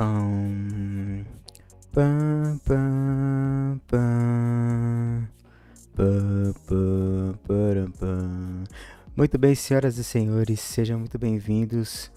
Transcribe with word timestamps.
Um. 0.00 1.24
Muito 9.16 9.38
bem, 9.38 9.54
senhoras 9.54 9.96
e 9.96 10.02
senhores, 10.02 10.58
sejam 10.60 10.98
muito 10.98 11.16
bem-vindos. 11.16 12.10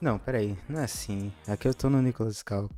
Não, 0.00 0.20
peraí, 0.20 0.56
não 0.68 0.78
é 0.80 0.84
assim. 0.84 1.32
Aqui 1.48 1.66
eu 1.66 1.74
tô 1.74 1.90
no 1.90 2.00
Nicolas 2.00 2.44
Cal. 2.44 2.70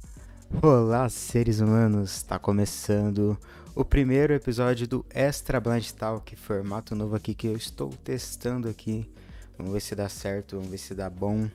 Olá, 0.62 1.06
seres 1.10 1.60
humanos! 1.60 2.22
Tá 2.22 2.38
começando 2.38 3.36
o 3.74 3.84
primeiro 3.84 4.32
episódio 4.32 4.88
do 4.88 5.04
Extra 5.10 5.60
Blind 5.60 5.90
Talk, 5.90 6.34
formato 6.36 6.94
novo 6.94 7.14
aqui 7.14 7.34
que 7.34 7.48
eu 7.48 7.56
estou 7.56 7.90
testando 8.02 8.66
aqui. 8.66 9.12
Vamos 9.58 9.74
ver 9.74 9.80
se 9.80 9.94
dá 9.94 10.08
certo, 10.08 10.56
vamos 10.56 10.70
ver 10.70 10.78
se 10.78 10.94
dá 10.94 11.10
bom. 11.10 11.50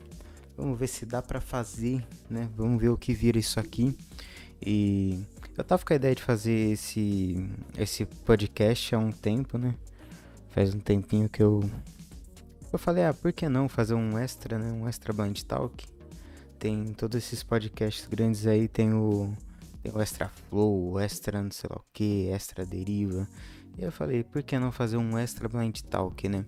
Vamos 0.62 0.78
ver 0.78 0.86
se 0.86 1.08
dá 1.08 1.24
para 1.24 1.42
fazer, 1.42 2.06
né? 2.30 2.48
Vamos 2.56 2.80
ver 2.80 2.90
o 2.90 2.98
que 2.98 3.16
vira 3.16 3.40
isso 3.40 3.60
aqui. 3.60 3.98
E 4.62 5.26
eu 5.58 5.64
tava 5.64 5.84
com 5.84 5.92
a 5.92 5.96
ideia 5.96 6.14
de 6.14 6.22
fazer 6.22 6.74
esse 6.74 7.50
esse 7.76 8.06
podcast 8.06 8.94
há 8.94 9.00
um 9.00 9.12
tempo, 9.12 9.58
né? 9.58 9.74
Faz 10.52 10.76
um 10.76 10.80
tempinho 10.80 11.28
que 11.28 11.42
eu 11.42 11.68
eu 12.72 12.78
falei, 12.78 13.04
ah, 13.06 13.14
por 13.14 13.34
que 13.34 13.50
não 13.50 13.68
fazer 13.68 13.96
um 13.96 14.20
extra, 14.20 14.60
né? 14.60 14.72
Um 14.72 14.88
extra 14.88 15.12
Blind 15.12 15.42
Talk. 15.42 15.84
Tem 16.60 16.94
todos 16.94 17.18
esses 17.18 17.42
podcasts 17.42 18.06
grandes 18.06 18.46
aí, 18.46 18.68
tem 18.68 18.94
o 18.94 19.34
tem 19.82 19.92
o 19.92 20.00
Extra 20.00 20.30
Flow, 20.30 20.92
o 20.92 21.00
Extra 21.00 21.42
não 21.42 21.50
sei 21.50 21.72
lá 21.72 21.78
o 21.78 21.86
que, 21.92 22.28
Extra 22.28 22.68
Deriva. 22.68 23.28
E 23.80 23.84
eu 23.84 23.92
falei, 23.92 24.24
por 24.24 24.44
que 24.44 24.60
não 24.60 24.72
fazer 24.72 24.98
um 24.98 25.18
Extra 25.18 25.50
Blind 25.50 25.80
Talk, 25.90 26.30
né? 26.30 26.46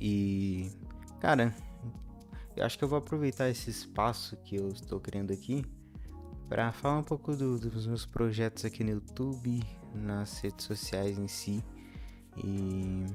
E, 0.00 0.68
cara, 1.20 1.54
eu 2.56 2.64
acho 2.64 2.78
que 2.78 2.84
eu 2.84 2.88
vou 2.88 2.98
aproveitar 2.98 3.48
esse 3.48 3.70
espaço 3.70 4.36
que 4.38 4.56
eu 4.56 4.68
estou 4.68 5.00
criando 5.00 5.32
aqui 5.32 5.64
para 6.48 6.70
falar 6.70 6.98
um 6.98 7.02
pouco 7.02 7.34
do, 7.34 7.58
dos 7.58 7.86
meus 7.86 8.04
projetos 8.04 8.64
aqui 8.64 8.84
no 8.84 8.90
YouTube, 8.90 9.62
nas 9.94 10.38
redes 10.40 10.66
sociais 10.66 11.18
em 11.18 11.26
si. 11.26 11.64
E, 12.36 13.06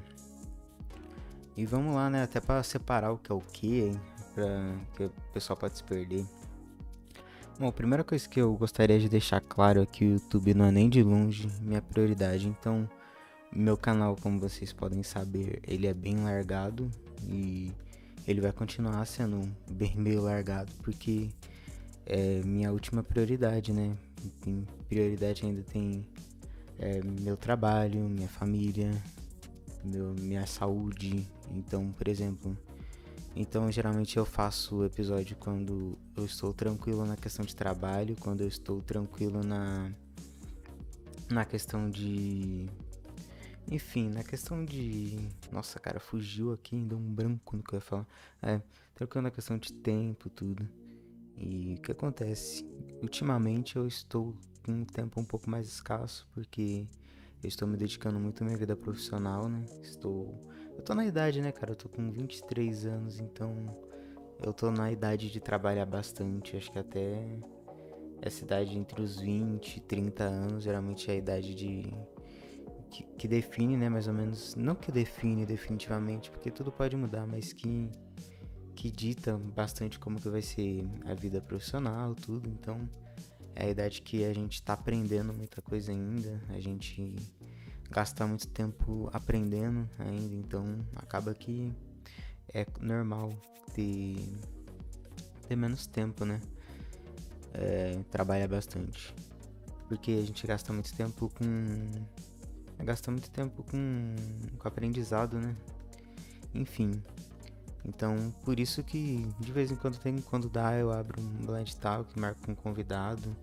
e 1.55 1.65
vamos 1.65 1.93
lá, 1.93 2.09
né? 2.09 2.23
Até 2.23 2.39
para 2.39 2.63
separar 2.63 3.11
o 3.11 3.17
que 3.17 3.31
é 3.31 3.35
o 3.35 3.41
que, 3.41 3.91
para 4.33 4.75
que 4.95 5.03
o 5.03 5.11
pessoal 5.33 5.55
pode 5.55 5.77
se 5.77 5.83
perder. 5.83 6.25
Bom, 7.59 7.67
a 7.67 7.71
primeira 7.71 8.03
coisa 8.03 8.27
que 8.27 8.39
eu 8.39 8.53
gostaria 8.55 8.99
de 8.99 9.09
deixar 9.09 9.41
claro 9.41 9.81
é 9.81 9.85
que 9.85 10.05
o 10.05 10.13
YouTube 10.13 10.53
não 10.53 10.65
é 10.65 10.71
nem 10.71 10.89
de 10.89 11.03
longe 11.03 11.47
minha 11.61 11.81
prioridade. 11.81 12.47
Então, 12.47 12.89
meu 13.51 13.77
canal, 13.77 14.15
como 14.15 14.39
vocês 14.39 14.73
podem 14.73 15.03
saber, 15.03 15.59
ele 15.67 15.87
é 15.87 15.93
bem 15.93 16.23
largado 16.23 16.89
e 17.23 17.71
ele 18.27 18.41
vai 18.41 18.51
continuar 18.51 19.05
sendo 19.05 19.49
bem 19.69 19.95
meio 19.95 20.21
largado 20.21 20.71
porque 20.83 21.29
é 22.05 22.41
minha 22.43 22.71
última 22.71 23.01
prioridade, 23.01 23.71
né? 23.71 23.95
Tem 24.41 24.67
prioridade 24.89 25.45
ainda 25.45 25.61
tem 25.63 26.05
é, 26.77 27.01
meu 27.21 27.37
trabalho, 27.37 28.01
minha 28.09 28.27
família, 28.27 28.91
meu, 29.83 30.13
minha 30.13 30.45
saúde. 30.45 31.25
Então, 31.51 31.91
por 31.91 32.07
exemplo, 32.07 32.57
então, 33.39 33.71
geralmente 33.71 34.17
eu 34.17 34.25
faço 34.25 34.77
o 34.77 34.85
episódio 34.85 35.35
quando 35.37 35.95
eu 36.15 36.25
estou 36.25 36.53
tranquilo 36.53 37.05
na 37.05 37.15
questão 37.15 37.45
de 37.45 37.55
trabalho, 37.55 38.15
quando 38.19 38.41
eu 38.41 38.47
estou 38.47 38.81
tranquilo 38.81 39.43
na 39.43 39.91
na 41.29 41.45
questão 41.45 41.89
de 41.89 42.67
enfim, 43.69 44.09
na 44.09 44.23
questão 44.23 44.63
de 44.63 45.29
nossa, 45.51 45.79
cara, 45.79 45.99
fugiu 45.99 46.53
aqui, 46.53 46.77
deu 46.85 46.97
um 46.97 47.13
branco 47.13 47.57
no 47.57 47.63
que 47.63 47.73
eu 47.73 47.77
ia 47.77 47.81
falar. 47.81 48.07
É, 48.41 48.61
tranquilo 48.95 49.23
na 49.23 49.31
questão 49.31 49.57
de 49.57 49.73
tempo, 49.73 50.29
tudo. 50.29 50.67
E 51.37 51.75
o 51.77 51.81
que 51.81 51.91
acontece? 51.91 52.65
Ultimamente 53.01 53.75
eu 53.75 53.87
estou 53.87 54.35
com 54.65 54.71
um 54.71 54.85
tempo 54.85 55.19
um 55.19 55.25
pouco 55.25 55.49
mais 55.49 55.67
escasso 55.67 56.27
porque 56.33 56.87
eu 57.43 57.47
estou 57.47 57.67
me 57.67 57.77
dedicando 57.77 58.19
muito 58.19 58.41
à 58.41 58.45
minha 58.45 58.57
vida 58.57 58.75
profissional, 58.75 59.47
né? 59.47 59.63
Estou 59.81 60.47
eu 60.77 60.83
tô 60.83 60.93
na 60.93 61.05
idade, 61.05 61.41
né, 61.41 61.51
cara? 61.51 61.71
Eu 61.71 61.75
tô 61.75 61.89
com 61.89 62.11
23 62.11 62.85
anos, 62.85 63.19
então 63.19 63.55
eu 64.45 64.53
tô 64.53 64.69
na 64.69 64.91
idade 64.91 65.31
de 65.31 65.39
trabalhar 65.39 65.87
bastante. 65.87 66.55
Acho 66.55 66.71
que 66.71 66.77
até 66.77 67.39
essa 68.21 68.43
idade 68.43 68.77
entre 68.77 69.01
os 69.01 69.19
20 69.19 69.77
e 69.77 69.79
30 69.81 70.23
anos 70.23 70.63
geralmente 70.63 71.09
é 71.09 71.13
a 71.15 71.17
idade 71.17 71.55
de. 71.55 71.91
Que, 72.89 73.03
que, 73.03 73.27
define, 73.27 73.75
né, 73.77 73.89
mais 73.89 74.07
ou 74.07 74.13
menos. 74.13 74.55
Não 74.55 74.75
que 74.75 74.91
define 74.91 75.45
definitivamente, 75.45 76.31
porque 76.31 76.49
tudo 76.49 76.71
pode 76.71 76.95
mudar, 76.95 77.25
mas 77.25 77.53
que. 77.53 77.89
Que 78.75 78.91
dita 78.91 79.35
bastante 79.37 79.97
como 79.97 80.21
que 80.21 80.29
vai 80.29 80.41
ser 80.41 80.87
a 81.05 81.15
vida 81.15 81.41
profissional, 81.41 82.13
tudo. 82.13 82.47
Então, 82.47 82.87
é 83.55 83.65
a 83.65 83.69
idade 83.69 84.03
que 84.03 84.23
a 84.23 84.31
gente 84.31 84.61
tá 84.61 84.73
aprendendo 84.73 85.33
muita 85.33 85.63
coisa 85.63 85.91
ainda. 85.91 86.39
A 86.49 86.59
gente 86.59 87.15
gastar 87.89 88.27
muito 88.27 88.47
tempo 88.47 89.09
aprendendo 89.11 89.89
ainda, 89.97 90.35
então 90.35 90.85
acaba 90.95 91.33
que 91.33 91.73
é 92.53 92.65
normal 92.79 93.33
ter, 93.73 94.15
ter 95.47 95.55
menos 95.55 95.87
tempo, 95.87 96.25
né? 96.25 96.39
É, 97.53 97.99
trabalha 98.11 98.47
bastante. 98.47 99.13
Porque 99.87 100.11
a 100.11 100.21
gente 100.21 100.45
gasta 100.45 100.73
muito 100.73 100.93
tempo 100.93 101.29
com. 101.29 101.45
Gasta 102.79 103.11
muito 103.11 103.29
tempo 103.29 103.63
com, 103.63 104.15
com 104.57 104.67
aprendizado, 104.67 105.39
né? 105.39 105.55
Enfim. 106.53 107.01
Então, 107.85 108.33
por 108.43 108.59
isso 108.59 108.83
que 108.83 109.25
de 109.39 109.51
vez 109.51 109.71
em 109.71 109.75
quando 109.75 109.97
tem, 109.97 110.17
quando 110.21 110.49
dá, 110.49 110.75
eu 110.75 110.91
abro 110.91 111.21
um 111.21 111.45
blind 111.45 111.71
talk, 111.73 112.19
marco 112.19 112.51
um 112.51 112.55
convidado. 112.55 113.35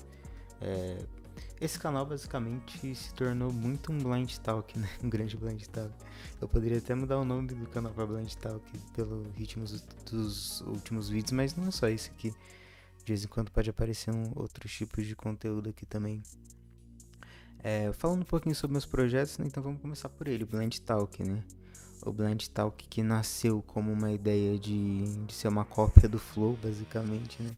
É, 0.61 0.99
esse 1.61 1.79
canal 1.79 2.05
basicamente 2.05 2.95
se 2.95 3.15
tornou 3.15 3.53
muito 3.53 3.91
um 3.91 3.99
blind 3.99 4.37
talk, 4.39 4.79
né? 4.79 4.89
Um 5.03 5.09
grande 5.09 5.37
blind 5.37 5.65
talk. 5.67 5.93
Eu 6.41 6.49
poderia 6.49 6.79
até 6.79 6.95
mudar 6.95 7.19
o 7.19 7.25
nome 7.25 7.49
do 7.49 7.67
canal 7.69 7.93
para 7.93 8.07
blind 8.07 8.33
talk 8.35 8.63
pelo 8.95 9.31
ritmo 9.31 9.65
dos 10.11 10.61
últimos 10.63 11.09
vídeos, 11.09 11.33
mas 11.33 11.57
não 11.57 11.69
é 11.69 11.71
só 11.71 11.89
isso 11.89 12.11
aqui. 12.11 12.31
De 13.05 13.13
vez 13.13 13.25
em 13.25 13.29
quando 13.29 13.51
pode 13.51 13.71
aparecer 13.71 14.15
um, 14.15 14.33
outros 14.35 14.73
tipos 14.73 15.07
de 15.07 15.17
conteúdo 15.17 15.71
aqui 15.71 15.87
também. 15.87 16.23
É, 17.67 17.91
falando 17.95 18.21
um 18.21 18.27
pouquinho 18.27 18.55
sobre 18.55 18.73
meus 18.73 18.85
projetos, 18.85 19.39
né? 19.39 19.47
então 19.47 19.63
vamos 19.63 19.81
começar 19.81 20.11
por 20.11 20.29
ele, 20.29 20.45
o 20.45 20.47
Blind 20.47 20.77
Talk, 20.81 21.25
né? 21.25 21.43
O 22.05 22.13
Blind 22.13 22.47
Talk 22.49 22.87
que 22.87 23.03
nasceu 23.03 23.63
como 23.67 23.91
uma 23.91 24.13
ideia 24.13 24.59
de, 24.59 25.05
de 25.25 25.33
ser 25.33 25.49
uma 25.49 25.65
cópia 25.65 26.07
do 26.07 26.19
Flow, 26.19 26.59
basicamente, 26.63 27.43
né? 27.43 27.57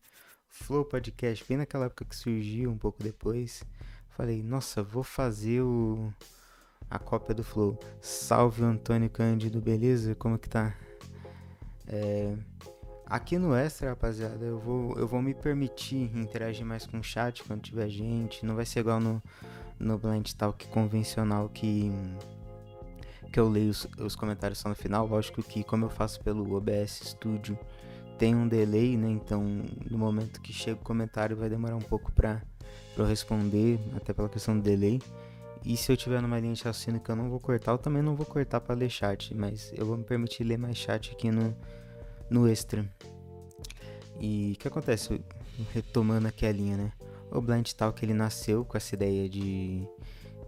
Flow 0.49 0.84
Podcast, 0.84 1.44
bem 1.49 1.56
naquela 1.56 1.87
época 1.87 2.05
que 2.05 2.15
surgiu, 2.15 2.71
um 2.71 2.78
pouco 2.78 3.03
depois. 3.03 3.65
Falei, 4.11 4.44
nossa, 4.44 4.81
vou 4.81 5.03
fazer 5.03 5.61
o 5.62 6.12
a 6.88 7.00
cópia 7.00 7.34
do 7.34 7.43
Flow. 7.43 7.77
Salve 8.00 8.62
Antônio 8.62 9.11
Cândido, 9.11 9.61
beleza? 9.61 10.15
Como 10.15 10.38
que 10.38 10.49
tá? 10.49 10.73
É, 11.88 12.33
aqui 13.05 13.38
no 13.38 13.56
Extra, 13.56 13.91
rapaziada, 13.91 14.44
eu 14.44 14.61
vou, 14.61 14.97
eu 14.97 15.09
vou 15.09 15.21
me 15.21 15.34
permitir 15.34 16.17
interagir 16.17 16.65
mais 16.65 16.87
com 16.87 17.00
o 17.00 17.03
chat 17.03 17.43
quando 17.43 17.62
tiver 17.62 17.88
gente. 17.88 18.47
Não 18.47 18.55
vai 18.55 18.65
ser 18.65 18.81
igual 18.81 19.00
no, 19.00 19.21
no 19.78 19.98
Blind 19.98 20.32
Talk 20.32 20.66
convencional 20.69 21.48
que, 21.48 21.91
que 23.32 23.38
eu 23.38 23.48
leio 23.48 23.70
os, 23.70 23.87
os 23.98 24.16
comentários 24.16 24.59
só 24.59 24.69
no 24.69 24.75
final. 24.75 25.06
Lógico 25.06 25.42
que, 25.42 25.62
como 25.62 25.84
eu 25.84 25.91
faço 25.91 26.20
pelo 26.20 26.54
OBS 26.54 27.00
Studio, 27.04 27.59
tem 28.19 28.34
um 28.34 28.48
delay, 28.48 28.97
né? 28.97 29.09
Então, 29.10 29.44
no 29.91 29.98
momento 29.98 30.41
que 30.41 30.53
chega 30.53 30.81
o 30.81 30.84
comentário, 30.84 31.37
vai 31.37 31.48
demorar 31.48 31.76
um 31.76 31.81
pouco 31.81 32.10
para 32.12 32.42
eu 32.97 33.04
responder, 33.04 33.78
até 33.94 34.12
pela 34.12 34.28
questão 34.28 34.56
do 34.56 34.62
delay. 34.62 35.00
E 35.64 35.76
se 35.76 35.91
eu 35.91 35.97
tiver 35.97 36.22
numa 36.22 36.38
linha 36.38 36.54
de 36.54 36.62
raciocínio 36.62 37.00
que 37.00 37.10
eu 37.10 37.16
não 37.16 37.28
vou 37.28 37.41
cortar, 37.41 37.72
eu 37.72 37.78
também 37.78 38.03
não 38.03 38.14
vou 38.14 38.25
cortar 38.25 38.60
para 38.60 38.75
ler 38.75 38.88
chat, 38.88 39.34
mas 39.34 39.72
eu 39.76 39.84
vou 39.84 39.97
me 39.97 40.04
permitir 40.04 40.44
ler 40.44 40.56
mais 40.56 40.76
chat 40.76 41.10
aqui 41.10 41.31
no, 41.31 41.56
no 42.31 42.48
extra. 42.48 42.88
E 44.20 44.52
o 44.55 44.58
que 44.61 44.69
acontece? 44.69 45.20
Retomando 45.75 46.29
aqui 46.29 46.46
a 46.46 46.52
linha, 46.52 46.76
né? 46.76 46.93
O 47.31 47.40
Blind 47.40 47.70
Talk 47.73 48.05
ele 48.05 48.14
nasceu 48.14 48.64
com 48.64 48.76
essa 48.76 48.94
ideia 48.94 49.28
de, 49.28 49.87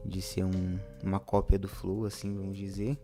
de 0.05 0.23
ser 0.23 0.45
um, 0.45 0.79
uma 1.03 1.21
cópia 1.21 1.59
do 1.59 1.69
Flow, 1.69 2.05
assim, 2.05 2.35
vamos 2.35 2.57
dizer. 2.57 2.99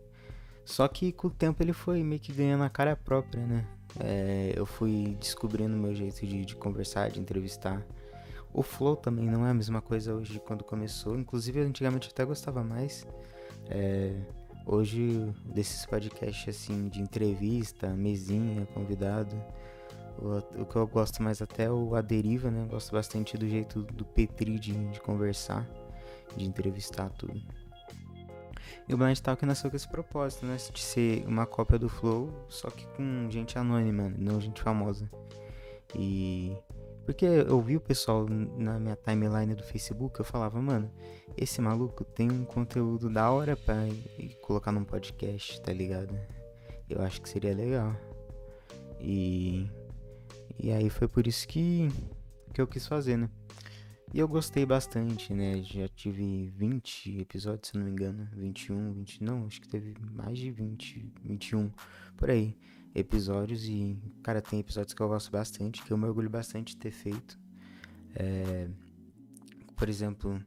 Só 0.63 0.87
que 0.87 1.11
com 1.11 1.27
o 1.27 1.31
tempo 1.31 1.61
ele 1.61 1.73
foi 1.73 2.03
meio 2.03 2.19
que 2.19 2.33
ganhando 2.33 2.63
a 2.63 2.69
cara 2.69 2.95
própria, 2.95 3.45
né? 3.45 3.67
É, 3.99 4.53
eu 4.55 4.65
fui 4.65 5.15
descobrindo 5.19 5.75
o 5.75 5.79
meu 5.79 5.93
jeito 5.93 6.25
de, 6.25 6.43
de 6.43 6.55
conversar, 6.55 7.11
de 7.11 7.19
entrevistar. 7.19 7.85
O 8.51 8.63
flow 8.63 8.95
também 8.95 9.29
não 9.29 9.45
é 9.45 9.51
a 9.51 9.53
mesma 9.53 9.81
coisa 9.81 10.15
hoje 10.15 10.33
de 10.33 10.39
quando 10.39 10.63
começou. 10.63 11.17
Inclusive, 11.17 11.59
antigamente 11.59 12.07
eu 12.07 12.11
até 12.11 12.25
gostava 12.25 12.63
mais. 12.63 13.05
É, 13.69 14.15
hoje, 14.65 15.31
desses 15.45 15.85
podcasts 15.85 16.55
assim, 16.55 16.87
de 16.89 17.01
entrevista, 17.01 17.89
mesinha, 17.89 18.65
convidado. 18.73 19.35
O, 20.17 20.65
que 20.65 20.75
eu 20.75 20.87
gosto 20.87 21.21
mais 21.21 21.41
até 21.41 21.63
é 21.63 21.71
o 21.71 21.95
A 21.95 22.01
Deriva, 22.01 22.49
né? 22.49 22.63
Eu 22.63 22.67
gosto 22.67 22.91
bastante 22.91 23.37
do 23.37 23.47
jeito 23.47 23.83
do 23.83 24.05
Petri 24.05 24.57
de, 24.59 24.73
de 24.89 24.99
conversar, 25.01 25.67
de 26.35 26.45
entrevistar 26.45 27.09
tudo. 27.09 27.41
E 28.87 28.93
o 28.93 28.97
Blind 28.97 29.17
Talk 29.19 29.45
nasceu 29.45 29.69
com 29.69 29.75
esse 29.75 29.87
propósito, 29.87 30.45
né? 30.45 30.57
De 30.57 30.79
ser 30.79 31.25
uma 31.27 31.45
cópia 31.45 31.79
do 31.79 31.89
Flow, 31.89 32.29
só 32.47 32.69
que 32.69 32.87
com 32.89 33.27
gente 33.29 33.57
anônima, 33.57 34.13
não 34.17 34.39
gente 34.39 34.61
famosa. 34.61 35.09
E 35.95 36.55
Porque 37.05 37.25
eu 37.25 37.59
vi 37.61 37.77
o 37.77 37.81
pessoal 37.81 38.27
na 38.27 38.79
minha 38.79 38.95
timeline 38.95 39.55
do 39.55 39.63
Facebook, 39.63 40.19
eu 40.19 40.25
falava, 40.25 40.61
mano, 40.61 40.91
esse 41.37 41.61
maluco 41.61 42.03
tem 42.03 42.31
um 42.31 42.45
conteúdo 42.45 43.09
da 43.09 43.29
hora 43.31 43.57
pra 43.57 43.75
colocar 44.41 44.71
num 44.71 44.83
podcast, 44.83 45.61
tá 45.61 45.73
ligado? 45.73 46.17
Eu 46.89 47.01
acho 47.01 47.21
que 47.21 47.29
seria 47.29 47.53
legal. 47.53 47.95
E. 48.99 49.69
E 50.59 50.71
aí 50.71 50.89
foi 50.89 51.07
por 51.07 51.27
isso 51.27 51.47
que, 51.47 51.87
que 52.53 52.61
eu 52.61 52.67
quis 52.67 52.87
fazer, 52.87 53.17
né? 53.17 53.29
E 54.13 54.19
eu 54.19 54.27
gostei 54.27 54.65
bastante, 54.65 55.33
né? 55.33 55.61
Já 55.61 55.89
tive 55.89 56.49
20 56.55 57.19
episódios, 57.19 57.69
se 57.69 57.77
não 57.77 57.83
me 57.83 57.91
engano. 57.91 58.29
21, 58.33 58.93
20. 58.93 59.23
Não, 59.23 59.45
acho 59.45 59.59
que 59.59 59.67
teve 59.67 59.93
mais 60.13 60.37
de 60.39 60.51
20, 60.51 61.13
21, 61.21 61.69
por 62.15 62.29
aí. 62.29 62.57
Episódios. 62.93 63.65
E, 63.65 63.97
cara, 64.23 64.41
tem 64.41 64.59
episódios 64.59 64.93
que 64.93 65.01
eu 65.01 65.09
gosto 65.09 65.29
bastante, 65.29 65.83
que 65.83 65.91
eu 65.91 65.97
me 65.97 66.05
orgulho 66.05 66.29
bastante 66.29 66.75
de 66.75 66.77
ter 66.77 66.91
feito. 66.91 67.37
É, 68.15 68.69
por 69.75 69.89
exemplo, 69.89 70.41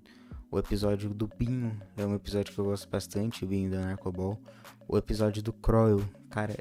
o 0.50 0.58
episódio 0.58 1.12
do 1.12 1.28
Binho 1.28 1.78
é 1.94 2.06
um 2.06 2.14
episódio 2.14 2.54
que 2.54 2.58
eu 2.58 2.64
gosto 2.64 2.88
bastante, 2.88 3.44
o 3.44 3.46
Binho 3.46 3.70
da 3.70 3.80
Narcobol. 3.82 4.40
O 4.88 4.96
episódio 4.96 5.42
do 5.42 5.52
Croyle, 5.52 6.02
cara, 6.30 6.54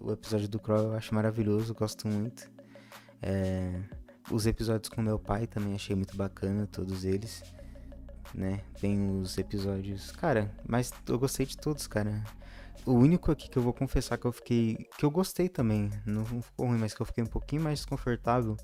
o 0.00 0.12
episódio 0.12 0.48
do 0.48 0.60
Croyle 0.60 0.84
eu 0.84 0.92
acho 0.92 1.12
maravilhoso, 1.12 1.74
gosto 1.74 2.06
muito. 2.06 2.48
É, 3.22 3.80
os 4.30 4.46
episódios 4.46 4.88
com 4.88 5.00
meu 5.00 5.18
pai 5.18 5.46
também 5.46 5.74
achei 5.74 5.94
muito 5.94 6.16
bacana, 6.16 6.66
todos 6.66 7.04
eles. 7.04 7.42
Né? 8.34 8.60
Tem 8.80 9.10
os 9.20 9.38
episódios. 9.38 10.10
Cara, 10.12 10.50
mas 10.66 10.92
eu 11.06 11.18
gostei 11.18 11.46
de 11.46 11.56
todos, 11.56 11.86
cara. 11.86 12.22
O 12.84 12.94
único 12.94 13.30
aqui 13.30 13.48
que 13.48 13.56
eu 13.56 13.62
vou 13.62 13.72
confessar 13.72 14.18
que 14.18 14.26
eu 14.26 14.32
fiquei. 14.32 14.88
que 14.98 15.04
eu 15.04 15.10
gostei 15.10 15.48
também. 15.48 15.90
Não 16.04 16.24
ficou 16.24 16.66
ruim, 16.66 16.78
mas 16.78 16.94
que 16.94 17.00
eu 17.00 17.06
fiquei 17.06 17.22
um 17.22 17.28
pouquinho 17.28 17.62
mais 17.62 17.80
desconfortável. 17.80 18.56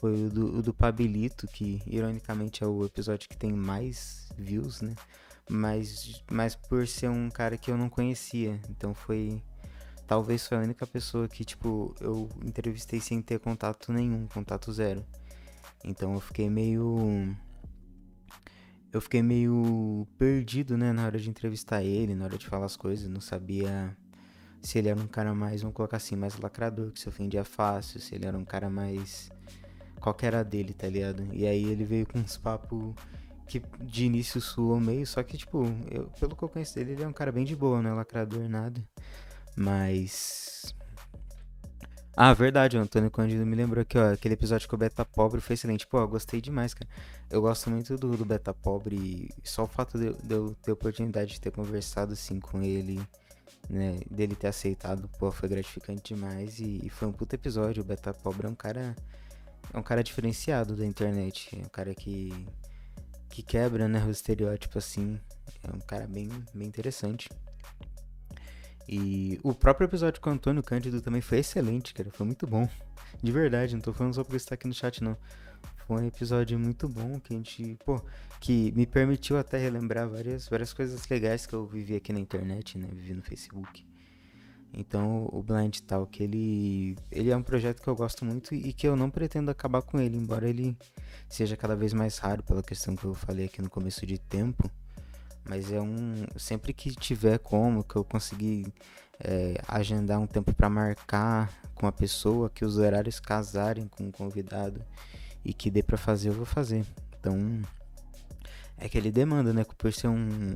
Foi 0.00 0.26
o 0.26 0.30
do, 0.30 0.58
o 0.58 0.62
do 0.62 0.74
Pabilito, 0.74 1.46
que 1.46 1.80
ironicamente 1.86 2.64
é 2.64 2.66
o 2.66 2.84
episódio 2.84 3.28
que 3.28 3.36
tem 3.36 3.52
mais 3.52 4.28
views, 4.36 4.80
né? 4.80 4.94
Mas, 5.48 6.22
mas 6.30 6.56
por 6.56 6.86
ser 6.88 7.08
um 7.10 7.30
cara 7.30 7.56
que 7.56 7.70
eu 7.70 7.76
não 7.76 7.88
conhecia. 7.88 8.60
Então 8.68 8.92
foi 8.92 9.42
talvez 10.06 10.46
foi 10.46 10.58
a 10.58 10.60
única 10.60 10.86
pessoa 10.86 11.28
que, 11.28 11.44
tipo, 11.44 11.94
eu 12.00 12.28
entrevistei 12.44 13.00
sem 13.00 13.20
ter 13.22 13.38
contato 13.38 13.92
nenhum, 13.92 14.26
contato 14.26 14.72
zero. 14.72 15.04
Então 15.84 16.14
eu 16.14 16.20
fiquei 16.20 16.48
meio. 16.48 17.34
Eu 18.92 19.00
fiquei 19.00 19.22
meio 19.22 20.06
perdido, 20.16 20.76
né, 20.76 20.92
na 20.92 21.04
hora 21.04 21.18
de 21.18 21.28
entrevistar 21.28 21.82
ele, 21.82 22.14
na 22.14 22.26
hora 22.26 22.38
de 22.38 22.46
falar 22.46 22.66
as 22.66 22.76
coisas. 22.76 23.08
Não 23.08 23.20
sabia 23.20 23.96
se 24.62 24.78
ele 24.78 24.88
era 24.88 24.98
um 24.98 25.06
cara 25.06 25.34
mais, 25.34 25.62
vamos 25.62 25.76
colocar 25.76 25.96
assim, 25.96 26.16
mais 26.16 26.38
lacrador, 26.38 26.90
que 26.92 27.00
se 27.00 27.08
ofendia 27.08 27.44
fácil, 27.44 28.00
se 28.00 28.14
ele 28.14 28.26
era 28.26 28.38
um 28.38 28.44
cara 28.44 28.70
mais. 28.70 29.30
Qual 30.00 30.14
que 30.14 30.24
era 30.26 30.44
dele, 30.44 30.72
tá 30.72 30.88
ligado? 30.88 31.26
E 31.32 31.46
aí 31.46 31.64
ele 31.64 31.84
veio 31.84 32.06
com 32.06 32.18
uns 32.18 32.36
papos 32.36 32.94
que 33.46 33.62
de 33.80 34.06
início 34.06 34.40
suou 34.40 34.80
meio, 34.80 35.06
só 35.06 35.22
que, 35.22 35.36
tipo, 35.36 35.64
eu, 35.90 36.06
pelo 36.18 36.34
que 36.36 36.42
eu 36.42 36.48
conheço 36.48 36.74
dele, 36.74 36.92
ele 36.92 37.02
é 37.02 37.08
um 37.08 37.12
cara 37.12 37.30
bem 37.30 37.44
de 37.44 37.54
boa, 37.54 37.82
não 37.82 37.90
é 37.90 37.94
lacrador, 37.94 38.48
nada. 38.48 38.82
Mas. 39.56 40.74
Ah, 42.16 42.32
verdade, 42.32 42.76
o 42.76 42.80
Antônio 42.80 43.10
Cândido 43.10 43.44
me 43.44 43.56
lembrou 43.56 43.82
aqui, 43.82 43.98
ó, 43.98 44.12
aquele 44.12 44.34
episódio 44.34 44.68
com 44.68 44.76
o 44.76 44.78
Beta 44.78 45.04
Pobre 45.04 45.40
foi 45.40 45.54
excelente. 45.54 45.86
Pô, 45.86 45.98
eu 45.98 46.06
gostei 46.06 46.40
demais, 46.40 46.72
cara. 46.72 46.88
Eu 47.28 47.40
gosto 47.40 47.68
muito 47.70 47.96
do, 47.96 48.16
do 48.16 48.24
Beta 48.24 48.54
Pobre 48.54 49.30
só 49.42 49.64
o 49.64 49.66
fato 49.66 49.98
de, 49.98 50.12
de 50.12 50.34
eu 50.34 50.54
ter 50.62 50.70
oportunidade 50.70 51.32
de 51.32 51.40
ter 51.40 51.50
conversado 51.50 52.12
assim 52.12 52.38
com 52.38 52.62
ele, 52.62 53.00
né, 53.68 53.98
dele 54.08 54.36
ter 54.36 54.46
aceitado, 54.46 55.08
pô, 55.18 55.32
foi 55.32 55.48
gratificante 55.48 56.14
demais 56.14 56.60
e, 56.60 56.80
e 56.84 56.88
foi 56.88 57.08
um 57.08 57.12
puto 57.12 57.34
episódio. 57.34 57.82
O 57.82 57.86
Beta 57.86 58.14
Pobre 58.14 58.46
é 58.46 58.50
um 58.50 58.54
cara 58.54 58.94
é 59.72 59.78
um 59.78 59.82
cara 59.82 60.04
diferenciado 60.04 60.76
da 60.76 60.86
internet, 60.86 61.58
é 61.58 61.64
um 61.64 61.68
cara 61.68 61.94
que 61.94 62.46
que 63.28 63.42
quebra, 63.42 63.88
né, 63.88 64.04
o 64.04 64.10
estereótipo 64.10 64.78
assim. 64.78 65.18
É 65.64 65.74
um 65.74 65.80
cara 65.80 66.06
bem 66.06 66.28
bem 66.54 66.68
interessante. 66.68 67.28
E 68.88 69.40
o 69.42 69.54
próprio 69.54 69.86
episódio 69.86 70.20
com 70.20 70.30
o 70.30 70.32
Antônio 70.32 70.62
Cândido 70.62 71.00
também 71.00 71.20
foi 71.20 71.38
excelente, 71.38 71.94
cara. 71.94 72.10
Foi 72.10 72.26
muito 72.26 72.46
bom. 72.46 72.68
De 73.22 73.32
verdade, 73.32 73.74
não 73.74 73.80
tô 73.80 73.92
falando 73.92 74.14
só 74.14 74.22
porque 74.22 74.36
está 74.36 74.54
aqui 74.54 74.66
no 74.66 74.74
chat, 74.74 75.02
não. 75.02 75.16
Foi 75.86 76.02
um 76.02 76.06
episódio 76.06 76.58
muito 76.58 76.88
bom 76.88 77.20
que 77.20 77.34
a 77.34 77.36
gente, 77.36 77.78
pô, 77.84 78.02
que 78.40 78.72
me 78.72 78.86
permitiu 78.86 79.38
até 79.38 79.58
relembrar 79.58 80.08
várias, 80.08 80.48
várias 80.48 80.72
coisas 80.72 81.06
legais 81.08 81.46
que 81.46 81.54
eu 81.54 81.66
vivi 81.66 81.94
aqui 81.94 82.12
na 82.12 82.20
internet, 82.20 82.78
né? 82.78 82.88
Vivi 82.92 83.14
no 83.14 83.22
Facebook. 83.22 83.86
Então, 84.76 85.28
o 85.32 85.42
Blind 85.42 85.78
Talk, 85.80 86.22
ele, 86.22 86.96
ele 87.10 87.30
é 87.30 87.36
um 87.36 87.42
projeto 87.42 87.80
que 87.80 87.88
eu 87.88 87.94
gosto 87.94 88.24
muito 88.24 88.54
e 88.54 88.72
que 88.72 88.88
eu 88.88 88.96
não 88.96 89.08
pretendo 89.08 89.50
acabar 89.50 89.82
com 89.82 90.00
ele, 90.00 90.16
embora 90.16 90.48
ele 90.48 90.76
seja 91.28 91.56
cada 91.56 91.76
vez 91.76 91.92
mais 91.92 92.18
raro 92.18 92.42
pela 92.42 92.62
questão 92.62 92.96
que 92.96 93.04
eu 93.04 93.14
falei 93.14 93.46
aqui 93.46 93.62
no 93.62 93.70
começo 93.70 94.04
de 94.04 94.18
tempo. 94.18 94.68
Mas 95.44 95.70
é 95.70 95.80
um. 95.80 96.26
Sempre 96.36 96.72
que 96.72 96.94
tiver 96.94 97.38
como, 97.38 97.84
que 97.84 97.96
eu 97.96 98.04
conseguir 98.04 98.72
é, 99.20 99.60
agendar 99.68 100.18
um 100.18 100.26
tempo 100.26 100.52
para 100.54 100.70
marcar 100.70 101.52
com 101.74 101.86
a 101.86 101.92
pessoa, 101.92 102.50
que 102.50 102.64
os 102.64 102.78
horários 102.78 103.20
casarem 103.20 103.88
com 103.88 104.08
o 104.08 104.12
convidado 104.12 104.80
e 105.44 105.52
que 105.52 105.70
dê 105.70 105.82
para 105.82 105.98
fazer, 105.98 106.30
eu 106.30 106.34
vou 106.34 106.46
fazer. 106.46 106.84
Então. 107.18 107.62
É 108.76 108.88
que 108.88 108.98
ele 108.98 109.12
demanda, 109.12 109.52
né? 109.52 109.64
Por 109.78 109.92
ser 109.92 110.08
um, 110.08 110.54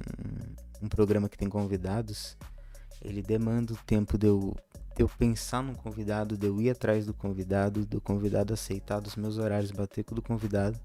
um 0.82 0.88
programa 0.88 1.28
que 1.28 1.38
tem 1.38 1.48
convidados, 1.48 2.36
ele 3.00 3.22
demanda 3.22 3.72
o 3.72 3.76
tempo 3.86 4.18
de 4.18 4.26
eu, 4.26 4.56
de 4.96 5.02
eu 5.04 5.08
pensar 5.08 5.62
no 5.62 5.76
convidado, 5.76 6.36
de 6.36 6.46
eu 6.46 6.60
ir 6.60 6.70
atrás 6.70 7.06
do 7.06 7.14
convidado, 7.14 7.86
do 7.86 8.00
convidado 8.00 8.52
aceitar 8.52 9.00
dos 9.00 9.14
meus 9.14 9.38
horários, 9.38 9.70
bater 9.70 10.02
com 10.02 10.12
o 10.12 10.16
do 10.16 10.22
convidado 10.22 10.78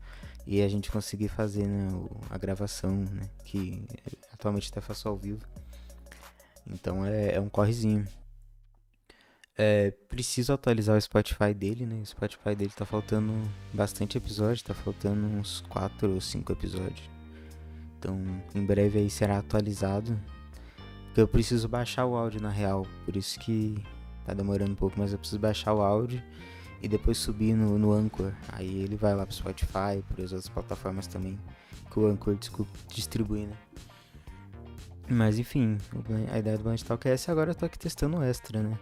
e 0.45 0.61
a 0.61 0.67
gente 0.67 0.91
conseguir 0.91 1.29
fazer 1.29 1.67
né, 1.67 1.87
a 2.29 2.37
gravação, 2.37 2.91
né, 2.91 3.29
que 3.45 3.85
atualmente 4.31 4.69
até 4.69 4.81
faço 4.81 5.07
ao 5.07 5.17
vivo. 5.17 5.45
Então 6.67 7.05
é, 7.05 7.35
é 7.35 7.39
um 7.39 7.49
correzinho. 7.49 8.07
É, 9.55 9.91
preciso 10.09 10.51
atualizar 10.51 10.97
o 10.97 11.01
Spotify 11.01 11.53
dele, 11.53 11.85
né? 11.85 12.01
O 12.01 12.05
Spotify 12.05 12.55
dele 12.55 12.71
tá 12.75 12.85
faltando 12.85 13.33
bastante 13.71 14.17
episódio, 14.17 14.63
tá 14.63 14.73
faltando 14.73 15.27
uns 15.27 15.61
4 15.69 16.11
ou 16.11 16.19
5 16.19 16.51
episódios. 16.51 17.07
Então, 17.99 18.19
em 18.55 18.65
breve 18.65 18.99
aí 18.99 19.09
será 19.09 19.37
atualizado. 19.37 20.19
Eu 21.15 21.27
preciso 21.27 21.69
baixar 21.69 22.05
o 22.05 22.15
áudio 22.15 22.41
na 22.41 22.49
real, 22.49 22.87
por 23.05 23.15
isso 23.15 23.39
que 23.39 23.75
tá 24.25 24.33
demorando 24.33 24.71
um 24.71 24.75
pouco, 24.75 24.99
mas 24.99 25.13
eu 25.13 25.19
preciso 25.19 25.39
baixar 25.39 25.73
o 25.73 25.81
áudio 25.81 26.21
e 26.83 26.87
depois 26.89 27.17
subir 27.17 27.55
no, 27.55 27.79
no 27.79 27.93
Anchor. 27.93 28.33
Aí 28.49 28.83
ele 28.83 28.97
vai 28.97 29.15
lá 29.15 29.25
pro 29.25 29.33
Spotify, 29.33 30.03
por 30.07 30.21
as 30.21 30.33
outras 30.33 30.49
plataformas 30.49 31.07
também 31.07 31.39
que 31.89 31.99
o 31.99 32.07
Anchor 32.07 32.37
distribui, 32.89 33.45
né? 33.45 33.55
Mas 35.07 35.39
enfim, 35.39 35.77
a 36.31 36.39
ideia 36.39 36.57
do 36.57 36.63
Blind 36.63 36.81
Talk 36.81 37.07
é 37.07 37.11
essa 37.11 37.31
agora 37.31 37.51
eu 37.51 37.55
tô 37.55 37.65
aqui 37.65 37.77
testando 37.77 38.17
o 38.17 38.23
extra, 38.23 38.61
né? 38.61 38.77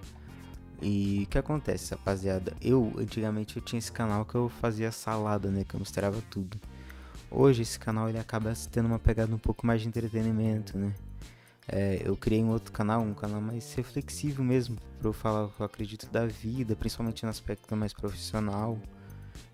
E 0.82 1.24
o 1.24 1.28
que 1.28 1.38
acontece, 1.38 1.94
rapaziada? 1.94 2.56
Eu, 2.60 2.92
antigamente, 2.98 3.58
eu 3.58 3.62
tinha 3.62 3.78
esse 3.78 3.92
canal 3.92 4.26
que 4.26 4.34
eu 4.34 4.50
fazia 4.50 4.92
salada, 4.92 5.52
né? 5.52 5.64
Que 5.64 5.76
eu 5.76 5.80
mostrava 5.80 6.20
tudo. 6.30 6.60
Hoje, 7.30 7.62
esse 7.62 7.78
canal 7.78 8.10
ele 8.10 8.18
acaba 8.18 8.54
tendo 8.72 8.88
uma 8.88 8.98
pegada 8.98 9.34
um 9.34 9.38
pouco 9.38 9.66
mais 9.66 9.82
de 9.82 9.88
entretenimento, 9.88 10.78
né? 10.78 10.92
É, 11.68 12.02
eu 12.04 12.18
criei 12.18 12.44
um 12.44 12.50
outro 12.50 12.72
canal, 12.72 13.02
um 13.02 13.14
canal 13.14 13.40
mais 13.40 13.74
reflexivo 13.74 14.44
mesmo, 14.44 14.78
para 15.00 15.08
eu 15.08 15.14
falar 15.14 15.46
o 15.46 15.50
que 15.50 15.62
eu 15.62 15.66
acredito 15.66 16.10
da 16.10 16.26
vida, 16.26 16.76
principalmente 16.76 17.24
no 17.24 17.30
aspecto 17.30 17.76
mais 17.76 17.94
profissional, 17.94 18.78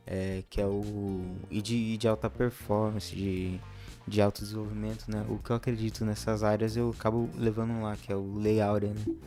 é, 0.06 0.44
que 0.50 0.62
é 0.62 0.66
o. 0.66 1.36
e 1.52 1.62
de, 1.62 1.98
de 1.98 2.08
alta 2.08 2.30
performance, 2.30 3.16
de, 3.16 3.60
de 4.08 4.22
alto 4.22 4.42
desenvolvimento, 4.42 5.10
né? 5.10 5.26
O 5.30 5.38
que 5.38 5.52
eu 5.52 5.56
acredito 5.56 6.06
nessas 6.06 6.44
áreas 6.44 6.78
eu 6.78 6.94
acabo 6.98 7.30
levando 7.36 7.82
lá, 7.82 7.96
que 7.96 8.12
é 8.12 8.16
o 8.16 8.38
Layout, 8.38 8.86
né? 8.86 9.18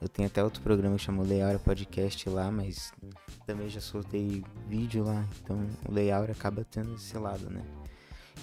Eu 0.00 0.08
tenho 0.08 0.26
até 0.26 0.42
outro 0.42 0.60
programa 0.62 0.96
que 0.96 1.02
chama 1.02 1.22
Layout 1.22 1.62
Podcast 1.62 2.28
lá, 2.28 2.50
mas 2.50 2.92
também 3.46 3.68
já 3.68 3.80
soltei 3.80 4.42
vídeo 4.68 5.04
lá, 5.04 5.24
então 5.40 5.64
o 5.88 5.92
Layout 5.92 6.32
acaba 6.32 6.66
tendo 6.68 6.94
esse 6.94 7.16
lado, 7.16 7.48
né? 7.48 7.62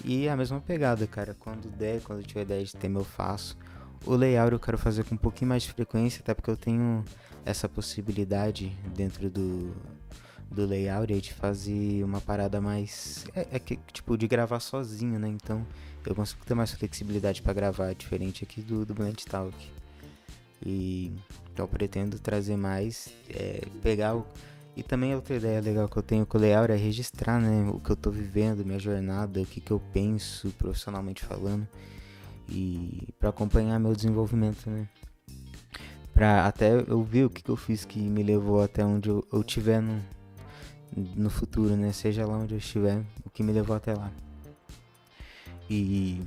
E 0.04 0.28
a 0.28 0.36
mesma 0.36 0.60
pegada, 0.60 1.06
cara, 1.06 1.36
quando 1.38 1.70
der, 1.70 2.00
quando 2.00 2.20
eu 2.20 2.26
tiver 2.26 2.42
ideia 2.42 2.64
de 2.64 2.74
tema 2.74 3.00
eu 3.00 3.04
faço. 3.04 3.58
O 4.06 4.14
layout 4.14 4.52
eu 4.52 4.58
quero 4.58 4.78
fazer 4.78 5.04
com 5.04 5.14
um 5.14 5.18
pouquinho 5.18 5.48
mais 5.48 5.62
de 5.62 5.72
frequência, 5.72 6.20
até 6.20 6.32
porque 6.32 6.50
eu 6.50 6.56
tenho 6.56 7.04
essa 7.44 7.68
possibilidade 7.68 8.72
dentro 8.94 9.28
do, 9.28 9.74
do 10.50 10.66
layout 10.66 11.20
de 11.20 11.34
fazer 11.34 12.02
uma 12.02 12.20
parada 12.20 12.60
mais. 12.60 13.26
É, 13.34 13.46
é 13.52 13.58
que, 13.58 13.78
tipo, 13.92 14.16
de 14.16 14.26
gravar 14.26 14.60
sozinho, 14.60 15.18
né? 15.18 15.28
Então 15.28 15.66
eu 16.06 16.14
consigo 16.14 16.44
ter 16.46 16.54
mais 16.54 16.72
flexibilidade 16.72 17.42
para 17.42 17.52
gravar, 17.52 17.94
diferente 17.94 18.42
aqui 18.42 18.62
do, 18.62 18.86
do 18.86 18.94
Blend 18.94 19.24
Talk. 19.26 19.54
E 20.64 21.12
então, 21.52 21.64
eu 21.64 21.68
pretendo 21.68 22.18
trazer 22.18 22.56
mais, 22.56 23.12
é, 23.28 23.62
pegar 23.82 24.16
o. 24.16 24.26
E 24.76 24.82
também 24.82 25.14
outra 25.14 25.36
ideia 25.36 25.60
legal 25.60 25.88
que 25.88 25.96
eu 25.96 26.02
tenho 26.02 26.24
com 26.24 26.38
o 26.38 26.40
layout 26.40 26.72
é 26.72 26.76
registrar, 26.76 27.40
né? 27.40 27.70
O 27.70 27.80
que 27.80 27.90
eu 27.90 27.96
tô 27.96 28.10
vivendo, 28.10 28.64
minha 28.64 28.78
jornada, 28.78 29.40
o 29.40 29.46
que, 29.46 29.60
que 29.60 29.70
eu 29.70 29.80
penso 29.92 30.48
profissionalmente 30.56 31.24
falando 31.24 31.68
e 32.50 33.08
para 33.18 33.30
acompanhar 33.30 33.78
meu 33.78 33.94
desenvolvimento, 33.94 34.68
né? 34.68 34.88
Pra 36.12 36.46
até 36.46 36.72
eu 36.72 37.02
ver 37.02 37.24
o 37.24 37.30
que, 37.30 37.42
que 37.42 37.50
eu 37.50 37.56
fiz 37.56 37.84
que 37.84 37.98
me 37.98 38.22
levou 38.22 38.62
até 38.62 38.84
onde 38.84 39.08
eu, 39.08 39.26
eu 39.32 39.42
tiver 39.42 39.80
no, 39.80 40.02
no 40.94 41.30
futuro, 41.30 41.76
né? 41.76 41.92
Seja 41.92 42.26
lá 42.26 42.36
onde 42.36 42.54
eu 42.54 42.58
estiver, 42.58 43.02
o 43.24 43.30
que 43.30 43.42
me 43.42 43.52
levou 43.52 43.76
até 43.76 43.94
lá. 43.94 44.12
E 45.68 46.20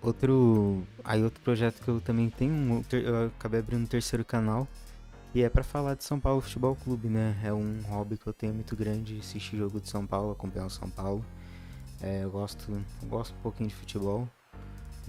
outro, 0.00 0.82
aí 1.02 1.22
outro 1.22 1.42
projeto 1.42 1.82
que 1.82 1.88
eu 1.88 2.00
também 2.00 2.30
tenho, 2.30 2.84
eu 2.92 3.26
acabei 3.26 3.60
abrindo 3.60 3.82
um 3.82 3.86
terceiro 3.86 4.24
canal 4.24 4.68
e 5.34 5.42
é 5.42 5.48
para 5.48 5.64
falar 5.64 5.94
de 5.94 6.04
São 6.04 6.20
Paulo 6.20 6.40
Futebol 6.40 6.76
Clube, 6.76 7.08
né? 7.08 7.36
É 7.42 7.52
um 7.52 7.80
hobby 7.88 8.16
que 8.16 8.26
eu 8.28 8.32
tenho 8.32 8.54
muito 8.54 8.76
grande, 8.76 9.18
assistir 9.18 9.56
jogo 9.56 9.80
de 9.80 9.88
São 9.88 10.06
Paulo, 10.06 10.30
acompanhar 10.30 10.66
o 10.66 10.70
São 10.70 10.88
Paulo. 10.88 11.24
É, 12.00 12.22
eu 12.22 12.30
gosto, 12.30 12.70
eu 12.70 13.08
gosto 13.08 13.34
um 13.34 13.40
pouquinho 13.40 13.68
de 13.68 13.74
futebol. 13.74 14.28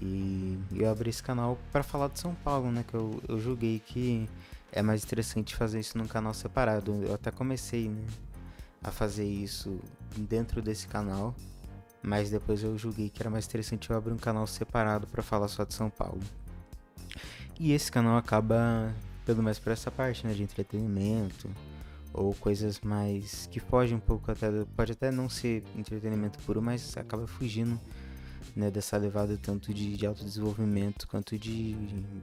E 0.01 0.59
eu 0.73 0.89
abri 0.89 1.09
esse 1.09 1.23
canal 1.23 1.57
para 1.71 1.83
falar 1.83 2.09
de 2.09 2.19
São 2.19 2.35
Paulo, 2.35 2.71
né? 2.71 2.83
Que 2.87 2.93
eu, 2.93 3.21
eu 3.27 3.39
julguei 3.39 3.79
que 3.79 4.29
é 4.71 4.81
mais 4.81 5.03
interessante 5.03 5.55
fazer 5.55 5.79
isso 5.79 5.97
num 5.97 6.07
canal 6.07 6.33
separado. 6.33 7.03
Eu 7.03 7.13
até 7.13 7.31
comecei 7.31 7.89
né, 7.89 8.05
a 8.83 8.91
fazer 8.91 9.25
isso 9.25 9.79
dentro 10.17 10.61
desse 10.61 10.87
canal, 10.87 11.33
mas 12.03 12.29
depois 12.29 12.63
eu 12.63 12.77
julguei 12.77 13.09
que 13.09 13.21
era 13.21 13.29
mais 13.29 13.45
interessante 13.45 13.89
eu 13.89 13.97
abrir 13.97 14.13
um 14.13 14.17
canal 14.17 14.45
separado 14.45 15.07
para 15.07 15.23
falar 15.23 15.47
só 15.47 15.63
de 15.63 15.73
São 15.73 15.89
Paulo. 15.89 16.21
E 17.59 17.71
esse 17.71 17.91
canal 17.91 18.17
acaba 18.17 18.93
pelo 19.25 19.41
menos 19.41 19.57
por 19.57 19.71
essa 19.71 19.89
parte, 19.89 20.25
né, 20.25 20.33
de 20.33 20.43
entretenimento 20.43 21.49
ou 22.13 22.33
coisas 22.35 22.79
mais 22.79 23.47
que 23.47 23.59
fogem 23.59 23.97
um 23.97 23.99
pouco 23.99 24.31
até 24.31 24.49
pode 24.75 24.93
até 24.93 25.11
não 25.11 25.27
ser 25.27 25.63
entretenimento 25.75 26.39
puro, 26.39 26.61
mas 26.61 26.95
acaba 26.95 27.27
fugindo 27.27 27.79
né, 28.55 28.71
dessa 28.71 28.97
levada 28.97 29.37
tanto 29.37 29.73
de, 29.73 29.97
de 29.97 30.05
autodesenvolvimento 30.05 31.07
quanto 31.07 31.37
de, 31.37 31.73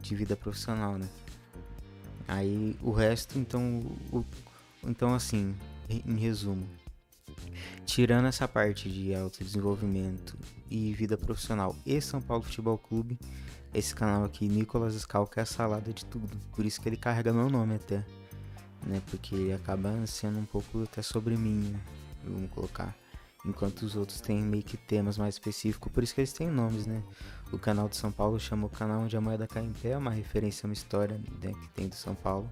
de 0.01 0.15
vida 0.15 0.35
profissional, 0.37 0.97
né? 0.97 1.09
Aí 2.27 2.77
o 2.81 2.91
resto, 2.91 3.39
então, 3.39 3.85
o, 4.13 4.25
então 4.85 5.15
assim, 5.15 5.55
em 5.89 6.17
resumo, 6.17 6.67
tirando 7.85 8.27
essa 8.27 8.49
parte 8.49 8.91
de 8.91 9.15
autodesenvolvimento 9.15 10.39
e 10.71 10.93
vida 10.93 11.19
profissional 11.19 11.77
e 11.85 12.01
São 12.01 12.21
Paulo 12.23 12.43
Futebol 12.45 12.79
Clube, 12.79 13.19
esse 13.75 13.95
canal 13.95 14.25
aqui, 14.25 14.49
Nicolas 14.49 14.95
Scalca, 14.95 15.41
é 15.41 15.43
a 15.43 15.47
salada 15.47 15.93
de 15.93 16.05
tudo. 16.05 16.37
Por 16.55 16.65
isso 16.65 16.81
que 16.81 16.89
ele 16.89 16.97
carrega 16.97 17.33
meu 17.33 17.49
nome 17.49 17.77
até. 17.77 18.05
Né? 18.87 19.01
Porque 19.11 19.35
ele 19.35 19.53
acaba 19.53 20.07
sendo 20.07 20.39
um 20.39 20.45
pouco 20.45 20.83
até 20.83 21.01
sobre 21.01 21.37
mim, 21.37 21.71
né? 21.71 21.81
Vamos 22.25 22.51
colocar. 22.51 23.02
Enquanto 23.45 23.83
os 23.83 23.97
outros 23.97 24.21
têm 24.21 24.41
meio 24.41 24.63
que 24.63 24.77
temas 24.77 25.19
mais 25.19 25.35
específicos, 25.35 25.91
por 25.91 26.03
isso 26.03 26.15
que 26.15 26.21
eles 26.21 26.33
têm 26.33 26.49
nomes, 26.49 26.87
né? 26.87 27.03
O 27.53 27.59
canal 27.59 27.89
de 27.89 27.97
São 27.97 28.13
Paulo 28.13 28.39
chama 28.39 28.67
o 28.67 28.71
canal 28.71 29.03
onde 29.03 29.17
a 29.17 29.21
moeda 29.21 29.47
cai 29.47 29.65
em 29.65 29.73
pé, 29.73 29.91
é 29.91 29.99
uma 29.99 30.11
referência 30.11 30.65
a 30.65 30.69
uma 30.69 30.73
história 30.73 31.19
né, 31.43 31.53
que 31.53 31.69
tem 31.71 31.89
do 31.89 31.95
São 31.95 32.15
Paulo. 32.15 32.51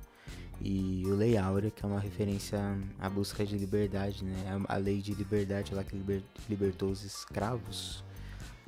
E 0.61 1.04
o 1.06 1.14
Lei 1.14 1.38
Áurea, 1.38 1.70
que 1.70 1.85
é 1.85 1.88
uma 1.88 2.00
referência 2.00 2.59
à 2.99 3.09
busca 3.09 3.47
de 3.47 3.56
liberdade, 3.56 4.25
né? 4.25 4.62
A 4.68 4.76
lei 4.76 5.00
de 5.00 5.14
liberdade 5.14 5.75
lá 5.75 5.82
que 5.82 5.97
liber, 5.97 6.23
libertou 6.49 6.90
os 6.90 7.02
escravos 7.02 8.04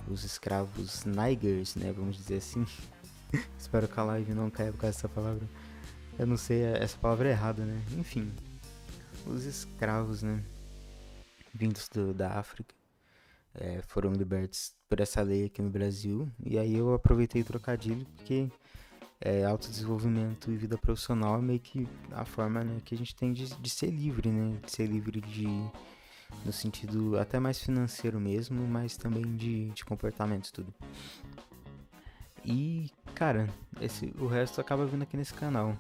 os 0.09 0.25
escravos 0.25 1.05
Nigers, 1.05 1.75
né? 1.77 1.93
Vamos 1.93 2.17
dizer 2.17 2.37
assim. 2.37 2.67
Espero 3.59 3.89
que 3.89 3.99
a 3.99 4.05
live 4.05 4.35
não 4.35 4.51
caia 4.51 4.73
por 4.73 4.79
causa 4.79 4.97
dessa 4.97 5.09
palavra. 5.09 5.47
Eu 6.19 6.27
não 6.27 6.37
sei, 6.37 6.63
essa 6.63 6.97
palavra 6.99 7.29
é 7.29 7.33
errada, 7.33 7.65
né? 7.65 7.81
Enfim, 7.97 8.31
os 9.27 9.45
escravos, 9.45 10.23
né? 10.23 10.43
Vindos 11.55 11.89
do, 11.89 12.15
da 12.15 12.39
África 12.39 12.75
é, 13.55 13.83
foram 13.83 14.13
libertos 14.13 14.75
por 14.89 15.01
essa 15.01 15.23
lei 15.23 15.47
aqui 15.47 15.61
no 15.61 15.71
Brasil. 15.71 16.31
E 16.45 16.59
aí 16.59 16.77
eu 16.77 16.95
aproveitei 16.95 17.43
o 17.43 17.45
trocadilho 17.45 18.07
porque 18.17 18.49
é, 19.21 19.45
autodesenvolvimento 19.45 20.51
e 20.51 20.57
vida 20.57 20.77
profissional 20.77 21.39
é 21.39 21.43
meio 21.43 21.61
que 21.61 21.87
a 22.13 22.25
forma 22.25 22.65
né, 22.65 22.81
que 22.85 22.95
a 22.95 22.99
gente 22.99 23.15
tem 23.15 23.33
de, 23.33 23.55
de 23.55 23.71
ser 23.71 23.91
livre, 23.91 24.31
né? 24.31 24.59
De 24.65 24.71
ser 24.71 24.87
livre 24.87 25.21
de 25.21 25.47
no 26.47 26.53
sentido 26.53 27.19
até 27.19 27.39
mais 27.39 27.59
financeiro 27.59 28.19
mesmo, 28.19 28.67
mas 28.67 28.97
também 28.97 29.37
de, 29.37 29.69
de 29.71 29.85
comportamento 29.85 30.51
tudo. 30.51 30.73
E, 32.45 32.91
cara, 33.15 33.49
esse, 33.81 34.13
o 34.19 34.27
resto 34.27 34.61
acaba 34.61 34.87
vindo 34.87 35.03
aqui 35.03 35.17
nesse 35.17 35.35
canal. 35.35 35.77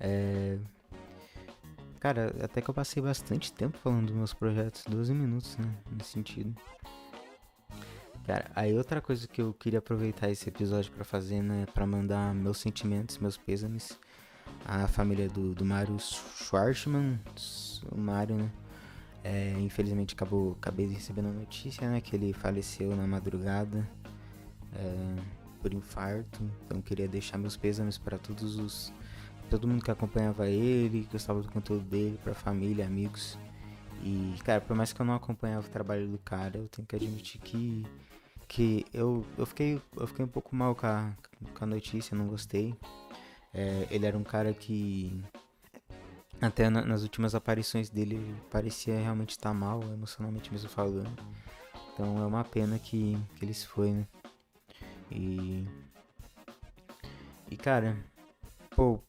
É... 0.00 0.58
Cara, 2.00 2.32
até 2.42 2.60
que 2.60 2.70
eu 2.70 2.74
passei 2.74 3.02
bastante 3.02 3.52
tempo 3.52 3.76
falando 3.78 4.06
dos 4.06 4.14
meus 4.14 4.32
projetos, 4.32 4.84
12 4.88 5.12
minutos, 5.12 5.56
né, 5.56 5.74
nesse 5.90 6.10
sentido. 6.10 6.54
Cara, 8.24 8.50
aí 8.54 8.76
outra 8.76 9.00
coisa 9.00 9.26
que 9.26 9.40
eu 9.40 9.52
queria 9.52 9.80
aproveitar 9.80 10.30
esse 10.30 10.48
episódio 10.48 10.92
para 10.92 11.04
fazer, 11.04 11.42
né, 11.42 11.66
para 11.74 11.86
mandar 11.86 12.34
meus 12.34 12.58
sentimentos, 12.58 13.18
meus 13.18 13.36
pêsames 13.36 13.98
à 14.64 14.86
família 14.86 15.28
do, 15.28 15.54
do 15.54 15.64
Mário 15.64 15.98
Schwartzman, 15.98 17.18
o 17.90 17.98
Mário, 17.98 18.36
né, 18.36 18.50
é, 19.24 19.56
infelizmente 19.58 20.14
acabou, 20.14 20.52
acabei 20.52 20.86
recebendo 20.86 21.28
a 21.28 21.32
notícia, 21.32 21.90
né, 21.90 22.00
que 22.00 22.14
ele 22.14 22.32
faleceu 22.32 22.94
na 22.94 23.06
madrugada 23.06 23.88
é, 24.74 25.16
por 25.60 25.74
infarto. 25.74 26.48
Então 26.64 26.80
queria 26.80 27.08
deixar 27.08 27.38
meus 27.38 27.56
pêsames 27.56 27.98
para 27.98 28.18
todos 28.18 28.56
os 28.56 28.92
todo 29.48 29.66
mundo 29.66 29.84
que 29.84 29.90
acompanhava 29.90 30.48
ele, 30.48 31.08
gostava 31.10 31.40
do 31.42 31.50
conteúdo 31.50 31.84
dele, 31.84 32.18
para 32.22 32.34
família, 32.34 32.86
amigos. 32.86 33.38
E 34.02 34.34
cara, 34.44 34.60
por 34.60 34.76
mais 34.76 34.92
que 34.92 35.00
eu 35.00 35.06
não 35.06 35.14
acompanhava 35.14 35.66
o 35.66 35.70
trabalho 35.70 36.06
do 36.08 36.18
cara, 36.18 36.58
eu 36.58 36.68
tenho 36.68 36.86
que 36.86 36.96
admitir 36.96 37.40
que 37.40 37.86
que 38.46 38.86
eu, 38.94 39.26
eu 39.36 39.44
fiquei 39.44 39.80
eu 39.96 40.06
fiquei 40.06 40.24
um 40.24 40.28
pouco 40.28 40.56
mal 40.56 40.74
com 40.74 40.86
a, 40.86 41.12
com 41.54 41.64
a 41.64 41.66
notícia, 41.66 42.16
não 42.16 42.26
gostei. 42.26 42.74
É, 43.52 43.86
ele 43.90 44.06
era 44.06 44.16
um 44.16 44.24
cara 44.24 44.52
que 44.54 45.22
até 46.40 46.70
na, 46.70 46.82
nas 46.82 47.02
últimas 47.02 47.34
aparições 47.34 47.90
dele 47.90 48.36
parecia 48.50 48.98
realmente 48.98 49.30
estar 49.30 49.52
mal, 49.52 49.82
emocionalmente 49.82 50.52
mesmo 50.52 50.68
falando. 50.68 51.10
Então 51.92 52.22
é 52.22 52.26
uma 52.26 52.44
pena 52.44 52.78
que, 52.78 53.18
que 53.36 53.44
ele 53.44 53.54
se 53.54 53.66
foi, 53.66 53.90
né? 53.90 54.06
E. 55.10 55.66
E 57.50 57.56
cara, 57.56 57.96
pô. 58.70 59.00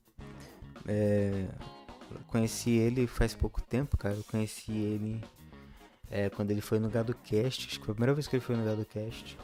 É, 0.88 1.48
conheci 2.28 2.72
ele 2.72 3.08
faz 3.08 3.34
pouco 3.34 3.62
tempo, 3.62 3.98
cara. 3.98 4.16
Eu 4.16 4.24
conheci 4.24 4.72
ele 4.72 5.24
é, 6.10 6.30
quando 6.30 6.52
ele 6.52 6.62
foi 6.62 6.80
no 6.80 6.90
Gado 6.90 7.14
Cast. 7.24 7.68
Acho 7.68 7.80
que 7.80 7.86
foi 7.86 7.92
a 7.92 7.96
primeira 7.96 8.14
vez 8.14 8.28
que 8.28 8.36
ele 8.36 8.44
foi 8.44 8.56
no 8.56 8.66
Gado 8.66 8.86
Cast. 8.86 9.38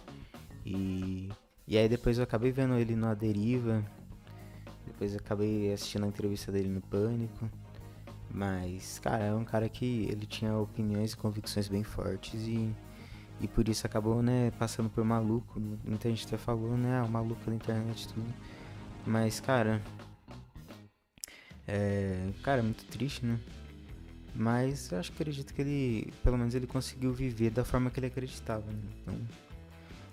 E. 0.66 1.30
E 1.68 1.78
aí 1.78 1.90
depois 1.90 2.20
eu 2.20 2.24
acabei 2.24 2.52
vendo 2.52 2.76
ele 2.76 2.96
no 2.96 3.14
Deriva. 3.16 3.84
Depois 4.86 5.14
eu 5.14 5.20
acabei 5.20 5.74
assistindo 5.74 6.06
a 6.06 6.08
entrevista 6.08 6.52
dele 6.52 6.70
no 6.70 6.82
Pânico. 6.82 7.50
Mas, 8.30 9.00
cara, 9.00 9.24
é 9.24 9.34
um 9.34 9.46
cara 9.46 9.70
que 9.70 10.08
ele 10.12 10.26
tinha 10.26 10.56
opiniões 10.58 11.14
e 11.14 11.18
convicções 11.18 11.68
bem 11.68 11.84
fortes 11.84 12.42
e, 12.46 12.70
e 13.40 13.48
por 13.48 13.68
isso 13.70 13.86
acabou, 13.88 14.22
né, 14.22 14.52
passando 14.60 14.90
por 14.90 15.04
maluco. 15.06 15.60
Muita 15.60 16.10
gente 16.10 16.28
até 16.28 16.38
falou, 16.38 16.78
né, 16.78 17.00
ah, 17.00 17.06
o 17.06 17.10
maluco 17.10 17.50
da 17.50 17.56
internet 17.56 18.08
tudo. 18.10 18.28
Mas, 19.06 19.40
cara, 19.40 19.82
é, 21.68 22.30
cara, 22.44 22.62
muito 22.62 22.86
triste, 22.86 23.26
né? 23.26 23.40
Mas 24.34 24.92
eu 24.92 25.00
acho 25.00 25.12
que 25.12 25.22
acredito 25.22 25.54
que 25.54 25.62
ele, 25.62 26.14
pelo 26.24 26.38
menos 26.38 26.54
ele 26.54 26.68
conseguiu 26.68 27.14
viver 27.14 27.50
da 27.52 27.64
forma 27.64 27.90
que 27.90 28.00
ele 28.00 28.08
acreditava, 28.08 28.70
né? 28.70 28.80
Então, 29.02 29.18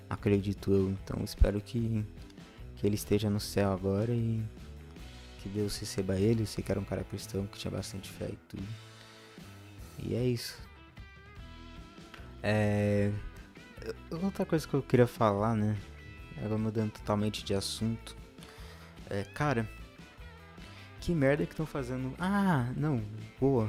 acredito 0.08 0.72
eu. 0.72 0.90
Então, 0.90 1.22
espero 1.24 1.60
que, 1.60 2.04
que 2.76 2.86
ele 2.86 2.94
esteja 2.94 3.28
no 3.28 3.40
céu 3.40 3.72
agora 3.72 4.12
e 4.12 4.42
que 5.40 5.48
Deus 5.48 5.76
receba 5.76 6.18
ele. 6.18 6.42
Eu 6.42 6.46
sei 6.46 6.62
que 6.62 6.70
era 6.70 6.80
um 6.80 6.84
cara 6.84 7.02
cristão 7.02 7.46
que 7.46 7.58
tinha 7.58 7.70
bastante 7.70 8.08
fé 8.10 8.28
e 8.32 8.38
tudo. 8.48 8.68
E 9.98 10.14
é 10.14 10.22
isso. 10.22 10.56
É. 12.42 13.10
Outra 14.22 14.46
coisa 14.46 14.66
que 14.66 14.74
eu 14.74 14.82
queria 14.82 15.08
falar, 15.08 15.56
né? 15.56 15.76
Agora 16.38 16.58
mudando 16.58 16.92
totalmente 16.92 17.44
de 17.44 17.54
assunto. 17.54 18.16
É, 19.10 19.24
cara. 19.24 19.68
Que 21.02 21.12
merda 21.12 21.44
que 21.44 21.52
estão 21.52 21.66
fazendo. 21.66 22.14
Ah, 22.16 22.70
não, 22.76 23.02
boa. 23.40 23.68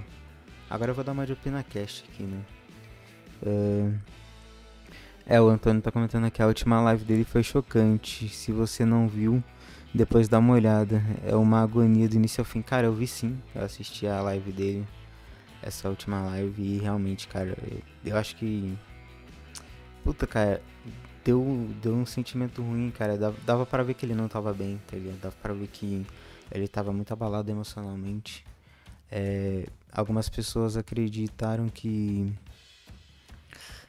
Agora 0.69 0.91
eu 0.91 0.95
vou 0.95 1.03
dar 1.03 1.13
uma 1.13 1.25
de 1.25 1.33
Opina 1.33 1.63
Cast 1.63 2.05
aqui, 2.07 2.21
né? 2.21 2.41
É... 5.25 5.35
é, 5.35 5.41
o 5.41 5.49
Antônio 5.49 5.81
tá 5.81 5.91
comentando 5.91 6.25
aqui, 6.25 6.43
a 6.43 6.47
última 6.47 6.79
live 6.81 7.03
dele 7.03 7.23
foi 7.23 7.41
chocante. 7.41 8.29
Se 8.29 8.51
você 8.51 8.85
não 8.85 9.07
viu, 9.07 9.43
depois 9.91 10.29
dá 10.29 10.37
uma 10.37 10.53
olhada. 10.53 11.03
É 11.25 11.35
uma 11.35 11.63
agonia 11.63 12.07
do 12.07 12.15
início 12.15 12.39
ao 12.39 12.45
fim. 12.45 12.61
Cara, 12.61 12.85
eu 12.85 12.93
vi 12.93 13.07
sim. 13.07 13.41
Eu 13.55 13.63
assisti 13.63 14.05
a 14.05 14.21
live 14.21 14.51
dele. 14.51 14.87
Essa 15.59 15.89
última 15.89 16.21
live. 16.21 16.61
E 16.61 16.77
realmente, 16.77 17.27
cara, 17.27 17.57
eu 18.05 18.15
acho 18.15 18.35
que. 18.35 18.77
Puta, 20.03 20.27
cara. 20.27 20.61
Deu, 21.25 21.67
deu 21.81 21.95
um 21.95 22.05
sentimento 22.05 22.61
ruim, 22.61 22.91
cara. 22.91 23.17
Dava, 23.17 23.35
dava 23.43 23.65
pra 23.65 23.81
ver 23.81 23.95
que 23.95 24.05
ele 24.05 24.13
não 24.13 24.27
tava 24.27 24.53
bem, 24.53 24.79
tá 24.85 24.95
ligado? 24.95 25.19
Dava 25.19 25.35
pra 25.41 25.51
ver 25.51 25.67
que 25.67 26.05
ele 26.51 26.67
tava 26.67 26.91
muito 26.91 27.11
abalado 27.11 27.49
emocionalmente. 27.49 28.45
É, 29.11 29.67
algumas 29.91 30.29
pessoas 30.29 30.75
acreditaram 30.77 31.69
que 31.69 32.33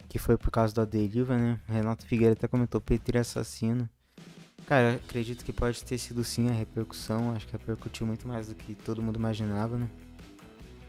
que 0.08 0.18
foi 0.18 0.37
por 0.37 0.50
causa 0.50 0.73
da 0.73 0.84
deriva, 0.84 1.37
né? 1.37 1.58
Renato 1.66 2.06
Figueiredo 2.06 2.38
até 2.38 2.46
comentou 2.46 2.80
Petri 2.80 3.18
assassino. 3.18 3.88
Cara, 4.66 4.94
acredito 4.94 5.44
que 5.44 5.52
pode 5.52 5.82
ter 5.84 5.99
sido 5.99 6.23
sim 6.23 6.49
a 6.49 6.52
repercussão. 6.52 7.32
Acho 7.34 7.46
que 7.46 7.52
repercutiu 7.52 8.06
muito 8.06 8.28
mais 8.28 8.46
do 8.46 8.54
que 8.54 8.76
todo 8.76 9.02
mundo 9.02 9.18
imaginava, 9.18 9.76
né? 9.76 9.88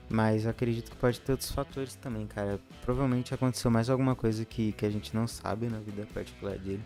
Mas 0.08 0.46
acredito 0.46 0.92
que 0.92 0.98
pode 0.98 1.20
ter 1.20 1.32
outros 1.32 1.52
fatores 1.52 1.96
também, 1.96 2.28
cara. 2.28 2.60
Provavelmente 2.84 3.34
aconteceu 3.34 3.72
mais 3.72 3.90
alguma 3.90 4.16
coisa 4.16 4.46
que, 4.46 4.72
que 4.74 4.86
a 4.86 4.90
gente 4.90 5.16
não 5.16 5.28
sabe 5.28 5.68
na 5.68 5.80
vida 5.80 6.08
particular 6.14 6.58
dele. 6.60 6.84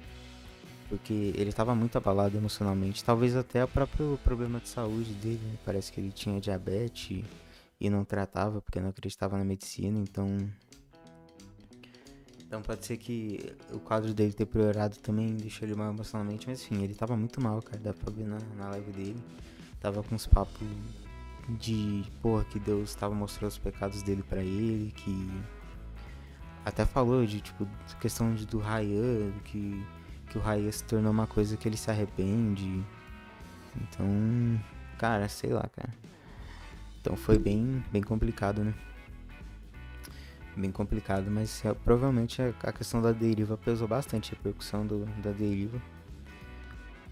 Porque 0.89 1.13
ele 1.35 1.51
estava 1.51 1.75
muito 1.75 1.97
abalado 1.97 2.35
emocionalmente. 2.35 3.03
Talvez 3.03 3.35
até 3.35 3.63
o 3.63 3.67
próprio 3.67 4.19
problema 4.23 4.59
de 4.59 4.67
saúde 4.67 5.13
dele. 5.13 5.39
Né? 5.43 5.57
Parece 5.63 5.91
que 5.91 6.01
ele 6.01 6.11
tinha 6.11 6.41
diabetes 6.41 7.23
e 7.79 7.89
não 7.89 8.03
tratava 8.03 8.59
porque 8.61 8.79
não 8.79 8.89
acreditava 8.89 9.37
na 9.37 9.43
medicina. 9.43 9.99
Então. 9.99 10.37
Então 12.45 12.63
pode 12.63 12.83
ser 12.83 12.97
que 12.97 13.55
o 13.71 13.79
quadro 13.79 14.11
dele 14.11 14.33
ter 14.33 14.47
piorado 14.47 14.97
também 14.97 15.35
deixou 15.35 15.67
ele 15.67 15.75
mal 15.75 15.91
emocionalmente. 15.91 16.47
Mas 16.47 16.63
enfim, 16.63 16.83
ele 16.83 16.95
tava 16.95 17.15
muito 17.15 17.39
mal, 17.39 17.61
cara. 17.61 17.79
Dá 17.79 17.93
pra 17.93 18.11
ver 18.11 18.25
na, 18.25 18.39
na 18.57 18.69
live 18.71 18.91
dele. 18.91 19.23
Tava 19.79 20.01
com 20.01 20.15
uns 20.15 20.25
papos 20.25 20.67
de 21.57 22.03
porra 22.21 22.43
que 22.45 22.59
Deus 22.59 22.89
estava 22.89 23.13
mostrando 23.13 23.51
os 23.51 23.57
pecados 23.57 24.01
dele 24.03 24.23
para 24.23 24.43
ele, 24.43 24.91
que 24.91 25.29
até 26.65 26.85
falou 26.85 27.25
de 27.25 27.41
tipo 27.41 27.67
questão 27.99 28.33
de, 28.35 28.45
do 28.45 28.59
Ryan, 28.59 29.31
que 29.45 29.83
que 30.29 30.37
o 30.37 30.41
Ryan 30.41 30.71
se 30.71 30.83
tornou 30.83 31.11
uma 31.11 31.27
coisa 31.27 31.57
que 31.57 31.67
ele 31.67 31.77
se 31.77 31.89
arrepende. 31.89 32.83
Então, 33.75 34.07
cara, 34.97 35.27
sei 35.27 35.51
lá, 35.51 35.67
cara. 35.75 35.93
Então 37.01 37.15
foi 37.15 37.37
bem 37.37 37.83
bem 37.91 38.01
complicado, 38.01 38.63
né? 38.63 38.73
Bem 40.55 40.71
complicado, 40.71 41.31
mas 41.31 41.63
é, 41.63 41.73
provavelmente 41.73 42.41
a, 42.41 42.53
a 42.63 42.73
questão 42.73 43.01
da 43.01 43.11
deriva 43.11 43.57
pesou 43.57 43.87
bastante, 43.87 44.33
a 44.33 44.37
repercussão 44.37 44.85
do, 44.85 45.05
da 45.21 45.31
deriva. 45.31 45.81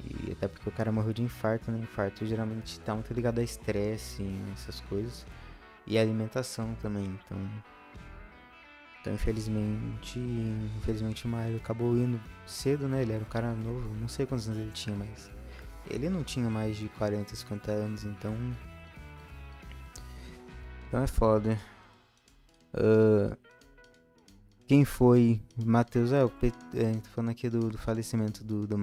E 0.03 0.31
até 0.31 0.47
porque 0.47 0.69
o 0.69 0.71
cara 0.71 0.91
morreu 0.91 1.13
de 1.13 1.23
infarto, 1.23 1.71
né? 1.71 1.79
Infarto 1.79 2.25
geralmente 2.25 2.79
tá 2.81 2.93
muito 2.93 3.13
ligado 3.13 3.39
a 3.39 3.43
estresse, 3.43 4.23
essas 4.53 4.81
coisas. 4.81 5.25
E 5.85 5.97
a 5.97 6.01
alimentação 6.01 6.75
também, 6.81 7.05
então. 7.05 7.37
Então 9.07 9.13
infelizmente. 9.13 10.19
Infelizmente 10.77 11.25
o 11.25 11.29
Mario 11.29 11.57
acabou 11.57 11.95
indo 11.95 12.19
cedo, 12.45 12.89
né? 12.89 13.01
Ele 13.01 13.13
era 13.13 13.23
um 13.23 13.29
cara 13.29 13.53
novo, 13.53 13.95
não 13.95 14.09
sei 14.09 14.25
quantos 14.25 14.49
anos 14.49 14.59
ele 14.59 14.71
tinha, 14.71 14.95
mas. 14.95 15.31
Ele 15.89 16.09
não 16.09 16.23
tinha 16.23 16.49
mais 16.49 16.75
de 16.75 16.89
40, 16.89 17.33
50 17.33 17.71
anos, 17.71 18.03
então. 18.03 18.35
Então 20.87 21.01
é 21.01 21.07
foda. 21.07 21.57
Uh, 22.73 23.37
quem 24.67 24.83
foi? 24.83 25.39
Matheus, 25.55 26.11
é, 26.11 26.25
o 26.25 26.29
Pet... 26.29 26.53
é, 26.73 26.99
falando 27.13 27.29
aqui 27.29 27.49
do, 27.49 27.69
do 27.69 27.77
falecimento 27.77 28.43
do, 28.43 28.67
do. 28.67 28.77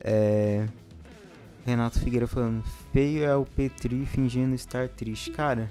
É... 0.00 0.68
Renato 1.64 2.00
Figueira 2.00 2.26
falando, 2.26 2.64
feio 2.92 3.22
é 3.22 3.36
o 3.36 3.44
Petri 3.44 4.04
fingindo 4.06 4.54
estar 4.54 4.88
triste. 4.88 5.30
Cara, 5.30 5.70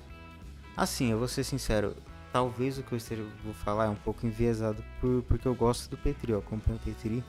assim, 0.77 1.11
eu 1.11 1.17
vou 1.17 1.27
ser 1.27 1.43
sincero, 1.43 1.95
talvez 2.31 2.77
o 2.77 2.83
que 2.83 2.93
eu 2.93 2.97
esteja, 2.97 3.23
vou 3.43 3.53
falar 3.53 3.85
é 3.85 3.89
um 3.89 3.95
pouco 3.95 4.25
enviesado 4.25 4.83
por, 4.99 5.23
porque 5.23 5.47
eu 5.47 5.55
gosto 5.55 5.89
do 5.89 5.97
Petri, 5.97 6.31
eu 6.31 6.39
acompanho 6.39 6.77
o 6.77 6.81
Petri. 6.81 7.23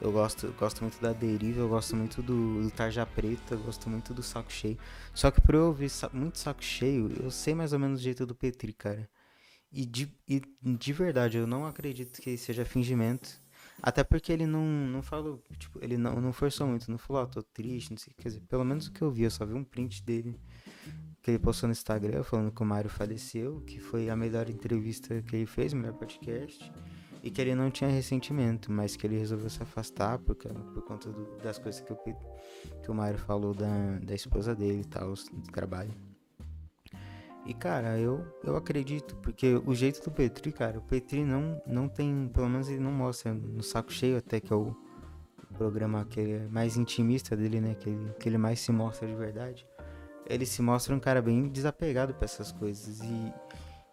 Eu 0.00 0.12
gosto, 0.12 0.54
gosto 0.58 0.82
muito 0.82 1.00
da 1.00 1.12
deriva, 1.12 1.58
eu 1.60 1.68
gosto 1.68 1.96
muito 1.96 2.22
do, 2.22 2.62
do 2.62 2.70
tarja 2.70 3.04
preta, 3.04 3.54
eu 3.54 3.58
gosto 3.58 3.90
muito 3.90 4.14
do 4.14 4.22
saco 4.22 4.52
cheio. 4.52 4.78
Só 5.12 5.28
que 5.28 5.40
por 5.40 5.56
eu 5.56 5.66
ouvir 5.66 5.90
muito 6.12 6.38
saco 6.38 6.62
cheio, 6.62 7.12
eu 7.20 7.32
sei 7.32 7.52
mais 7.52 7.72
ou 7.72 7.80
menos 7.80 7.98
o 8.00 8.02
jeito 8.02 8.24
do 8.24 8.34
Petri, 8.34 8.72
cara. 8.72 9.10
E 9.72 9.84
de, 9.84 10.08
e 10.28 10.40
de 10.62 10.92
verdade, 10.92 11.38
eu 11.38 11.46
não 11.48 11.66
acredito 11.66 12.22
que 12.22 12.36
seja 12.38 12.64
fingimento. 12.64 13.40
Até 13.82 14.04
porque 14.04 14.32
ele 14.32 14.46
não, 14.46 14.64
não 14.64 15.02
falou, 15.02 15.42
tipo, 15.58 15.78
ele 15.82 15.96
não, 15.98 16.20
não 16.20 16.32
forçou 16.32 16.66
muito, 16.66 16.90
não 16.90 16.98
falou, 16.98 17.22
ó, 17.22 17.24
oh, 17.24 17.28
tô 17.28 17.42
triste, 17.42 17.90
não 17.90 17.98
sei, 17.98 18.12
quer 18.16 18.28
dizer, 18.28 18.40
pelo 18.48 18.64
menos 18.64 18.86
o 18.86 18.92
que 18.92 19.02
eu 19.02 19.10
vi, 19.10 19.24
eu 19.24 19.30
só 19.30 19.44
vi 19.44 19.54
um 19.54 19.64
print 19.64 20.02
dele 20.02 20.38
que 21.28 21.32
ele 21.32 21.38
postou 21.38 21.66
no 21.68 21.72
Instagram 21.72 22.22
falando 22.22 22.50
que 22.50 22.62
o 22.62 22.64
Mário 22.64 22.88
faleceu, 22.88 23.60
que 23.66 23.78
foi 23.78 24.08
a 24.08 24.16
melhor 24.16 24.48
entrevista 24.48 25.20
que 25.20 25.36
ele 25.36 25.44
fez, 25.44 25.74
melhor 25.74 25.92
podcast, 25.92 26.72
e 27.22 27.30
que 27.30 27.38
ele 27.38 27.54
não 27.54 27.70
tinha 27.70 27.90
ressentimento, 27.90 28.72
mas 28.72 28.96
que 28.96 29.06
ele 29.06 29.18
resolveu 29.18 29.50
se 29.50 29.62
afastar 29.62 30.18
por, 30.18 30.34
por 30.36 30.82
conta 30.84 31.10
do, 31.10 31.36
das 31.42 31.58
coisas 31.58 31.82
que, 31.82 31.90
eu, 31.90 31.96
que 31.96 32.90
o 32.90 32.94
Mário 32.94 33.18
falou 33.18 33.52
da, 33.52 33.98
da 34.02 34.14
esposa 34.14 34.54
dele 34.54 34.80
e 34.80 34.84
tal, 34.86 35.12
do 35.12 35.52
trabalho. 35.52 35.92
E 37.44 37.52
cara, 37.52 37.98
eu, 37.98 38.26
eu 38.42 38.56
acredito, 38.56 39.14
porque 39.16 39.60
o 39.66 39.74
jeito 39.74 40.02
do 40.02 40.10
Petri, 40.10 40.50
cara, 40.50 40.78
o 40.78 40.82
Petri 40.82 41.24
não, 41.24 41.60
não 41.66 41.90
tem, 41.90 42.30
pelo 42.32 42.48
menos 42.48 42.70
ele 42.70 42.80
não 42.80 42.92
mostra 42.92 43.34
no 43.34 43.62
saco 43.62 43.92
cheio 43.92 44.16
até 44.16 44.40
que 44.40 44.50
é 44.50 44.56
o 44.56 44.74
programa 45.58 46.06
que 46.06 46.20
é 46.20 46.46
mais 46.50 46.78
intimista 46.78 47.36
dele, 47.36 47.60
né, 47.60 47.74
que 47.74 47.90
ele, 47.90 48.14
que 48.18 48.28
ele 48.30 48.38
mais 48.38 48.60
se 48.60 48.72
mostra 48.72 49.06
de 49.06 49.14
verdade. 49.14 49.66
Ele 50.28 50.44
se 50.44 50.60
mostra 50.62 50.94
um 50.94 51.00
cara 51.00 51.22
bem 51.22 51.48
desapegado 51.48 52.14
para 52.14 52.24
essas 52.24 52.52
coisas 52.52 53.00
e 53.00 53.32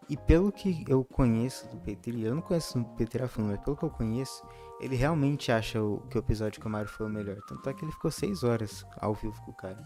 e 0.07 0.15
pelo 0.15 0.51
que 0.51 0.85
eu 0.87 1.03
conheço 1.03 1.67
do 1.69 1.77
Petri, 1.77 2.23
eu 2.23 2.35
não 2.35 2.41
conheço 2.41 2.79
o 2.79 2.85
Petri 2.95 3.23
a 3.23 3.27
fundo, 3.27 3.47
mas 3.47 3.59
pelo 3.61 3.75
que 3.75 3.83
eu 3.83 3.89
conheço, 3.89 4.45
ele 4.79 4.95
realmente 4.95 5.51
acha 5.51 5.81
o, 5.81 5.99
que 6.11 6.15
o 6.15 6.19
episódio 6.19 6.61
com 6.61 6.69
o 6.69 6.71
Mario 6.71 6.89
foi 6.89 7.07
o 7.07 7.09
melhor. 7.09 7.37
Tanto 7.47 7.67
é 7.67 7.73
que 7.73 7.83
ele 7.83 7.91
ficou 7.91 8.11
seis 8.11 8.43
horas 8.43 8.85
ao 8.97 9.15
vivo 9.15 9.41
com 9.43 9.49
o 9.49 9.55
cara. 9.55 9.83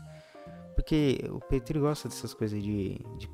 Porque 0.75 1.23
o 1.31 1.39
Petri 1.39 1.79
gosta 1.79 2.09
dessas 2.09 2.33
coisas 2.33 2.61
de, 2.61 2.99
de 3.17 3.29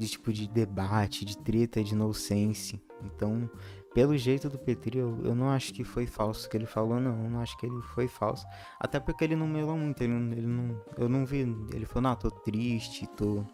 de 0.00 0.08
tipo 0.08 0.32
de 0.32 0.48
debate, 0.48 1.26
de 1.26 1.36
treta, 1.36 1.84
de 1.84 1.94
no 1.94 2.14
sense. 2.14 2.82
Então, 3.04 3.50
pelo 3.94 4.16
jeito 4.16 4.48
do 4.48 4.58
Petri, 4.58 4.98
eu, 4.98 5.18
eu 5.24 5.34
não 5.34 5.50
acho 5.50 5.74
que 5.74 5.82
foi 5.82 6.06
falso 6.06 6.48
que 6.48 6.56
ele 6.56 6.66
falou, 6.66 7.00
não. 7.00 7.24
Eu 7.24 7.30
não 7.30 7.40
acho 7.40 7.56
que 7.58 7.66
ele 7.66 7.82
foi 7.82 8.06
falso. 8.06 8.46
Até 8.78 9.00
porque 9.00 9.24
ele 9.24 9.34
não 9.34 9.46
melou 9.46 9.76
muito, 9.76 10.02
ele, 10.02 10.12
ele 10.32 10.46
não. 10.46 10.80
Eu 10.96 11.08
não 11.08 11.26
vi. 11.26 11.40
Ele 11.72 11.84
falou, 11.84 12.10
não, 12.10 12.16
tô 12.16 12.30
triste, 12.30 13.06
tô. 13.16 13.44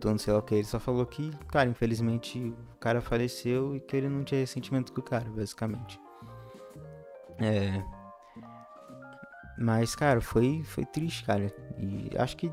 Tô 0.00 0.10
não 0.10 0.18
sei 0.18 0.32
lá 0.32 0.40
o 0.40 0.42
que. 0.42 0.54
Ele 0.54 0.64
só 0.64 0.80
falou 0.80 1.04
que, 1.06 1.30
cara, 1.48 1.68
infelizmente 1.68 2.38
o 2.38 2.78
cara 2.78 3.00
faleceu 3.00 3.76
e 3.76 3.80
que 3.80 3.96
ele 3.96 4.08
não 4.08 4.24
tinha 4.24 4.40
ressentimento 4.40 4.92
com 4.92 5.00
o 5.00 5.04
cara, 5.04 5.28
basicamente. 5.30 6.00
É. 7.38 7.84
Mas, 9.58 9.94
cara, 9.94 10.20
foi, 10.20 10.62
foi 10.64 10.86
triste, 10.86 11.24
cara. 11.24 11.54
E 11.78 12.10
acho 12.16 12.36
que 12.36 12.50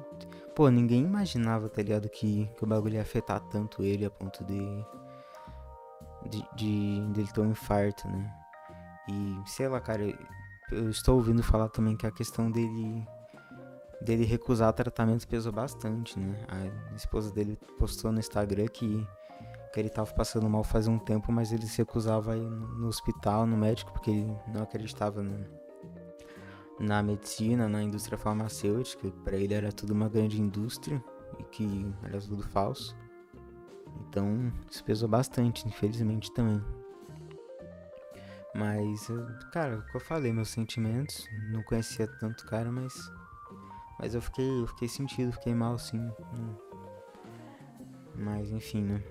Pô, 0.58 0.71
ninguém 0.71 1.04
imaginava, 1.04 1.69
tá 1.69 1.84
ligado, 1.84 2.10
que, 2.10 2.50
que 2.58 2.63
o 2.63 2.65
bagulho 2.65 2.95
ia 2.95 3.04
afetar 3.04 3.39
tanto 3.41 3.84
ele 3.84 4.04
a 4.04 4.10
ponto 4.10 4.43
de. 4.43 4.58
De, 6.25 6.43
de 6.56 7.01
dele 7.13 7.30
ter 7.32 7.41
um 7.41 7.51
infarto, 7.51 8.08
né? 8.08 8.34
E, 9.10 9.41
sei 9.45 9.67
lá, 9.67 9.80
cara, 9.80 10.03
eu 10.71 10.89
estou 10.89 11.15
ouvindo 11.15 11.41
falar 11.41 11.69
também 11.69 11.95
que 11.95 12.06
a 12.06 12.12
questão 12.12 12.51
dele. 12.51 13.08
dele 14.01 14.25
recusar 14.25 14.73
tratamento 14.73 15.27
pesou 15.27 15.51
bastante, 15.51 16.19
né? 16.19 16.45
A 16.47 16.95
esposa 16.95 17.32
dele 17.32 17.58
postou 17.77 18.12
no 18.12 18.19
Instagram 18.19 18.67
que, 18.67 19.08
que 19.73 19.80
ele 19.80 19.89
tava 19.89 20.12
passando 20.13 20.49
mal 20.49 20.63
faz 20.63 20.88
um 20.88 20.99
tempo, 20.99 21.32
mas 21.32 21.51
ele 21.51 21.65
se 21.65 21.77
recusava 21.77 22.34
aí 22.34 22.41
no, 22.41 22.67
no 22.80 22.88
hospital, 22.88 23.45
no 23.45 23.56
médico, 23.56 23.93
porque 23.93 24.12
ele 24.12 24.38
não 24.53 24.63
acreditava 24.63 25.21
no 25.21 25.45
na 26.80 27.01
medicina, 27.01 27.67
na 27.67 27.82
indústria 27.82 28.17
farmacêutica, 28.17 29.12
para 29.23 29.36
ele 29.36 29.53
era 29.53 29.71
tudo 29.71 29.93
uma 29.93 30.08
grande 30.08 30.39
indústria 30.39 31.03
e 31.39 31.43
que 31.43 31.91
era 32.03 32.19
tudo 32.21 32.43
falso. 32.43 32.95
Então, 33.99 34.51
isso 34.69 34.83
pesou 34.83 35.10
bastante, 35.10 35.67
infelizmente 35.67 36.31
também. 36.33 36.63
Mas, 38.53 39.07
cara, 39.51 39.77
o 39.77 39.86
que 39.86 39.95
eu 39.95 40.01
falei, 40.01 40.33
meus 40.33 40.49
sentimentos, 40.49 41.27
não 41.51 41.62
conhecia 41.63 42.07
tanto 42.07 42.41
o 42.43 42.47
cara, 42.47 42.71
mas 42.71 42.93
mas 43.99 44.13
eu 44.13 44.21
fiquei, 44.21 44.62
eu 44.62 44.67
fiquei 44.67 44.88
sentido, 44.88 45.31
fiquei 45.31 45.53
mal 45.53 45.77
sim. 45.77 46.12
Mas 48.15 48.49
enfim, 48.51 48.83
né? 48.83 49.03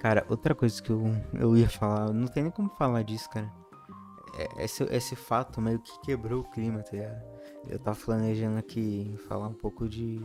Cara, 0.00 0.26
outra 0.28 0.54
coisa 0.54 0.82
que 0.82 0.90
eu, 0.90 1.02
eu 1.34 1.56
ia 1.56 1.68
falar, 1.68 2.12
não 2.12 2.26
tem 2.26 2.44
nem 2.44 2.52
como 2.52 2.70
falar 2.70 3.02
disso, 3.02 3.28
cara. 3.30 3.52
É, 4.38 4.64
esse, 4.64 4.84
esse 4.84 5.16
fato 5.16 5.60
meio 5.60 5.78
que 5.80 6.00
quebrou 6.00 6.42
o 6.42 6.50
clima, 6.50 6.82
tá 6.82 6.92
ligado? 6.92 7.22
Eu 7.68 7.78
tava 7.78 7.98
planejando 7.98 8.58
aqui 8.58 9.14
falar 9.28 9.48
um 9.48 9.54
pouco 9.54 9.88
de, 9.88 10.20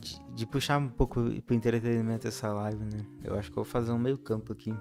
de, 0.00 0.20
de, 0.34 0.46
puxar 0.46 0.78
um 0.78 0.88
pouco 0.88 1.22
pro 1.42 1.54
entretenimento 1.54 2.26
essa 2.26 2.52
live, 2.52 2.84
né? 2.84 3.06
Eu 3.22 3.38
acho 3.38 3.50
que 3.50 3.58
eu 3.58 3.62
vou 3.62 3.70
fazer 3.70 3.92
um 3.92 3.98
meio 3.98 4.18
campo 4.18 4.52
aqui. 4.52 4.74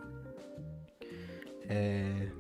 É... 1.68 2.32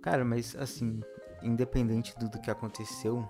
Cara, 0.00 0.24
mas 0.24 0.56
assim, 0.56 1.00
independente 1.42 2.16
do, 2.18 2.28
do 2.28 2.40
que 2.40 2.50
aconteceu, 2.50 3.28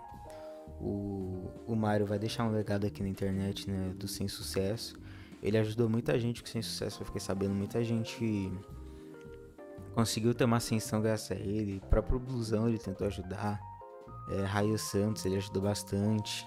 o, 0.80 1.50
o 1.66 1.74
Mario 1.74 2.06
vai 2.06 2.18
deixar 2.18 2.44
um 2.44 2.50
legado 2.50 2.86
aqui 2.86 3.02
na 3.02 3.08
internet, 3.08 3.70
né? 3.70 3.94
Do 3.96 4.06
Sem 4.06 4.28
Sucesso. 4.28 4.98
Ele 5.42 5.58
ajudou 5.58 5.88
muita 5.88 6.18
gente 6.18 6.42
com 6.42 6.48
Sem 6.48 6.62
Sucesso, 6.62 7.02
eu 7.02 7.06
fiquei 7.06 7.20
sabendo, 7.20 7.54
muita 7.54 7.82
gente 7.84 8.52
conseguiu 9.94 10.34
ter 10.34 10.44
uma 10.44 10.58
ascensão 10.58 11.00
graças 11.00 11.30
a 11.30 11.40
ele. 11.40 11.78
O 11.78 11.86
próprio 11.88 12.18
Blusão 12.18 12.68
ele 12.68 12.78
tentou 12.78 13.06
ajudar. 13.06 13.58
É, 14.28 14.42
Raio 14.42 14.78
Santos 14.78 15.24
ele 15.24 15.36
ajudou 15.36 15.62
bastante. 15.62 16.46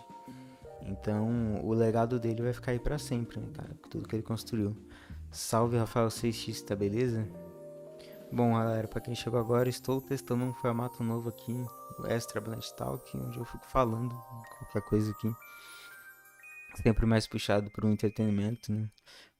Então 0.82 1.60
o 1.64 1.74
legado 1.74 2.20
dele 2.20 2.42
vai 2.42 2.54
ficar 2.54 2.72
aí 2.72 2.80
pra 2.80 2.98
sempre, 2.98 3.40
né, 3.40 3.48
cara? 3.54 3.70
Tudo 3.90 4.08
que 4.08 4.16
ele 4.16 4.24
construiu. 4.24 4.76
Salve 5.32 5.78
Rafael 5.78 6.08
6x, 6.08 6.64
tá 6.64 6.76
beleza? 6.76 7.28
Bom, 8.32 8.54
galera, 8.54 8.88
pra 8.88 9.02
quem 9.02 9.16
chegou 9.16 9.40
agora, 9.40 9.68
estou 9.70 10.00
testando 10.00 10.44
um 10.44 10.54
formato 10.54 11.04
novo 11.04 11.30
aqui, 11.30 11.66
o 11.98 12.06
Extra 12.06 12.40
Blend 12.40 12.74
Talk, 12.76 13.18
onde 13.18 13.40
eu 13.40 13.46
fico 13.46 13.66
falando 13.66 14.16
qualquer 14.60 14.82
coisa 14.84 15.12
aqui. 15.12 15.34
sempre 16.82 17.08
mais 17.08 17.28
puxado 17.28 17.72
para 17.72 17.88
o 17.88 17.90
entretenimento, 17.90 18.72
né? 18.72 18.88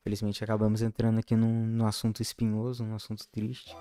Felizmente 0.04 0.44
acabamos 0.44 0.82
entrando 0.82 1.20
aqui 1.20 1.36
num, 1.36 1.68
num 1.68 1.86
assunto 1.86 2.22
espinhoso, 2.22 2.84
num 2.84 2.96
assunto 2.96 3.28
triste. 3.28 3.76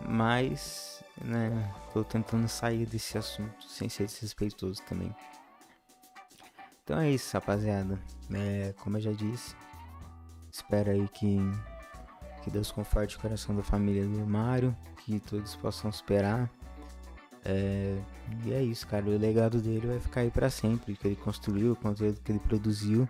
Mas, 0.00 1.02
né, 1.20 1.74
tô 1.92 2.04
tentando 2.04 2.46
sair 2.48 2.86
desse 2.86 3.18
assunto 3.18 3.64
sem 3.64 3.88
ser 3.88 4.06
desrespeitoso 4.06 4.82
também. 4.82 5.14
Então 6.84 6.98
é 6.98 7.10
isso, 7.10 7.32
rapaziada. 7.34 7.98
É, 8.34 8.74
como 8.78 8.96
eu 8.96 9.00
já 9.00 9.12
disse, 9.12 9.54
espero 10.50 10.90
aí 10.90 11.08
que, 11.08 11.38
que 12.42 12.50
Deus 12.50 12.72
conforte 12.72 13.16
o 13.16 13.20
coração 13.20 13.54
da 13.54 13.62
família 13.62 14.04
do 14.04 14.26
Mário, 14.26 14.76
que 15.04 15.20
todos 15.20 15.54
possam 15.54 15.88
esperar. 15.90 16.50
É, 17.44 17.96
e 18.44 18.52
é 18.52 18.62
isso, 18.62 18.86
cara. 18.86 19.04
O 19.06 19.16
legado 19.16 19.60
dele 19.60 19.86
vai 19.86 20.00
ficar 20.00 20.22
aí 20.22 20.30
para 20.30 20.50
sempre. 20.50 20.96
Que 20.96 21.06
ele 21.06 21.16
construiu, 21.16 21.72
o 21.72 21.76
conteúdo 21.76 22.20
que 22.20 22.32
ele 22.32 22.40
produziu, 22.40 23.08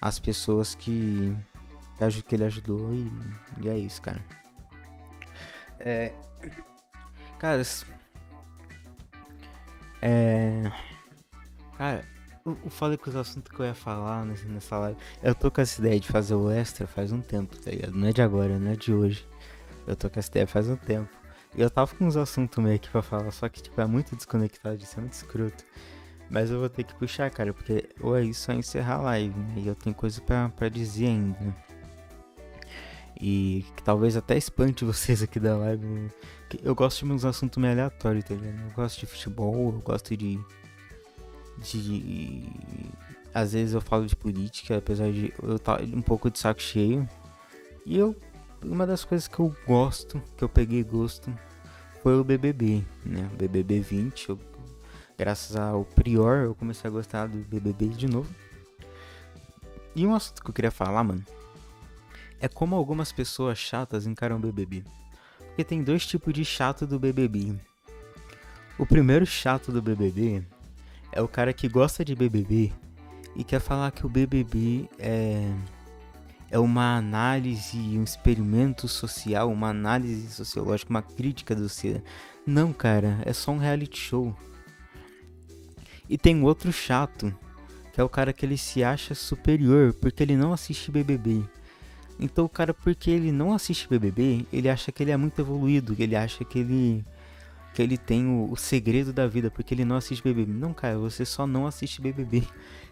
as 0.00 0.20
pessoas 0.20 0.74
que, 0.76 1.36
que 2.26 2.34
ele 2.34 2.44
ajudou. 2.44 2.94
E, 2.94 3.10
e 3.60 3.68
é 3.68 3.76
isso, 3.76 4.00
cara. 4.00 4.24
É. 5.80 6.12
Cara. 7.38 7.62
É. 10.00 10.70
Cara, 11.76 12.13
eu, 12.44 12.58
eu 12.64 12.70
falei 12.70 12.96
com 12.98 13.08
os 13.08 13.16
assuntos 13.16 13.50
que 13.50 13.60
eu 13.60 13.66
ia 13.66 13.74
falar 13.74 14.24
nessa, 14.24 14.46
nessa 14.46 14.78
live. 14.78 14.98
Eu 15.22 15.34
tô 15.34 15.50
com 15.50 15.60
essa 15.60 15.80
ideia 15.80 15.98
de 15.98 16.08
fazer 16.08 16.34
o 16.34 16.50
extra 16.50 16.86
faz 16.86 17.10
um 17.10 17.20
tempo, 17.20 17.56
tá 17.56 17.70
ligado? 17.70 17.94
Não 17.94 18.08
é 18.08 18.12
de 18.12 18.22
agora, 18.22 18.58
não 18.58 18.70
é 18.70 18.76
de 18.76 18.92
hoje. 18.92 19.26
Eu 19.86 19.96
tô 19.96 20.10
com 20.10 20.18
essa 20.18 20.30
ideia 20.30 20.46
faz 20.46 20.68
um 20.68 20.76
tempo. 20.76 21.08
E 21.56 21.62
eu 21.62 21.70
tava 21.70 21.94
com 21.94 22.04
uns 22.04 22.16
assuntos 22.16 22.62
meio 22.62 22.76
aqui 22.76 22.88
pra 22.88 23.00
falar, 23.02 23.30
só 23.30 23.48
que 23.48 23.62
tipo, 23.62 23.80
é 23.80 23.86
muito 23.86 24.16
desconectado, 24.16 24.76
isso 24.82 24.98
é 24.98 25.00
muito 25.00 25.12
escroto. 25.12 25.64
Mas 26.30 26.50
eu 26.50 26.58
vou 26.58 26.68
ter 26.68 26.84
que 26.84 26.94
puxar, 26.94 27.30
cara, 27.30 27.52
porque 27.52 27.88
ou 28.00 28.16
é 28.16 28.24
isso 28.24 28.50
ou 28.50 28.56
é 28.56 28.58
encerrar 28.58 28.96
a 28.96 29.02
live, 29.02 29.38
né? 29.38 29.54
E 29.58 29.66
eu 29.66 29.74
tenho 29.74 29.94
coisa 29.94 30.20
pra, 30.20 30.68
dizer 30.68 31.06
ainda, 31.06 31.38
né? 31.38 31.54
E 33.20 33.64
que 33.76 33.82
talvez 33.84 34.16
até 34.16 34.36
espante 34.36 34.84
vocês 34.84 35.22
aqui 35.22 35.38
da 35.38 35.56
live. 35.56 35.86
Né? 35.86 36.10
Eu 36.62 36.74
gosto 36.74 37.06
de 37.06 37.12
uns 37.12 37.24
assuntos 37.24 37.58
meio 37.58 37.72
aleatórios, 37.72 38.24
tá 38.24 38.34
ligado? 38.34 38.60
Eu 38.68 38.74
gosto 38.74 39.00
de 39.00 39.06
futebol, 39.06 39.72
eu 39.74 39.80
gosto 39.80 40.16
de. 40.16 40.40
De. 41.58 42.48
Às 43.32 43.52
vezes 43.52 43.74
eu 43.74 43.80
falo 43.80 44.06
de 44.06 44.14
política, 44.14 44.78
apesar 44.78 45.10
de 45.10 45.32
eu 45.42 45.56
estar 45.56 45.78
tá 45.78 45.84
um 45.84 46.02
pouco 46.02 46.30
de 46.30 46.38
saco 46.38 46.60
cheio. 46.60 47.08
E 47.84 47.96
eu. 47.96 48.14
Uma 48.62 48.86
das 48.86 49.04
coisas 49.04 49.28
que 49.28 49.38
eu 49.38 49.54
gosto, 49.66 50.22
que 50.38 50.42
eu 50.42 50.48
peguei 50.48 50.82
gosto, 50.82 51.30
foi 52.02 52.18
o 52.18 52.24
BBB, 52.24 52.82
né? 53.04 53.28
O 53.32 53.36
BBB 53.36 53.80
20. 53.80 54.30
Eu, 54.30 54.40
graças 55.18 55.54
ao 55.54 55.84
Prior, 55.84 56.44
eu 56.44 56.54
comecei 56.54 56.88
a 56.88 56.92
gostar 56.92 57.28
do 57.28 57.38
BBB 57.38 57.88
de 57.88 58.06
novo. 58.06 58.34
E 59.94 60.06
um 60.06 60.14
assunto 60.14 60.42
que 60.42 60.48
eu 60.48 60.54
queria 60.54 60.70
falar, 60.70 61.04
mano 61.04 61.22
é 62.44 62.48
como 62.48 62.76
algumas 62.76 63.10
pessoas 63.10 63.56
chatas 63.56 64.06
encaram 64.06 64.36
o 64.36 64.38
BBB. 64.38 64.84
Porque 65.38 65.64
tem 65.64 65.82
dois 65.82 66.06
tipos 66.06 66.34
de 66.34 66.44
chato 66.44 66.86
do 66.86 66.98
BBB. 66.98 67.54
O 68.78 68.84
primeiro 68.84 69.24
chato 69.24 69.72
do 69.72 69.80
BBB 69.80 70.44
é 71.14 71.22
o 71.22 71.28
cara 71.28 71.52
que 71.52 71.68
gosta 71.68 72.04
de 72.04 72.14
BBB 72.14 72.72
e 73.36 73.44
quer 73.44 73.60
falar 73.60 73.92
que 73.92 74.04
o 74.04 74.08
BBB 74.08 74.88
é 74.98 75.48
é 76.50 76.58
uma 76.58 76.96
análise, 76.96 77.76
um 77.98 78.04
experimento 78.04 78.86
social, 78.86 79.50
uma 79.50 79.70
análise 79.70 80.30
sociológica, 80.30 80.88
uma 80.88 81.02
crítica 81.02 81.52
do 81.52 81.68
ser. 81.68 82.00
Não, 82.46 82.72
cara, 82.72 83.18
é 83.24 83.32
só 83.32 83.50
um 83.50 83.58
reality 83.58 83.98
show. 83.98 84.36
E 86.08 86.16
tem 86.16 86.44
outro 86.44 86.72
chato, 86.72 87.34
que 87.92 88.00
é 88.00 88.04
o 88.04 88.08
cara 88.08 88.32
que 88.32 88.46
ele 88.46 88.56
se 88.56 88.84
acha 88.84 89.16
superior 89.16 89.94
porque 89.94 90.22
ele 90.22 90.36
não 90.36 90.52
assiste 90.52 90.92
BBB. 90.92 91.42
Então 92.20 92.44
o 92.44 92.48
cara, 92.48 92.72
porque 92.72 93.10
ele 93.10 93.32
não 93.32 93.52
assiste 93.52 93.88
BBB, 93.88 94.46
ele 94.52 94.68
acha 94.68 94.92
que 94.92 95.02
ele 95.02 95.10
é 95.10 95.16
muito 95.16 95.40
evoluído, 95.40 95.96
ele 95.98 96.14
acha 96.14 96.44
que 96.44 96.60
ele 96.60 97.04
que 97.74 97.82
ele 97.82 97.98
tem 97.98 98.26
o, 98.26 98.52
o, 98.52 98.56
segredo 98.56 99.12
da 99.12 99.26
vida, 99.26 99.50
porque 99.50 99.74
ele 99.74 99.84
não 99.84 99.96
assiste 99.96 100.22
BBB. 100.22 100.52
Não, 100.52 100.72
cara, 100.72 100.96
você 100.96 101.24
só 101.24 101.44
não 101.44 101.66
assiste 101.66 102.00
BBB. 102.00 102.44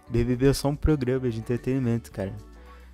BBB 0.09 0.49
é 0.51 0.53
só 0.53 0.69
um 0.69 0.77
programa 0.77 1.31
de 1.31 1.39
entretenimento, 1.39 2.11
cara. 2.11 2.35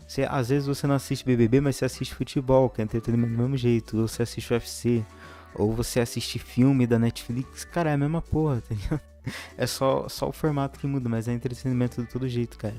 Você, 0.06 0.22
às 0.28 0.50
vezes 0.50 0.68
você 0.68 0.86
não 0.86 0.94
assiste 0.94 1.24
BBB, 1.24 1.62
mas 1.62 1.76
você 1.76 1.86
assiste 1.86 2.14
futebol, 2.14 2.68
que 2.68 2.82
é 2.82 2.84
entretenimento 2.84 3.32
do 3.32 3.38
mesmo 3.38 3.56
jeito. 3.56 3.98
Ou 3.98 4.06
você 4.06 4.22
assiste 4.22 4.52
UFC, 4.52 5.04
ou 5.54 5.72
você 5.72 6.00
assiste 6.00 6.38
filme 6.38 6.86
da 6.86 6.98
Netflix. 6.98 7.64
Cara, 7.64 7.90
é 7.90 7.94
a 7.94 7.98
mesma 7.98 8.20
porra, 8.20 8.60
tá 8.68 8.74
ligado? 8.74 9.00
É 9.56 9.66
só, 9.66 10.08
só 10.08 10.28
o 10.28 10.32
formato 10.32 10.78
que 10.78 10.86
muda, 10.86 11.08
mas 11.08 11.26
é 11.26 11.32
entretenimento 11.32 12.02
de 12.02 12.08
todo 12.08 12.28
jeito, 12.28 12.58
cara. 12.58 12.76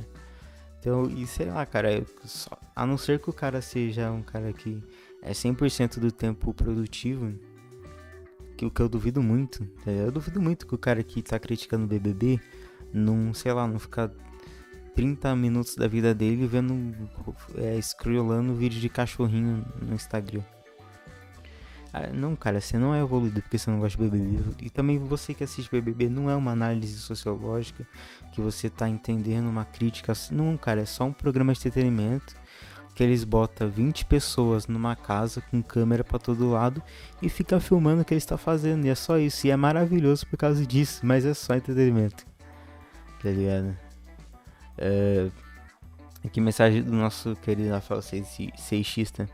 Então, 0.79 1.09
e 1.09 1.25
sei 1.25 1.47
lá, 1.47 1.65
cara, 1.65 2.03
só, 2.23 2.57
a 2.75 2.85
não 2.85 2.97
ser 2.97 3.19
que 3.19 3.29
o 3.29 3.33
cara 3.33 3.59
seja 3.59 4.11
um 4.11 4.21
cara 4.21 4.53
que 4.53 4.81
é 5.21 5.31
100% 5.31 5.99
do 5.99 6.11
tempo 6.11 6.53
produtivo, 6.53 7.33
que 8.59 8.65
o 8.65 8.71
que 8.71 8.81
eu 8.81 8.89
duvido 8.89 9.23
muito, 9.23 9.65
tá? 9.85 9.91
eu 9.91 10.11
duvido 10.11 10.41
muito 10.41 10.67
que 10.67 10.75
o 10.75 10.77
cara 10.77 11.01
que 11.01 11.21
tá 11.21 11.39
criticando 11.39 11.85
o 11.85 11.87
BBB 11.87 12.41
não, 12.91 13.33
sei 13.33 13.53
lá, 13.53 13.65
não 13.65 13.79
ficar 13.79 14.11
30 14.95 15.33
minutos 15.37 15.75
da 15.75 15.87
vida 15.87 16.13
dele 16.13 16.45
vendo, 16.45 16.93
é, 17.55 17.79
scrollando 17.81 18.53
vídeo 18.53 18.81
de 18.81 18.89
cachorrinho 18.89 19.65
no 19.81 19.95
Instagram. 19.95 20.41
Ah, 21.93 22.07
não, 22.07 22.35
cara, 22.35 22.59
você 22.59 22.77
não 22.77 22.93
é 22.93 22.99
evoluído 22.99 23.41
porque 23.41 23.57
você 23.57 23.71
não 23.71 23.79
gosta 23.79 23.97
de 23.97 24.09
BBB. 24.09 24.43
E 24.61 24.69
também 24.69 24.99
você 24.99 25.33
que 25.33 25.43
assiste 25.43 25.71
BBB 25.71 26.09
não 26.09 26.29
é 26.29 26.35
uma 26.35 26.51
análise 26.51 26.97
sociológica 26.97 27.87
que 28.33 28.41
você 28.41 28.69
tá 28.69 28.89
entendendo 28.89 29.47
uma 29.47 29.63
crítica. 29.63 30.11
Não, 30.31 30.57
cara, 30.57 30.81
é 30.81 30.85
só 30.85 31.05
um 31.05 31.13
programa 31.13 31.53
de 31.53 31.59
entretenimento 31.59 32.35
que 32.99 33.03
eles 33.03 33.23
botam 33.23 33.69
20 33.69 34.03
pessoas 34.07 34.67
numa 34.67 34.93
casa 34.93 35.39
com 35.39 35.63
câmera 35.63 36.03
para 36.03 36.19
todo 36.19 36.51
lado 36.51 36.83
e 37.21 37.29
fica 37.29 37.57
filmando 37.57 38.01
o 38.01 38.05
que 38.05 38.13
eles 38.13 38.23
estão 38.23 38.38
tá 38.38 38.43
fazendo. 38.43 38.85
E 38.85 38.89
é 38.89 38.95
só 38.95 39.17
isso. 39.17 39.47
E 39.47 39.51
é 39.51 39.55
maravilhoso 39.55 40.27
por 40.27 40.35
causa 40.35 40.65
disso, 40.65 40.99
mas 41.05 41.23
é 41.23 41.33
só 41.33 41.55
entretenimento. 41.55 42.25
Tá 43.23 43.29
ligado? 43.29 43.73
É... 44.77 45.29
Aqui 46.25 46.41
mensagem 46.41 46.83
do 46.83 46.91
nosso 46.91 47.38
querido 47.38 47.69
Rafael 47.69 48.01
Seixista. 48.01 49.29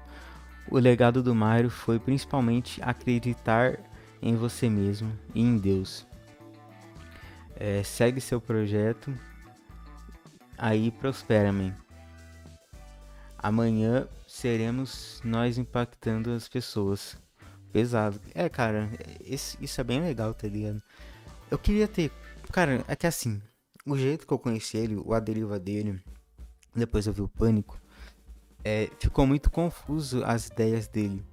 O 0.69 0.77
legado 0.77 1.23
do 1.23 1.33
Mário 1.33 1.71
foi 1.71 1.97
principalmente 1.97 2.79
acreditar 2.83 3.79
em 4.21 4.35
você 4.35 4.69
mesmo 4.69 5.11
e 5.33 5.41
em 5.41 5.57
Deus. 5.57 6.05
É, 7.55 7.81
segue 7.81 8.21
seu 8.21 8.39
projeto, 8.39 9.11
aí 10.55 10.91
prospera, 10.91 11.51
man. 11.51 11.84
Amanhã 13.45 14.07
seremos 14.27 15.21
nós 15.23 15.57
impactando 15.57 16.31
as 16.31 16.47
pessoas. 16.47 17.17
Pesado. 17.71 18.19
É, 18.33 18.47
cara, 18.47 18.89
esse, 19.23 19.57
isso 19.61 19.79
é 19.81 19.83
bem 19.83 20.01
legal, 20.01 20.33
tá 20.33 20.47
ligado? 20.47 20.81
Eu 21.51 21.59
queria 21.59 21.87
ter. 21.87 22.11
Cara, 22.51 22.83
é 22.87 22.95
que 22.95 23.05
assim, 23.05 23.41
o 23.85 23.97
jeito 23.97 24.25
que 24.25 24.33
eu 24.33 24.39
conheci 24.39 24.77
ele, 24.77 24.95
o 24.95 25.13
a 25.13 25.19
deriva 25.19 25.59
dele, 25.59 26.01
depois 26.73 27.05
eu 27.05 27.13
vi 27.13 27.21
o 27.21 27.27
pânico 27.27 27.79
é, 28.65 28.89
ficou 28.99 29.27
muito 29.27 29.51
confuso 29.51 30.25
as 30.25 30.47
ideias 30.47 30.87
dele. 30.87 31.23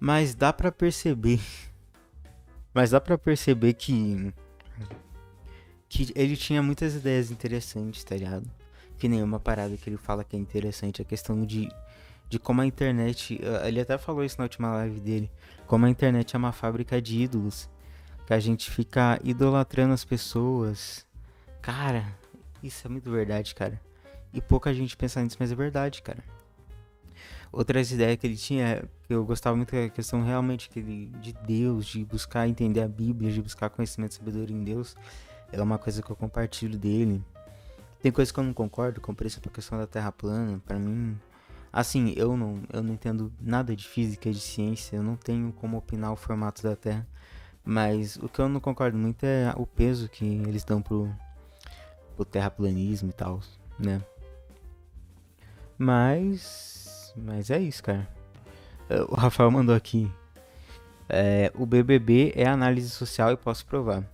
Mas 0.00 0.34
dá 0.34 0.54
para 0.54 0.72
perceber. 0.72 1.38
Mas 2.72 2.90
dá 2.90 3.00
para 3.00 3.18
perceber 3.18 3.74
que 3.74 4.32
que 5.88 6.12
ele 6.16 6.36
tinha 6.36 6.62
muitas 6.62 6.94
ideias 6.94 7.30
interessantes, 7.30 8.02
tá 8.02 8.16
ligado? 8.16 8.50
Que 8.98 9.08
nenhuma 9.08 9.38
parada 9.38 9.76
que 9.76 9.88
ele 9.88 9.96
fala 9.96 10.24
que 10.24 10.36
é 10.36 10.38
interessante, 10.38 11.02
a 11.02 11.04
questão 11.04 11.44
de 11.44 11.68
de 12.28 12.40
como 12.40 12.60
a 12.60 12.66
internet, 12.66 13.40
eh, 13.40 13.68
ele 13.68 13.80
até 13.80 13.96
falou 13.96 14.24
isso 14.24 14.36
na 14.38 14.44
última 14.44 14.72
live 14.72 14.98
dele, 14.98 15.30
como 15.64 15.86
a 15.86 15.90
internet 15.90 16.34
é 16.34 16.38
uma 16.38 16.50
fábrica 16.50 17.00
de 17.00 17.22
ídolos, 17.22 17.70
que 18.26 18.34
a 18.34 18.40
gente 18.40 18.68
fica 18.68 19.20
idolatrando 19.22 19.94
as 19.94 20.04
pessoas. 20.04 21.06
Cara, 21.62 22.04
isso 22.64 22.84
é 22.84 22.90
muito 22.90 23.08
verdade, 23.12 23.54
cara. 23.54 23.80
E 24.32 24.40
pouca 24.40 24.74
gente 24.74 24.96
pensa 24.96 25.22
nisso, 25.22 25.36
mas 25.38 25.52
é 25.52 25.54
verdade, 25.54 26.02
cara 26.02 26.24
outras 27.56 27.90
ideias 27.90 28.16
que 28.18 28.26
ele 28.26 28.36
tinha, 28.36 28.84
que 29.06 29.14
eu 29.14 29.24
gostava 29.24 29.56
muito 29.56 29.74
da 29.74 29.88
questão 29.88 30.22
realmente 30.22 30.68
que 30.68 30.78
ele, 30.78 31.06
de 31.20 31.32
Deus, 31.32 31.86
de 31.86 32.04
buscar 32.04 32.46
entender 32.46 32.82
a 32.82 32.88
Bíblia, 32.88 33.32
de 33.32 33.40
buscar 33.40 33.70
conhecimento 33.70 34.12
e 34.12 34.14
sabedoria 34.16 34.54
em 34.54 34.62
Deus, 34.62 34.94
é 35.50 35.60
uma 35.62 35.78
coisa 35.78 36.02
que 36.02 36.10
eu 36.10 36.16
compartilho 36.16 36.78
dele. 36.78 37.24
Tem 38.06 38.12
coisas 38.12 38.30
que 38.30 38.38
eu 38.38 38.44
não 38.44 38.54
concordo, 38.54 39.00
como 39.00 39.16
por 39.16 39.26
exemplo 39.26 39.50
a 39.50 39.54
questão 39.56 39.76
da 39.76 39.84
Terra 39.84 40.12
plana, 40.12 40.62
para 40.64 40.78
mim, 40.78 41.18
assim, 41.72 42.14
eu 42.16 42.36
não, 42.36 42.62
eu 42.72 42.80
não 42.80 42.94
entendo 42.94 43.32
nada 43.40 43.74
de 43.74 43.84
física, 43.84 44.30
de 44.30 44.38
ciência, 44.38 44.94
eu 44.94 45.02
não 45.02 45.16
tenho 45.16 45.52
como 45.54 45.76
opinar 45.76 46.12
o 46.12 46.16
formato 46.16 46.62
da 46.62 46.76
Terra, 46.76 47.04
mas 47.64 48.14
o 48.18 48.28
que 48.28 48.38
eu 48.38 48.48
não 48.48 48.60
concordo 48.60 48.96
muito 48.96 49.24
é 49.24 49.52
o 49.56 49.66
peso 49.66 50.08
que 50.08 50.24
eles 50.24 50.62
dão 50.62 50.80
pro, 50.80 51.12
pro 52.14 52.24
terraplanismo 52.24 53.10
e 53.10 53.12
tal, 53.12 53.40
né? 53.76 54.00
Mas 55.76 57.12
mas 57.16 57.50
é 57.50 57.58
isso, 57.58 57.82
cara. 57.82 58.08
O 59.08 59.16
Rafael 59.16 59.50
mandou 59.50 59.74
aqui. 59.74 60.08
É, 61.08 61.50
o 61.56 61.66
BBB 61.66 62.34
é 62.36 62.46
análise 62.46 62.88
social 62.88 63.32
e 63.32 63.36
posso 63.36 63.66
provar. 63.66 64.04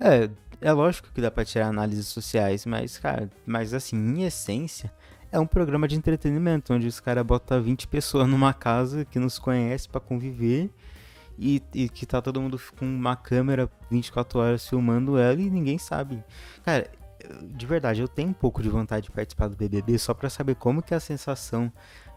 É, 0.00 0.30
é 0.64 0.72
lógico 0.72 1.10
que 1.12 1.20
dá 1.20 1.30
pra 1.30 1.44
tirar 1.44 1.66
análises 1.66 2.08
sociais, 2.08 2.64
mas, 2.64 2.96
cara, 2.96 3.28
mas 3.44 3.74
assim, 3.74 3.96
em 3.96 4.24
essência, 4.24 4.90
é 5.30 5.38
um 5.38 5.46
programa 5.46 5.86
de 5.86 5.94
entretenimento, 5.94 6.72
onde 6.72 6.86
os 6.86 7.00
caras 7.00 7.22
botam 7.22 7.62
20 7.62 7.86
pessoas 7.86 8.26
numa 8.26 8.54
casa 8.54 9.04
que 9.04 9.18
nos 9.18 9.38
conhece 9.38 9.86
para 9.86 10.00
conviver 10.00 10.70
e, 11.38 11.62
e, 11.74 11.86
que 11.86 12.06
tá 12.06 12.22
todo 12.22 12.40
mundo 12.40 12.58
com 12.78 12.86
uma 12.86 13.14
câmera 13.14 13.70
24 13.90 14.38
horas 14.38 14.66
filmando 14.66 15.18
ela 15.18 15.38
e 15.38 15.50
ninguém 15.50 15.76
sabe. 15.76 16.24
Cara, 16.64 16.90
de 17.42 17.66
verdade, 17.66 18.00
eu 18.00 18.08
tenho 18.08 18.30
um 18.30 18.34
pouco 18.34 18.62
de 18.62 18.70
vontade 18.70 19.04
de 19.04 19.10
participar 19.10 19.48
do 19.48 19.56
BBB 19.56 19.98
só 19.98 20.14
para 20.14 20.30
saber 20.30 20.54
como 20.54 20.82
que 20.82 20.94
é 20.94 20.96
a 20.96 21.00
sensação 21.00 21.70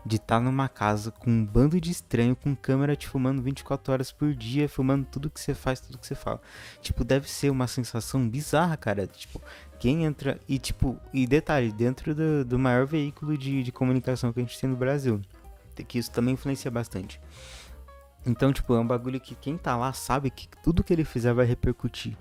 de 0.08 0.16
estar 0.16 0.38
tá 0.38 0.42
numa 0.42 0.70
casa 0.70 1.12
com 1.12 1.30
um 1.30 1.46
bando 1.46 1.80
de 1.80 1.92
estranho 1.92 2.36
com 2.36 2.56
câmera 2.56 2.96
te 2.96 3.08
filmando 3.08 3.42
24 3.42 3.94
horas 3.94 4.12
por 4.12 4.34
dia, 4.34 4.70
filmando 4.70 5.06
tudo 5.12 5.30
que 5.30 5.40
você 5.40 5.54
faz, 5.54 5.80
tudo 5.80 5.98
que 5.98 6.08
você 6.08 6.16
fala. 6.16 6.42
Tipo, 6.82 7.04
deve 7.04 7.30
ser 7.30 7.50
uma 7.50 7.68
sensação 7.68 8.28
bizarra, 8.28 8.78
cara. 8.78 9.06
Tipo, 9.06 9.42
quem 9.80 10.06
entra. 10.06 10.40
E 10.48 10.58
tipo, 10.58 10.98
e 11.14 11.28
detalhe, 11.28 11.72
dentro 11.72 12.16
do, 12.16 12.46
do 12.46 12.58
maior 12.58 12.86
veículo 12.86 13.38
de, 13.38 13.62
de 13.62 13.72
comunicação 13.72 14.32
que 14.32 14.40
a 14.40 14.44
gente 14.44 14.60
tem 14.60 14.70
no 14.70 14.76
Brasil. 14.76 15.22
Que 15.88 16.00
isso 16.00 16.10
também 16.10 16.34
influencia 16.34 16.72
bastante. 16.72 17.22
Então, 18.26 18.52
tipo, 18.52 18.74
é 18.74 18.80
um 18.80 18.88
bagulho 18.88 19.22
que 19.22 19.36
quem 19.36 19.58
tá 19.58 19.76
lá 19.78 19.94
sabe 19.94 20.30
que 20.30 20.48
tudo 20.64 20.84
que 20.84 20.92
ele 20.92 21.06
fizer 21.06 21.34
vai 21.34 21.46
repercutir. 21.46 22.18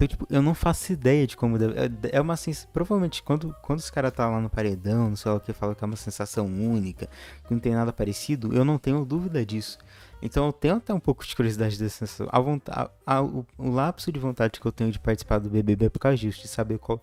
Então, 0.00 0.08
tipo, 0.08 0.26
eu 0.30 0.40
não 0.40 0.54
faço 0.54 0.94
ideia 0.94 1.26
de 1.26 1.36
como 1.36 1.58
deve. 1.58 1.74
É, 1.78 1.90
é 2.12 2.20
uma 2.22 2.34
sensação. 2.34 2.70
Provavelmente, 2.72 3.22
quando, 3.22 3.54
quando 3.60 3.80
os 3.80 3.90
caras 3.90 4.10
tá 4.10 4.26
lá 4.26 4.40
no 4.40 4.48
paredão, 4.48 5.10
não 5.10 5.16
sei 5.16 5.30
o 5.30 5.38
que, 5.38 5.52
fala 5.52 5.74
que 5.74 5.84
é 5.84 5.86
uma 5.86 5.96
sensação 5.96 6.46
única, 6.46 7.06
que 7.46 7.52
não 7.52 7.60
tem 7.60 7.74
nada 7.74 7.92
parecido, 7.92 8.54
eu 8.54 8.64
não 8.64 8.78
tenho 8.78 9.04
dúvida 9.04 9.44
disso. 9.44 9.78
Então 10.22 10.46
eu 10.46 10.52
tenho 10.54 10.76
até 10.76 10.94
um 10.94 11.00
pouco 11.00 11.26
de 11.26 11.36
curiosidade 11.36 11.78
dessa 11.78 12.06
sensação. 12.06 12.28
A 12.32 12.40
vontade, 12.40 12.90
a, 13.06 13.22
o, 13.22 13.46
o, 13.58 13.70
lapso 13.70 14.10
de 14.10 14.18
vontade 14.18 14.58
que 14.58 14.66
eu 14.66 14.72
tenho 14.72 14.90
de 14.90 14.98
participar 14.98 15.38
do 15.38 15.50
BBB 15.50 15.86
é 15.86 15.88
por 15.90 15.98
causa 15.98 16.16
disso, 16.16 16.40
de 16.40 16.48
saber 16.48 16.78
qual. 16.78 17.02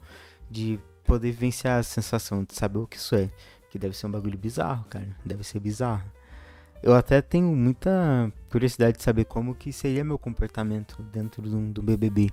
de 0.49 0.79
poder 1.03 1.31
vivenciar 1.31 1.79
a 1.79 1.83
sensação, 1.83 2.43
de 2.43 2.55
saber 2.55 2.79
o 2.79 2.87
que 2.87 2.97
isso 2.97 3.15
é. 3.15 3.29
Que 3.69 3.77
deve 3.77 3.95
ser 3.95 4.07
um 4.07 4.11
bagulho 4.11 4.39
bizarro, 4.39 4.85
cara. 4.85 5.15
Deve 5.23 5.43
ser 5.43 5.59
bizarro. 5.59 6.03
Eu 6.81 6.95
até 6.95 7.21
tenho 7.21 7.55
muita 7.55 8.31
curiosidade 8.49 8.97
de 8.97 9.03
saber 9.03 9.25
como 9.25 9.53
que 9.53 9.71
seria 9.71 10.03
meu 10.03 10.17
comportamento 10.17 11.03
dentro 11.03 11.43
do, 11.43 11.61
do 11.73 11.83
BBB 11.83 12.31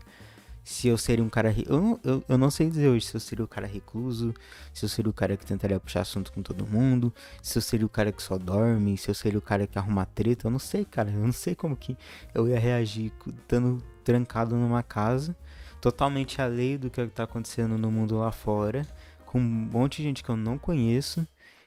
se 0.65 0.89
eu 0.89 0.97
seria 0.97 1.23
um 1.25 1.29
cara. 1.29 1.55
Eu 1.67 2.01
eu, 2.03 2.25
eu 2.29 2.39
não 2.39 2.51
sei 2.51 2.69
dizer 2.69 2.89
hoje 2.89 3.07
se 3.07 3.15
eu 3.15 3.21
seria 3.21 3.45
o 3.45 3.49
cara 3.49 3.67
recluso, 3.67 4.35
se 4.73 4.85
eu 4.85 4.89
seria 4.89 5.11
o 5.11 5.13
cara 5.13 5.37
que 5.37 5.45
tentaria 5.45 5.79
puxar 5.79 6.01
assunto 6.01 6.33
com 6.33 6.43
todo 6.43 6.67
mundo, 6.67 7.13
se 7.43 7.59
eu 7.59 7.63
seria 7.63 7.87
o 7.87 7.89
cara 7.89 8.11
que 8.11 8.23
só 8.23 8.39
dorme, 8.39 8.97
se 8.97 9.11
eu 9.11 9.15
seria 9.15 9.39
o 9.39 9.43
cara 9.43 9.67
que 9.67 9.79
arruma 9.79 10.07
treta. 10.07 10.47
Eu 10.47 10.51
não 10.51 10.59
sei, 10.59 10.85
cara. 10.85 11.11
Eu 11.11 11.21
não 11.21 11.33
sei 11.33 11.55
como 11.55 11.77
que 11.77 11.97
eu 12.35 12.49
ia 12.49 12.59
reagir 12.59 13.13
estando 13.43 13.83
trancado 14.03 14.57
numa 14.57 14.83
casa, 14.83 15.37
totalmente 15.81 16.41
alheio 16.41 16.79
do 16.79 16.91
que 16.91 17.07
tá 17.09 17.25
acontecendo 17.25 17.77
no 17.79 17.91
mundo 17.91 18.19
lá 18.19 18.33
fora, 18.33 18.87
com 19.27 19.39
um 19.39 19.43
monte 19.43 19.99
de 19.99 20.05
gente 20.05 20.25
que 20.25 20.31
eu 20.31 20.37
não 20.37 20.59
conheço. 20.59 21.27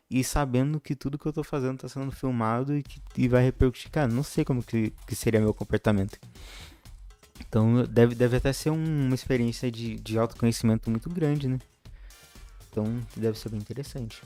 E 0.09 0.23
sabendo 0.23 0.79
que 0.79 0.95
tudo 0.95 1.17
que 1.17 1.25
eu 1.25 1.33
tô 1.33 1.43
fazendo 1.43 1.79
tá 1.79 1.89
sendo 1.89 2.11
filmado 2.11 2.77
e 2.77 2.81
que 2.81 3.01
e 3.17 3.27
vai 3.27 3.43
repercutir, 3.43 3.91
cara, 3.91 4.07
não 4.07 4.23
sei 4.23 4.45
como 4.45 4.63
que, 4.63 4.93
que 5.05 5.15
seria 5.15 5.41
meu 5.41 5.53
comportamento. 5.53 6.17
Então 7.49 7.83
deve, 7.85 8.13
deve 8.13 8.37
até 8.37 8.51
ser 8.51 8.69
um, 8.71 9.05
uma 9.05 9.15
experiência 9.15 9.71
de, 9.71 9.95
de 9.95 10.17
autoconhecimento 10.17 10.89
muito 10.89 11.09
grande, 11.09 11.47
né? 11.47 11.59
Então 12.69 13.01
deve 13.15 13.37
ser 13.39 13.49
bem 13.49 13.59
interessante. 13.59 14.21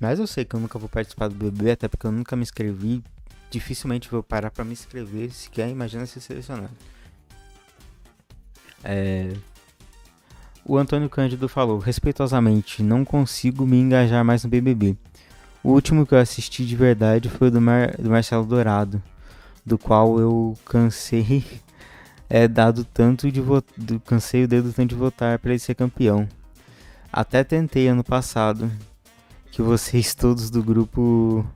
Mas 0.00 0.18
eu 0.18 0.26
sei 0.26 0.44
que 0.44 0.56
eu 0.56 0.60
nunca 0.60 0.78
vou 0.78 0.88
participar 0.88 1.28
do 1.28 1.34
BBB, 1.34 1.70
até 1.70 1.86
porque 1.86 2.06
eu 2.06 2.12
nunca 2.12 2.34
me 2.34 2.42
inscrevi. 2.42 3.04
Dificilmente 3.50 4.10
vou 4.10 4.22
parar 4.22 4.50
para 4.50 4.64
me 4.64 4.72
inscrever, 4.72 5.30
se 5.30 5.48
quer, 5.48 5.68
imagina 5.68 6.06
ser 6.06 6.20
selecionado. 6.20 6.72
É... 8.82 9.32
O 10.64 10.76
Antônio 10.76 11.08
Cândido 11.10 11.48
falou, 11.48 11.78
respeitosamente, 11.78 12.82
não 12.82 13.04
consigo 13.04 13.66
me 13.66 13.78
engajar 13.78 14.24
mais 14.24 14.42
no 14.42 14.50
BBB. 14.50 14.96
O 15.62 15.70
último 15.70 16.06
que 16.06 16.14
eu 16.14 16.18
assisti 16.18 16.64
de 16.64 16.74
verdade 16.74 17.28
foi 17.28 17.48
o 17.48 17.50
do, 17.50 17.60
Mar... 17.60 17.96
do 17.96 18.10
Marcelo 18.10 18.46
Dourado, 18.46 19.00
do 19.64 19.78
qual 19.78 20.18
eu 20.18 20.58
cansei 20.64 21.44
é 22.34 22.48
dado 22.48 22.82
tanto 22.82 23.30
de 23.30 23.42
votar, 23.42 23.74
cansei 24.06 24.44
o 24.44 24.48
dedo 24.48 24.72
tanto 24.72 24.88
de 24.88 24.94
votar 24.94 25.38
para 25.38 25.50
ele 25.50 25.58
ser 25.58 25.74
campeão. 25.74 26.26
Até 27.12 27.44
tentei 27.44 27.88
ano 27.88 28.02
passado, 28.02 28.72
que 29.50 29.60
vocês 29.60 30.14
todos 30.16 30.48
do 30.48 30.62
grupo 30.62 31.46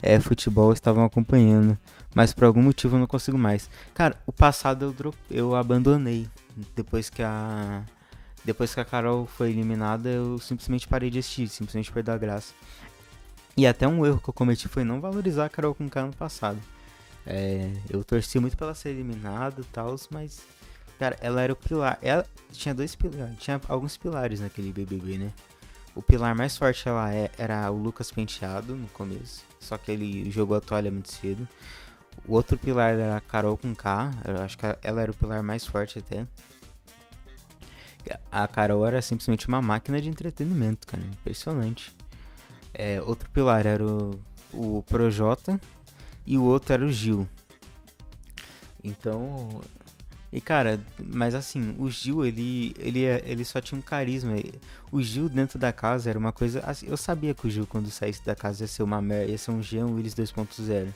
é, 0.00 0.20
futebol 0.20 0.72
estavam 0.72 1.04
acompanhando, 1.04 1.76
mas 2.14 2.32
por 2.32 2.44
algum 2.44 2.62
motivo 2.62 2.94
eu 2.94 3.00
não 3.00 3.08
consigo 3.08 3.36
mais. 3.36 3.68
Cara, 3.92 4.16
o 4.24 4.32
passado 4.32 4.94
eu, 5.02 5.14
eu 5.28 5.56
abandonei 5.56 6.28
depois 6.76 7.10
que 7.10 7.20
a 7.20 7.82
depois 8.44 8.72
que 8.72 8.78
a 8.78 8.84
Carol 8.84 9.26
foi 9.26 9.50
eliminada, 9.50 10.08
eu 10.08 10.38
simplesmente 10.38 10.86
parei 10.86 11.10
de 11.10 11.18
assistir, 11.18 11.48
simplesmente 11.48 11.90
perdi 11.90 12.12
a 12.12 12.18
graça. 12.18 12.54
E 13.56 13.66
até 13.66 13.88
um 13.88 14.06
erro 14.06 14.20
que 14.22 14.28
eu 14.28 14.34
cometi 14.34 14.68
foi 14.68 14.84
não 14.84 15.00
valorizar 15.00 15.46
a 15.46 15.48
Carol 15.48 15.74
com 15.74 15.88
K 15.88 16.06
no 16.06 16.12
passado. 16.12 16.60
É, 17.26 17.72
eu 17.88 18.04
torci 18.04 18.38
muito 18.38 18.56
pra 18.56 18.66
ela 18.66 18.74
ser 18.74 18.90
eliminada 18.90 19.60
e 19.60 19.64
tal, 19.64 19.94
mas. 20.10 20.42
Cara, 20.98 21.16
ela 21.20 21.42
era 21.42 21.52
o 21.52 21.56
pilar. 21.56 21.98
Ela 22.02 22.26
tinha 22.52 22.74
dois 22.74 22.94
pilares. 22.94 23.36
Tinha 23.38 23.60
alguns 23.68 23.96
pilares 23.96 24.40
naquele 24.40 24.72
BBB, 24.72 25.18
né? 25.18 25.32
O 25.94 26.02
pilar 26.02 26.34
mais 26.34 26.56
forte 26.56 26.88
ela 26.88 27.12
é, 27.12 27.30
era 27.38 27.70
o 27.70 27.76
Lucas 27.76 28.10
Penteado 28.10 28.74
no 28.74 28.88
começo. 28.88 29.44
Só 29.60 29.78
que 29.78 29.92
ele 29.92 30.30
jogou 30.30 30.56
a 30.56 30.60
toalha 30.60 30.90
muito 30.90 31.10
cedo. 31.12 31.48
O 32.26 32.34
outro 32.34 32.58
pilar 32.58 32.94
era 32.94 33.16
a 33.16 33.20
Carol 33.20 33.56
com 33.56 33.74
K. 33.74 34.10
Eu 34.24 34.42
acho 34.42 34.58
que 34.58 34.66
ela 34.82 35.02
era 35.02 35.10
o 35.10 35.14
pilar 35.14 35.42
mais 35.42 35.66
forte 35.66 35.98
até. 35.98 36.26
A 38.30 38.46
Carol 38.46 38.86
era 38.86 39.00
simplesmente 39.00 39.48
uma 39.48 39.62
máquina 39.62 40.00
de 40.00 40.08
entretenimento, 40.08 40.86
cara. 40.86 41.02
Impressionante. 41.02 41.94
É, 42.72 43.00
outro 43.00 43.30
pilar 43.30 43.66
era 43.66 43.84
o, 43.84 44.20
o 44.52 44.82
Projota, 44.82 45.60
e 46.26 46.38
o 46.38 46.42
outro 46.42 46.72
era 46.72 46.84
o 46.84 46.92
Gil. 46.92 47.28
Então. 48.82 49.60
E 50.32 50.40
cara, 50.40 50.80
mas 50.98 51.34
assim, 51.34 51.76
o 51.78 51.88
Gil, 51.88 52.24
ele, 52.26 52.74
ele, 52.78 53.04
é, 53.04 53.22
ele 53.24 53.44
só 53.44 53.60
tinha 53.60 53.78
um 53.78 53.82
carisma. 53.82 54.34
O 54.90 55.00
Gil 55.00 55.28
dentro 55.28 55.58
da 55.58 55.72
casa 55.72 56.10
era 56.10 56.18
uma 56.18 56.32
coisa. 56.32 56.60
Assim, 56.60 56.86
eu 56.88 56.96
sabia 56.96 57.34
que 57.34 57.46
o 57.46 57.50
Gil, 57.50 57.66
quando 57.66 57.90
saísse 57.90 58.24
da 58.24 58.34
casa, 58.34 58.64
ia 58.64 58.68
ser 58.68 58.82
uma 58.82 59.00
merda, 59.00 59.30
ia 59.30 59.38
ser 59.38 59.52
um 59.52 59.62
Jean 59.62 59.86
Willis 59.86 60.14
2.0. 60.14 60.88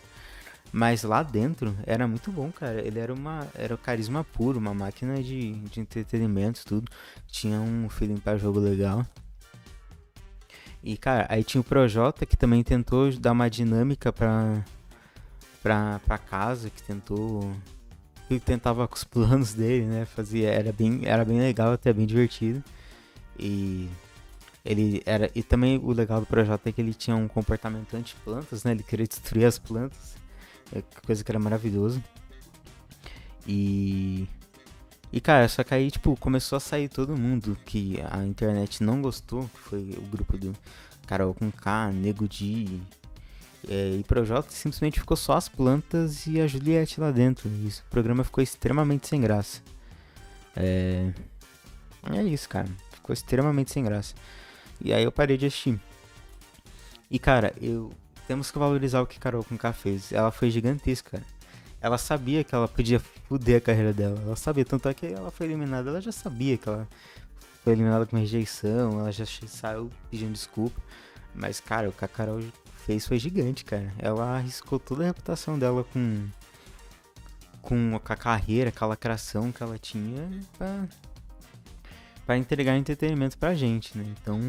Mas 0.72 1.02
lá 1.02 1.22
dentro 1.22 1.74
era 1.86 2.06
muito 2.06 2.30
bom, 2.30 2.50
cara. 2.50 2.84
Ele 2.84 2.98
era 2.98 3.14
uma. 3.14 3.46
Era 3.54 3.74
o 3.74 3.78
carisma 3.78 4.24
puro, 4.24 4.58
uma 4.58 4.74
máquina 4.74 5.22
de, 5.22 5.52
de 5.52 5.80
entretenimento, 5.80 6.64
tudo. 6.66 6.90
Tinha 7.26 7.60
um 7.60 7.88
feeling 7.88 8.18
para 8.18 8.36
jogo 8.38 8.58
legal. 8.58 9.06
E, 10.82 10.96
cara, 10.96 11.26
aí 11.28 11.42
tinha 11.42 11.60
o 11.60 11.64
Projota 11.64 12.24
que 12.26 12.36
também 12.36 12.62
tentou 12.62 13.12
dar 13.12 13.32
uma 13.32 13.48
dinâmica 13.48 14.12
pra, 14.12 14.64
pra, 15.62 16.00
pra 16.04 16.18
casa, 16.18 16.70
que 16.70 16.82
tentou. 16.82 17.50
Que 18.28 18.38
tentava 18.38 18.86
com 18.86 18.94
os 18.94 19.04
planos 19.04 19.54
dele, 19.54 19.86
né? 19.86 20.04
Fazia, 20.04 20.50
era, 20.50 20.72
bem, 20.72 21.02
era 21.04 21.24
bem 21.24 21.38
legal, 21.38 21.72
até 21.72 21.92
bem 21.92 22.06
divertido. 22.06 22.62
E 23.38 23.88
ele 24.64 25.02
era. 25.06 25.30
E 25.34 25.42
também 25.42 25.78
o 25.78 25.92
legal 25.92 26.20
do 26.20 26.26
projeto 26.26 26.66
é 26.66 26.72
que 26.72 26.80
ele 26.80 26.92
tinha 26.92 27.16
um 27.16 27.28
comportamento 27.28 27.94
anti-plantas, 27.94 28.64
né? 28.64 28.72
Ele 28.72 28.82
queria 28.82 29.06
destruir 29.06 29.46
as 29.46 29.58
plantas. 29.58 30.16
É 30.72 30.82
coisa 31.06 31.24
que 31.24 31.30
era 31.30 31.38
maravilhoso. 31.38 32.02
E. 33.46 34.28
E 35.10 35.22
cara, 35.22 35.48
só 35.48 35.64
que 35.64 35.72
aí, 35.72 35.90
tipo, 35.90 36.14
começou 36.18 36.58
a 36.58 36.60
sair 36.60 36.86
todo 36.86 37.16
mundo 37.16 37.56
que 37.64 37.98
a 38.10 38.22
internet 38.26 38.82
não 38.82 39.00
gostou, 39.00 39.48
que 39.48 39.58
foi 39.58 39.94
o 39.96 40.02
grupo 40.02 40.36
do 40.36 40.54
Carol 41.06 41.32
com 41.32 41.50
K, 41.50 41.90
Nego 41.92 42.28
Di, 42.28 42.78
é, 43.66 43.96
e 43.98 44.04
Projota 44.04 44.50
simplesmente 44.50 45.00
ficou 45.00 45.16
só 45.16 45.32
as 45.34 45.48
plantas 45.48 46.26
e 46.26 46.40
a 46.40 46.46
Juliette 46.46 47.00
lá 47.00 47.10
dentro. 47.10 47.48
E 47.48 47.68
o 47.68 47.90
programa 47.90 48.22
ficou 48.22 48.42
extremamente 48.42 49.08
sem 49.08 49.20
graça. 49.20 49.62
É, 50.56 51.10
é 52.12 52.22
isso, 52.22 52.48
cara. 52.48 52.68
Ficou 52.92 53.12
extremamente 53.12 53.70
sem 53.72 53.82
graça. 53.82 54.14
E 54.80 54.92
aí 54.92 55.02
eu 55.02 55.10
parei 55.10 55.36
de 55.36 55.46
assistir. 55.46 55.80
E 57.10 57.18
cara, 57.18 57.54
eu 57.60 57.90
temos 58.28 58.50
que 58.50 58.58
valorizar 58.58 59.00
o 59.00 59.06
que 59.06 59.18
Carol 59.18 59.42
com 59.42 59.56
K 59.56 59.72
fez. 59.72 60.12
Ela 60.12 60.30
foi 60.30 60.50
gigantesca. 60.50 61.22
Ela 61.80 61.96
sabia 61.96 62.44
que 62.44 62.54
ela 62.54 62.68
podia 62.68 63.00
fuder 63.00 63.56
a 63.56 63.60
carreira 63.60 63.92
dela. 63.92 64.20
Ela 64.22 64.36
sabia, 64.36 64.64
tanto 64.64 64.88
é 64.88 64.92
que 64.92 65.06
ela 65.06 65.30
foi 65.30 65.46
eliminada. 65.46 65.88
Ela 65.88 66.00
já 66.00 66.12
sabia 66.12 66.58
que 66.58 66.68
ela 66.68 66.86
foi 67.64 67.72
eliminada 67.72 68.04
com 68.04 68.18
rejeição. 68.18 69.00
Ela 69.00 69.10
já 69.10 69.24
saiu 69.24 69.90
pedindo 70.10 70.32
desculpa. 70.32 70.78
Mas, 71.34 71.58
cara, 71.58 71.88
o 71.88 71.92
que 71.92 72.06
Carol 72.08 72.42
fez 72.88 73.06
foi 73.06 73.18
gigante, 73.18 73.66
cara. 73.66 73.92
Ela 73.98 74.36
arriscou 74.38 74.78
toda 74.78 75.02
a 75.02 75.06
reputação 75.06 75.58
dela 75.58 75.84
com 75.92 76.26
com 77.60 77.94
a 77.96 78.16
carreira, 78.16 78.70
aquela 78.70 78.90
lacração 78.90 79.52
que 79.52 79.62
ela 79.62 79.78
tinha 79.78 80.26
pra, 82.24 82.38
entregar 82.38 82.78
entretenimento 82.78 83.36
pra 83.36 83.54
gente, 83.54 83.98
né? 83.98 84.06
Então, 84.22 84.40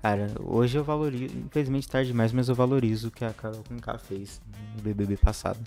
cara, 0.00 0.32
hoje 0.38 0.78
eu 0.78 0.84
valorizo, 0.84 1.36
infelizmente 1.36 1.88
tarde 1.88 2.12
demais, 2.12 2.32
mas 2.32 2.48
eu 2.48 2.54
valorizo 2.54 3.08
o 3.08 3.10
que 3.10 3.24
a 3.24 3.32
Carol 3.32 3.64
com 3.64 3.80
K 3.80 3.98
fez 3.98 4.40
no 4.76 4.82
BBB 4.82 5.16
passado. 5.16 5.58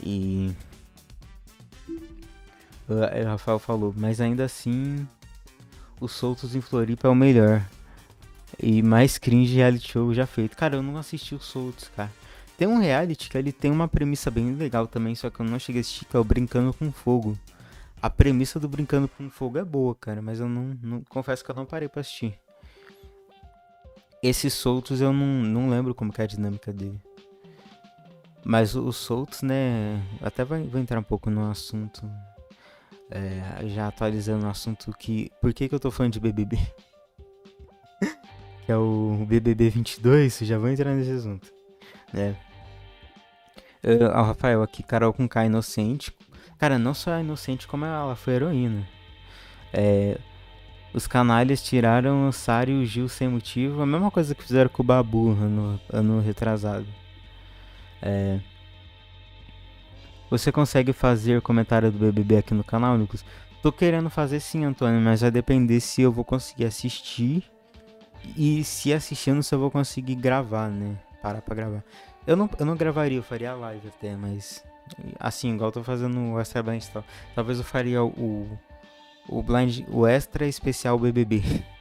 E 0.00 0.54
O 2.88 3.26
Rafael 3.26 3.58
falou, 3.58 3.92
mas 3.96 4.20
ainda 4.20 4.44
assim, 4.44 5.08
os 6.00 6.12
soltos 6.12 6.54
em 6.54 6.60
Floripa 6.60 7.08
é 7.08 7.10
o 7.10 7.16
melhor. 7.16 7.66
E 8.58 8.82
mais 8.82 9.18
cringe 9.18 9.54
reality 9.54 9.92
show 9.92 10.12
já 10.14 10.26
feito. 10.26 10.56
Cara, 10.56 10.76
eu 10.76 10.82
não 10.82 10.96
assisti 10.96 11.34
os 11.34 11.44
soltos, 11.44 11.90
cara. 11.94 12.10
Tem 12.56 12.68
um 12.68 12.78
reality 12.78 13.28
que 13.28 13.36
ele 13.36 13.52
tem 13.52 13.70
uma 13.70 13.88
premissa 13.88 14.30
bem 14.30 14.52
legal 14.54 14.86
também, 14.86 15.14
só 15.14 15.28
que 15.28 15.40
eu 15.40 15.46
não 15.46 15.58
cheguei 15.58 15.80
a 15.80 15.82
assistir, 15.82 16.04
que 16.04 16.16
é 16.16 16.20
o 16.20 16.24
Brincando 16.24 16.72
com 16.72 16.92
Fogo. 16.92 17.36
A 18.00 18.08
premissa 18.08 18.60
do 18.60 18.68
Brincando 18.68 19.08
com 19.08 19.28
Fogo 19.28 19.58
é 19.58 19.64
boa, 19.64 19.94
cara, 19.94 20.22
mas 20.22 20.38
eu 20.38 20.48
não, 20.48 20.78
não 20.82 21.02
confesso 21.08 21.44
que 21.44 21.50
eu 21.50 21.54
não 21.54 21.66
parei 21.66 21.88
pra 21.88 22.00
assistir. 22.00 22.38
Esses 24.22 24.54
soltos 24.54 25.00
eu 25.00 25.12
não, 25.12 25.26
não 25.26 25.68
lembro 25.68 25.94
como 25.94 26.12
é 26.16 26.22
a 26.22 26.26
dinâmica 26.26 26.72
dele. 26.72 27.00
Mas 28.44 28.74
os 28.76 28.96
soltos, 28.96 29.42
né? 29.42 30.02
Até 30.22 30.44
vou 30.44 30.58
entrar 30.78 30.98
um 30.98 31.02
pouco 31.02 31.30
no 31.30 31.50
assunto. 31.50 32.08
É, 33.10 33.66
já 33.68 33.88
atualizando 33.88 34.46
o 34.46 34.50
assunto 34.50 34.92
que. 34.98 35.30
Por 35.40 35.52
que, 35.52 35.68
que 35.68 35.74
eu 35.74 35.80
tô 35.80 35.90
falando 35.90 36.12
de 36.12 36.20
BBB? 36.20 36.58
Que 38.64 38.72
é 38.72 38.76
o 38.76 39.24
BBB 39.28 39.68
22, 39.70 40.38
já 40.38 40.58
vou 40.58 40.68
entrar 40.68 40.94
nesse 40.94 41.10
assunto. 41.10 41.52
Né? 42.12 42.36
Uh, 43.84 44.08
Rafael 44.08 44.62
aqui, 44.62 44.82
Carol 44.82 45.12
com 45.12 45.28
K 45.28 45.44
inocente. 45.44 46.12
Cara, 46.58 46.78
não 46.78 46.94
só 46.94 47.12
é 47.12 47.20
inocente, 47.20 47.66
como 47.66 47.84
ela 47.84 48.16
foi 48.16 48.34
heroína. 48.34 48.88
É, 49.72 50.18
os 50.94 51.06
canalhas 51.06 51.62
tiraram 51.62 52.28
o 52.28 52.32
Sari 52.32 52.72
e 52.72 52.82
o 52.82 52.86
Gil 52.86 53.08
sem 53.08 53.28
motivo. 53.28 53.82
A 53.82 53.86
mesma 53.86 54.10
coisa 54.10 54.34
que 54.34 54.42
fizeram 54.42 54.70
com 54.70 54.82
o 54.82 54.86
Babu 54.86 55.32
ano, 55.32 55.80
ano 55.92 56.20
retrasado. 56.20 56.86
É, 58.00 58.40
você 60.30 60.50
consegue 60.50 60.92
fazer 60.92 61.42
comentário 61.42 61.92
do 61.92 61.98
BBB 61.98 62.38
aqui 62.38 62.54
no 62.54 62.64
canal, 62.64 62.96
Lucas? 62.96 63.24
Tô 63.62 63.70
querendo 63.70 64.08
fazer 64.08 64.40
sim, 64.40 64.64
Antônio, 64.64 65.00
mas 65.00 65.20
vai 65.20 65.30
depender 65.30 65.80
se 65.80 66.00
eu 66.02 66.12
vou 66.12 66.24
conseguir 66.24 66.64
assistir 66.64 67.44
e 68.36 68.64
se 68.64 68.92
assistindo 68.92 69.42
se 69.42 69.54
eu 69.54 69.58
vou 69.58 69.70
conseguir 69.70 70.14
gravar, 70.14 70.68
né? 70.68 70.96
Parar 71.22 71.42
pra 71.42 71.54
gravar. 71.54 71.84
Eu 72.26 72.36
não, 72.36 72.48
eu 72.58 72.64
não 72.64 72.76
gravaria, 72.76 73.18
eu 73.18 73.22
faria 73.22 73.54
live 73.54 73.88
até, 73.88 74.16
mas 74.16 74.64
assim, 75.18 75.54
igual 75.54 75.68
eu 75.68 75.72
tô 75.72 75.84
fazendo 75.84 76.18
o 76.18 76.40
Extra 76.40 76.62
Blind 76.62 76.84
tal. 76.92 77.04
Talvez 77.34 77.58
eu 77.58 77.64
faria 77.64 78.02
o, 78.02 78.58
o 79.28 79.42
Blind, 79.42 79.84
o 79.88 80.06
Extra 80.06 80.46
Especial 80.46 80.98
BBB. 80.98 81.42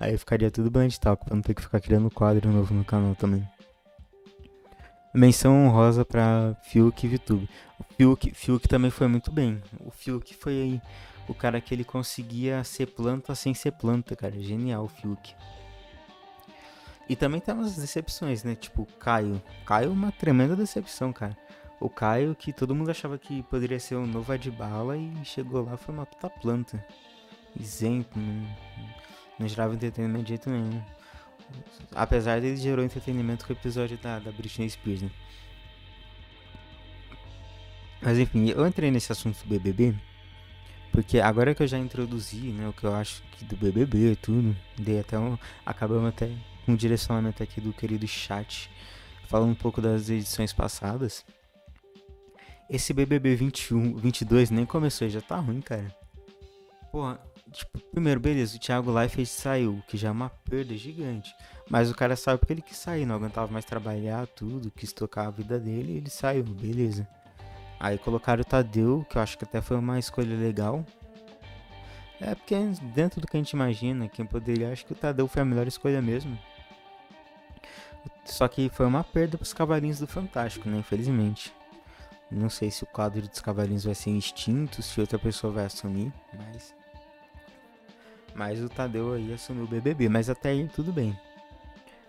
Aí 0.00 0.16
ficaria 0.16 0.50
tudo 0.50 0.70
Blind 0.70 0.94
Talk, 0.96 1.24
pra 1.24 1.34
não 1.34 1.42
ter 1.42 1.54
que 1.54 1.62
ficar 1.62 1.80
criando 1.80 2.10
quadro 2.10 2.50
novo 2.50 2.72
no 2.72 2.84
canal 2.84 3.14
também. 3.14 3.46
Menção 5.12 5.66
honrosa 5.66 6.04
pra 6.04 6.54
Fiuk 6.64 7.04
e 7.04 7.08
VTube. 7.08 7.48
O 7.78 7.84
Fiuk, 7.94 8.34
Fiuk 8.34 8.68
também 8.68 8.90
foi 8.90 9.08
muito 9.08 9.32
bem. 9.32 9.60
O 9.80 9.90
Fiuk 9.90 10.34
foi 10.36 10.80
o 11.28 11.34
cara 11.34 11.60
que 11.60 11.74
ele 11.74 11.84
conseguia 11.84 12.64
ser 12.64 12.86
planta 12.86 13.34
sem 13.34 13.52
ser 13.52 13.72
planta, 13.72 14.16
cara. 14.16 14.40
Genial 14.40 14.84
o 14.84 14.88
Fiuk. 14.88 15.34
E 17.08 17.14
também 17.14 17.40
tem 17.40 17.54
umas 17.54 17.76
decepções, 17.76 18.42
né? 18.42 18.54
Tipo, 18.54 18.86
Caio. 18.98 19.42
Caio 19.64 19.88
é 19.88 19.92
uma 19.92 20.10
tremenda 20.10 20.56
decepção, 20.56 21.12
cara. 21.12 21.36
O 21.80 21.88
Caio, 21.88 22.34
que 22.34 22.52
todo 22.52 22.74
mundo 22.74 22.90
achava 22.90 23.18
que 23.18 23.42
poderia 23.44 23.78
ser 23.78 23.96
um 23.96 24.06
novo 24.06 24.32
Adbala 24.32 24.96
e 24.96 25.24
chegou 25.24 25.64
lá 25.64 25.76
foi 25.76 25.94
uma 25.94 26.06
puta 26.06 26.28
planta. 26.28 26.84
Isento, 27.58 28.18
não, 28.18 28.56
não 29.38 29.48
gerava 29.48 29.74
entretenimento 29.74 30.24
de 30.24 30.28
jeito 30.30 30.50
nenhum. 30.50 30.82
Apesar 31.94 32.40
dele 32.40 32.56
gerou 32.56 32.84
entretenimento 32.84 33.46
com 33.46 33.52
o 33.52 33.56
episódio 33.56 33.96
da, 33.98 34.18
da 34.18 34.32
Britney 34.32 34.68
Spears, 34.68 35.02
né? 35.02 35.10
Mas 38.02 38.18
enfim, 38.18 38.50
eu 38.50 38.66
entrei 38.66 38.90
nesse 38.90 39.10
assunto 39.10 39.38
do 39.38 39.48
BBB 39.48 39.94
porque 40.92 41.20
agora 41.20 41.54
que 41.54 41.62
eu 41.62 41.66
já 41.66 41.78
introduzi, 41.78 42.52
né, 42.52 42.68
o 42.68 42.72
que 42.72 42.84
eu 42.84 42.94
acho 42.94 43.22
que 43.32 43.44
do 43.44 43.56
BBB 43.56 44.12
e 44.12 44.16
tudo, 44.16 44.56
dei 44.76 45.00
até 45.00 45.18
um, 45.18 45.38
acabamos 45.64 46.08
até 46.08 46.30
um 46.66 46.74
direcionamento 46.74 47.42
aqui 47.42 47.60
do 47.60 47.72
querido 47.72 48.06
chat, 48.06 48.70
falando 49.26 49.50
um 49.50 49.54
pouco 49.54 49.80
das 49.80 50.08
edições 50.08 50.52
passadas. 50.52 51.24
Esse 52.68 52.92
BBB 52.92 53.34
21, 53.34 53.96
22 53.96 54.50
nem 54.50 54.66
começou, 54.66 55.08
já 55.08 55.20
tá 55.20 55.36
ruim, 55.36 55.60
cara. 55.60 55.94
Porra, 56.92 57.18
tipo, 57.50 57.78
primeiro, 57.90 58.20
beleza, 58.20 58.56
o 58.56 58.60
Thiago 58.60 58.92
Leifert 58.92 59.26
saiu, 59.26 59.82
que 59.88 59.96
já 59.96 60.08
é 60.08 60.10
uma 60.10 60.28
perda 60.28 60.76
gigante. 60.76 61.30
Mas 61.70 61.90
o 61.90 61.94
cara 61.94 62.16
saiu 62.16 62.38
porque 62.38 62.52
ele 62.52 62.62
quis 62.62 62.76
sair, 62.76 63.06
não 63.06 63.14
aguentava 63.14 63.50
mais 63.52 63.64
trabalhar, 63.64 64.26
tudo, 64.26 64.70
quis 64.70 64.92
tocar 64.92 65.26
a 65.26 65.30
vida 65.30 65.58
dele 65.58 65.92
e 65.92 65.96
ele 65.96 66.10
saiu, 66.10 66.44
beleza. 66.44 67.06
Aí 67.80 67.96
colocaram 67.96 68.40
o 68.40 68.44
Tadeu, 68.44 69.06
que 69.08 69.16
eu 69.16 69.22
acho 69.22 69.38
que 69.38 69.44
até 69.44 69.60
foi 69.60 69.76
uma 69.76 69.98
escolha 69.98 70.36
legal. 70.36 70.84
É 72.20 72.34
porque 72.34 72.56
dentro 72.94 73.20
do 73.20 73.26
que 73.26 73.36
a 73.36 73.40
gente 73.40 73.52
imagina, 73.52 74.08
quem 74.08 74.26
poderia, 74.26 74.72
acho 74.72 74.84
que 74.84 74.92
o 74.92 74.96
Tadeu 74.96 75.28
foi 75.28 75.42
a 75.42 75.44
melhor 75.44 75.68
escolha 75.68 76.02
mesmo. 76.02 76.36
Só 78.24 78.48
que 78.48 78.68
foi 78.68 78.86
uma 78.86 79.04
perda 79.04 79.38
para 79.38 79.44
os 79.44 79.52
cavalinhos 79.52 80.00
do 80.00 80.06
Fantástico, 80.06 80.68
né? 80.68 80.78
Infelizmente. 80.78 81.54
Não 82.30 82.50
sei 82.50 82.70
se 82.70 82.82
o 82.82 82.86
quadro 82.86 83.26
dos 83.26 83.40
cavalinhos 83.40 83.84
vai 83.84 83.94
ser 83.94 84.10
extinto, 84.10 84.82
se 84.82 85.00
outra 85.00 85.18
pessoa 85.18 85.52
vai 85.52 85.64
assumir, 85.64 86.12
mas. 86.34 86.74
Mas 88.34 88.62
o 88.62 88.68
Tadeu 88.68 89.14
aí 89.14 89.32
assumiu 89.32 89.64
o 89.64 89.68
BBB, 89.68 90.08
mas 90.08 90.28
até 90.28 90.50
aí 90.50 90.68
tudo 90.68 90.92
bem. 90.92 91.18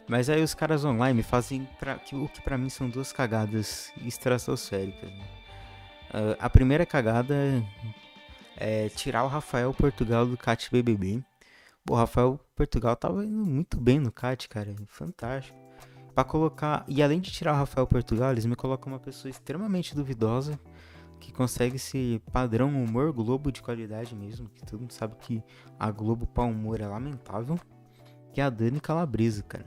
Mas 0.08 0.30
aí 0.30 0.44
os 0.44 0.54
caras 0.54 0.84
online 0.84 1.24
fazem 1.24 1.70
pra, 1.80 2.00
o 2.14 2.28
que 2.28 2.42
para 2.42 2.58
mim 2.58 2.68
são 2.68 2.90
duas 2.90 3.14
cagadas 3.14 3.94
estratosféricas. 4.04 5.10
Né? 5.10 5.39
Uh, 6.10 6.36
a 6.40 6.50
primeira 6.50 6.86
cagada 6.86 7.36
é 8.58 8.90
tirar 8.90 9.24
o 9.24 9.28
Rafael 9.28 9.74
Portugal 9.74 10.26
do 10.26 10.38
CAT 10.38 10.70
BBB. 10.72 11.24
O 11.90 11.96
Rafael 11.96 12.40
Portugal 12.56 12.96
tava 12.96 13.24
indo 13.26 13.46
muito 13.46 13.80
bem 13.80 14.00
no 14.00 14.12
CAT, 14.12 14.50
cara. 14.50 14.76
Fantástico. 14.88 15.58
Pra 16.14 16.24
colocar. 16.24 16.84
E 16.88 17.02
além 17.02 17.20
de 17.20 17.32
tirar 17.32 17.54
o 17.54 17.58
Rafael 17.58 17.88
Portugal, 17.88 18.32
eles 18.32 18.46
me 18.46 18.56
colocam 18.56 18.92
uma 18.92 19.00
pessoa 19.00 19.30
extremamente 19.30 19.96
duvidosa. 19.96 20.60
Que 21.20 21.34
consegue 21.34 21.78
ser 21.78 22.22
padrão 22.32 22.70
humor 22.70 23.12
Globo 23.12 23.52
de 23.52 23.62
qualidade 23.62 24.16
mesmo. 24.16 24.50
Que 24.50 24.66
todo 24.66 24.80
mundo 24.80 24.94
sabe 24.94 25.16
que 25.18 25.44
a 25.78 25.92
Globo 25.92 26.26
para 26.26 26.44
humor 26.44 26.82
é 26.82 26.88
lamentável. 26.88 27.60
Que 28.34 28.42
é 28.42 28.44
a 28.44 28.50
Dani 28.50 28.80
Calabresa, 28.80 29.44
cara. 29.44 29.66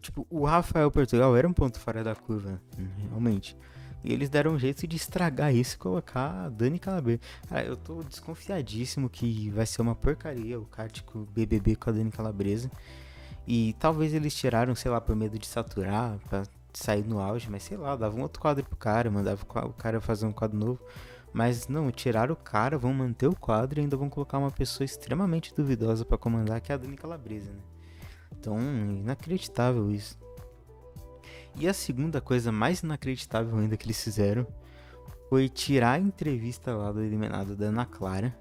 Tipo, 0.00 0.26
o 0.30 0.44
Rafael 0.44 0.90
Portugal 0.90 1.36
era 1.36 1.48
um 1.48 1.52
ponto 1.52 1.80
fora 1.80 2.04
da 2.04 2.14
curva, 2.14 2.60
realmente. 3.08 3.56
E 4.04 4.12
eles 4.12 4.28
deram 4.28 4.52
um 4.52 4.58
jeito 4.58 4.86
de 4.86 4.96
estragar 4.96 5.54
isso 5.54 5.74
e 5.74 5.78
colocar 5.78 6.44
a 6.44 6.48
Dani 6.48 6.78
Calabresa. 6.78 7.20
Cara, 7.48 7.64
eu 7.64 7.76
tô 7.76 8.02
desconfiadíssimo 8.02 9.08
que 9.08 9.50
vai 9.50 9.66
ser 9.66 9.82
uma 9.82 9.94
porcaria 9.94 10.58
o 10.58 10.64
Cártico 10.64 11.26
BBB 11.32 11.76
com 11.76 11.90
a 11.90 11.92
Dani 11.92 12.10
Calabresa. 12.10 12.70
E 13.46 13.74
talvez 13.78 14.14
eles 14.14 14.34
tiraram, 14.34 14.74
sei 14.74 14.90
lá, 14.90 15.00
por 15.00 15.16
medo 15.16 15.38
de 15.38 15.46
saturar, 15.46 16.18
pra 16.28 16.44
sair 16.72 17.04
no 17.04 17.18
auge, 17.18 17.50
mas 17.50 17.62
sei 17.62 17.76
lá, 17.76 17.96
dava 17.96 18.16
um 18.16 18.22
outro 18.22 18.40
quadro 18.40 18.64
pro 18.64 18.76
cara, 18.76 19.10
mandava 19.10 19.42
o 19.42 19.72
cara 19.72 20.00
fazer 20.00 20.26
um 20.26 20.32
quadro 20.32 20.56
novo. 20.56 20.80
Mas 21.32 21.68
não, 21.68 21.90
tiraram 21.90 22.34
o 22.34 22.36
cara, 22.36 22.78
vão 22.78 22.92
manter 22.92 23.26
o 23.26 23.34
quadro 23.34 23.80
e 23.80 23.82
ainda 23.82 23.96
vão 23.96 24.08
colocar 24.08 24.38
uma 24.38 24.50
pessoa 24.50 24.84
extremamente 24.84 25.54
duvidosa 25.54 26.04
para 26.04 26.16
comandar, 26.16 26.60
que 26.60 26.72
é 26.72 26.74
a 26.74 26.78
Dani 26.78 26.96
Calabresa, 26.96 27.50
né? 27.50 27.60
Então, 28.38 28.58
inacreditável 28.58 29.90
isso. 29.90 30.18
E 31.60 31.66
a 31.66 31.74
segunda 31.74 32.20
coisa 32.20 32.52
mais 32.52 32.82
inacreditável 32.84 33.58
ainda 33.58 33.76
que 33.76 33.84
eles 33.84 34.02
fizeram 34.02 34.46
foi 35.28 35.48
tirar 35.48 35.92
a 35.92 35.98
entrevista 35.98 36.72
lá 36.72 36.92
do 36.92 37.02
eliminado 37.02 37.56
da 37.56 37.66
Ana 37.66 37.84
Clara 37.84 38.38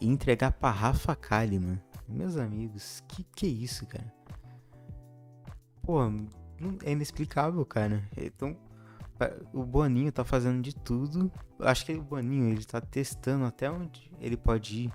e 0.00 0.08
entregar 0.08 0.52
pra 0.52 0.70
Rafa 0.70 1.14
Kalimann. 1.14 1.78
Meus 2.08 2.38
amigos, 2.38 3.04
que 3.08 3.24
que 3.24 3.44
é 3.44 3.50
isso, 3.50 3.84
cara? 3.86 4.10
Pô, 5.82 6.00
é 6.82 6.92
inexplicável, 6.92 7.64
cara. 7.66 8.02
Então, 8.16 8.56
o 9.52 9.62
Boninho 9.62 10.10
tá 10.10 10.24
fazendo 10.24 10.62
de 10.62 10.74
tudo. 10.74 11.30
Acho 11.60 11.84
que 11.84 11.92
o 11.92 12.02
Boninho, 12.02 12.48
ele 12.48 12.64
tá 12.64 12.80
testando 12.80 13.44
até 13.44 13.70
onde 13.70 14.10
ele 14.18 14.36
pode 14.36 14.84
ir 14.84 14.92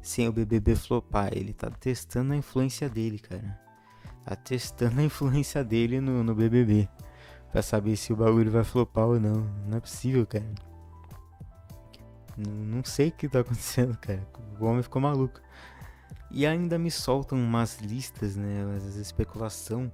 sem 0.00 0.28
o 0.28 0.32
BBB 0.32 0.76
flopar. 0.76 1.30
Ele 1.32 1.52
tá 1.52 1.68
testando 1.68 2.32
a 2.32 2.36
influência 2.36 2.88
dele, 2.88 3.18
cara 3.18 3.61
tá 4.24 4.36
testando 4.36 5.00
a 5.00 5.04
influência 5.04 5.62
dele 5.64 6.00
no, 6.00 6.22
no 6.22 6.34
BBB. 6.34 6.88
Pra 7.50 7.62
saber 7.62 7.96
se 7.96 8.12
o 8.12 8.16
bagulho 8.16 8.50
vai 8.50 8.64
flopar 8.64 9.06
ou 9.06 9.20
não. 9.20 9.46
Não 9.66 9.76
é 9.76 9.80
possível, 9.80 10.26
cara. 10.26 10.48
Não, 12.36 12.52
não 12.52 12.84
sei 12.84 13.08
o 13.08 13.12
que 13.12 13.28
tá 13.28 13.40
acontecendo, 13.40 13.96
cara. 13.98 14.26
O 14.58 14.64
homem 14.64 14.82
ficou 14.82 15.02
maluco. 15.02 15.40
E 16.30 16.46
ainda 16.46 16.78
me 16.78 16.90
soltam 16.90 17.36
umas 17.38 17.78
listas, 17.80 18.36
né? 18.36 18.64
As 18.76 18.96
especulação 18.96 19.92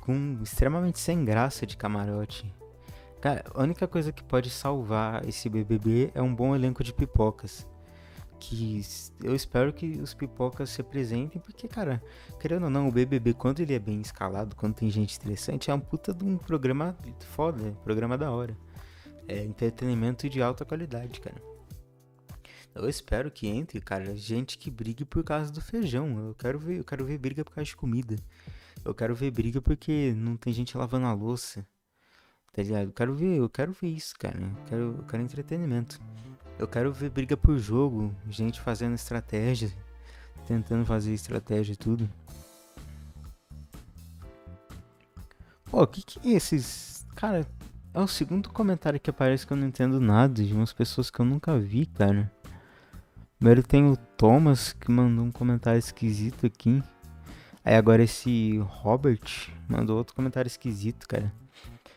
com 0.00 0.38
extremamente 0.42 1.00
sem 1.00 1.24
graça 1.24 1.66
de 1.66 1.76
camarote. 1.76 2.54
Cara, 3.20 3.44
a 3.54 3.62
única 3.62 3.88
coisa 3.88 4.12
que 4.12 4.22
pode 4.22 4.50
salvar 4.50 5.26
esse 5.26 5.48
BBB 5.48 6.12
é 6.14 6.22
um 6.22 6.34
bom 6.34 6.54
elenco 6.54 6.84
de 6.84 6.92
pipocas 6.92 7.66
que 8.48 8.82
eu 9.22 9.34
espero 9.34 9.72
que 9.72 10.00
os 10.00 10.12
pipocas 10.12 10.70
se 10.70 10.80
apresentem, 10.80 11.40
porque, 11.40 11.66
cara, 11.66 12.02
querendo 12.38 12.64
ou 12.64 12.70
não, 12.70 12.88
o 12.88 12.92
BBB, 12.92 13.32
quando 13.32 13.60
ele 13.60 13.74
é 13.74 13.78
bem 13.78 14.00
escalado, 14.00 14.54
quando 14.54 14.74
tem 14.74 14.90
gente 14.90 15.16
interessante, 15.16 15.70
é 15.70 15.74
um 15.74 15.80
puta 15.80 16.12
de 16.12 16.24
um 16.24 16.36
programa 16.36 16.96
foda, 17.30 17.72
programa 17.82 18.18
da 18.18 18.30
hora. 18.30 18.56
É 19.26 19.42
entretenimento 19.42 20.28
de 20.28 20.42
alta 20.42 20.64
qualidade, 20.64 21.20
cara. 21.20 21.40
Eu 22.74 22.88
espero 22.88 23.30
que 23.30 23.46
entre, 23.46 23.80
cara, 23.80 24.14
gente 24.14 24.58
que 24.58 24.70
brigue 24.70 25.04
por 25.04 25.24
causa 25.24 25.50
do 25.50 25.60
feijão. 25.60 26.28
Eu 26.28 26.34
quero 26.34 26.58
ver, 26.58 26.78
eu 26.78 26.84
quero 26.84 27.04
ver 27.04 27.16
briga 27.16 27.44
por 27.44 27.54
causa 27.54 27.66
de 27.66 27.76
comida. 27.76 28.16
Eu 28.84 28.94
quero 28.94 29.14
ver 29.14 29.30
briga 29.30 29.62
porque 29.62 30.12
não 30.14 30.36
tem 30.36 30.52
gente 30.52 30.76
lavando 30.76 31.06
a 31.06 31.12
louça. 31.14 31.66
Tá 32.52 32.62
ligado? 32.62 32.88
Eu 32.88 32.92
quero 32.92 33.14
ver, 33.14 33.38
eu 33.38 33.48
quero 33.48 33.72
ver 33.72 33.88
isso, 33.88 34.14
cara. 34.18 34.38
Eu 34.38 34.64
quero, 34.66 34.82
eu 34.98 35.04
quero 35.04 35.22
entretenimento. 35.22 36.00
Eu 36.58 36.68
quero 36.68 36.92
ver 36.92 37.10
briga 37.10 37.36
por 37.36 37.58
jogo, 37.58 38.14
gente 38.30 38.60
fazendo 38.60 38.94
estratégia, 38.94 39.72
tentando 40.46 40.84
fazer 40.84 41.12
estratégia 41.12 41.72
e 41.72 41.76
tudo. 41.76 42.08
Pô, 45.64 45.82
o 45.82 45.86
que 45.86 46.02
que 46.02 46.28
é 46.28 46.36
esses. 46.36 47.04
Cara, 47.16 47.44
é 47.92 48.00
o 48.00 48.06
segundo 48.06 48.48
comentário 48.50 49.00
que 49.00 49.10
aparece 49.10 49.46
que 49.46 49.52
eu 49.52 49.56
não 49.56 49.66
entendo 49.66 50.00
nada, 50.00 50.44
de 50.44 50.52
umas 50.52 50.72
pessoas 50.72 51.10
que 51.10 51.20
eu 51.20 51.24
nunca 51.24 51.58
vi, 51.58 51.86
cara. 51.86 52.30
Primeiro 53.38 53.62
tem 53.62 53.84
o 53.84 53.96
Thomas 53.96 54.72
que 54.72 54.90
mandou 54.90 55.24
um 55.24 55.32
comentário 55.32 55.78
esquisito 55.78 56.46
aqui. 56.46 56.82
Aí 57.64 57.74
agora 57.74 58.02
esse 58.02 58.58
Robert 58.58 59.50
mandou 59.68 59.96
outro 59.96 60.14
comentário 60.14 60.46
esquisito, 60.46 61.08
cara. 61.08 61.32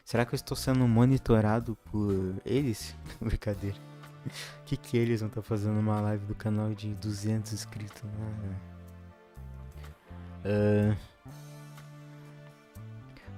Será 0.03 0.25
que 0.25 0.33
eu 0.33 0.37
estou 0.37 0.57
sendo 0.57 0.87
monitorado 0.87 1.77
por 1.91 2.35
eles? 2.45 2.95
Brincadeira. 3.21 3.96
O 4.27 4.63
que 4.65 4.77
que 4.77 4.97
eles 4.97 5.21
vão 5.21 5.29
estar 5.29 5.41
tá 5.41 5.47
fazendo 5.47 5.79
uma 5.79 5.99
live 6.01 6.25
do 6.25 6.35
canal 6.35 6.73
de 6.73 6.93
200 6.95 7.53
inscritos? 7.53 8.03
Uh... 10.45 10.95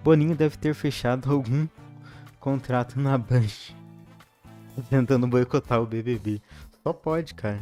Boninho 0.03 0.35
deve 0.35 0.57
ter 0.57 0.73
fechado 0.73 1.31
algum 1.31 1.67
contrato 2.39 2.99
na 2.99 3.17
Band. 3.17 3.47
Tentando 4.89 5.27
boicotar 5.27 5.81
o 5.81 5.85
BBB. 5.85 6.41
Só 6.83 6.93
pode, 6.93 7.33
cara. 7.33 7.61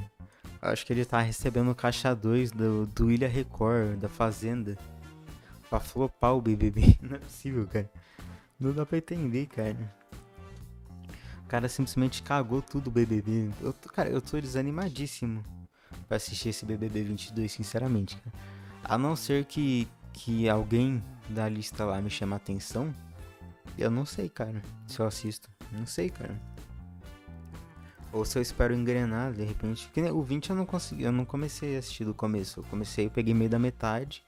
Acho 0.61 0.85
que 0.85 0.93
ele 0.93 1.05
tá 1.05 1.19
recebendo 1.21 1.73
caixa 1.73 2.13
2 2.13 2.51
do, 2.51 2.85
do 2.87 3.11
Ilha 3.11 3.27
Record, 3.27 3.97
da 3.97 4.09
Fazenda. 4.09 4.77
Pra 5.69 5.79
flopar 5.79 6.35
o 6.35 6.41
BBB. 6.41 6.97
Não 7.01 7.15
é 7.15 7.19
possível, 7.19 7.67
cara. 7.67 7.89
Não 8.59 8.71
dá 8.71 8.85
pra 8.85 8.97
entender, 8.97 9.47
cara. 9.47 9.96
O 11.47 11.49
cara 11.49 11.69
simplesmente 11.69 12.21
cagou 12.21 12.61
tudo 12.61 12.87
o 12.87 12.91
BBB. 12.91 13.49
Eu 13.61 13.71
tô, 13.71 13.87
cara, 13.87 14.09
eu 14.09 14.21
tô 14.21 14.37
desanimadíssimo 14.37 15.41
pra 16.05 16.17
assistir 16.17 16.49
esse 16.49 16.65
BBB 16.65 17.03
22, 17.03 17.49
sinceramente, 17.49 18.17
cara. 18.17 18.35
A 18.83 18.97
não 18.97 19.15
ser 19.15 19.45
que, 19.45 19.87
que 20.11 20.49
alguém 20.49 21.01
da 21.29 21.47
lista 21.47 21.85
lá 21.85 22.01
me 22.01 22.09
chame 22.09 22.33
a 22.33 22.35
atenção, 22.35 22.93
eu 23.77 23.89
não 23.89 24.05
sei, 24.05 24.27
cara, 24.27 24.61
se 24.85 24.99
eu 24.99 25.07
assisto. 25.07 25.49
Não 25.71 25.85
sei, 25.85 26.09
cara. 26.09 26.37
Ou 28.11 28.25
se 28.25 28.37
eu 28.37 28.41
espero 28.41 28.73
engrenar, 28.73 29.31
de 29.31 29.45
repente. 29.45 29.89
Que 29.93 30.01
o 30.01 30.21
20 30.21 30.49
eu 30.49 30.55
não 30.57 30.65
consegui, 30.65 31.03
eu 31.03 31.13
não 31.13 31.23
comecei 31.23 31.77
a 31.77 31.79
assistir 31.79 32.03
do 32.03 32.13
começo. 32.13 32.59
Eu 32.59 32.65
comecei, 32.65 33.05
eu 33.05 33.09
peguei 33.09 33.33
meio 33.33 33.49
da 33.49 33.57
metade. 33.57 34.21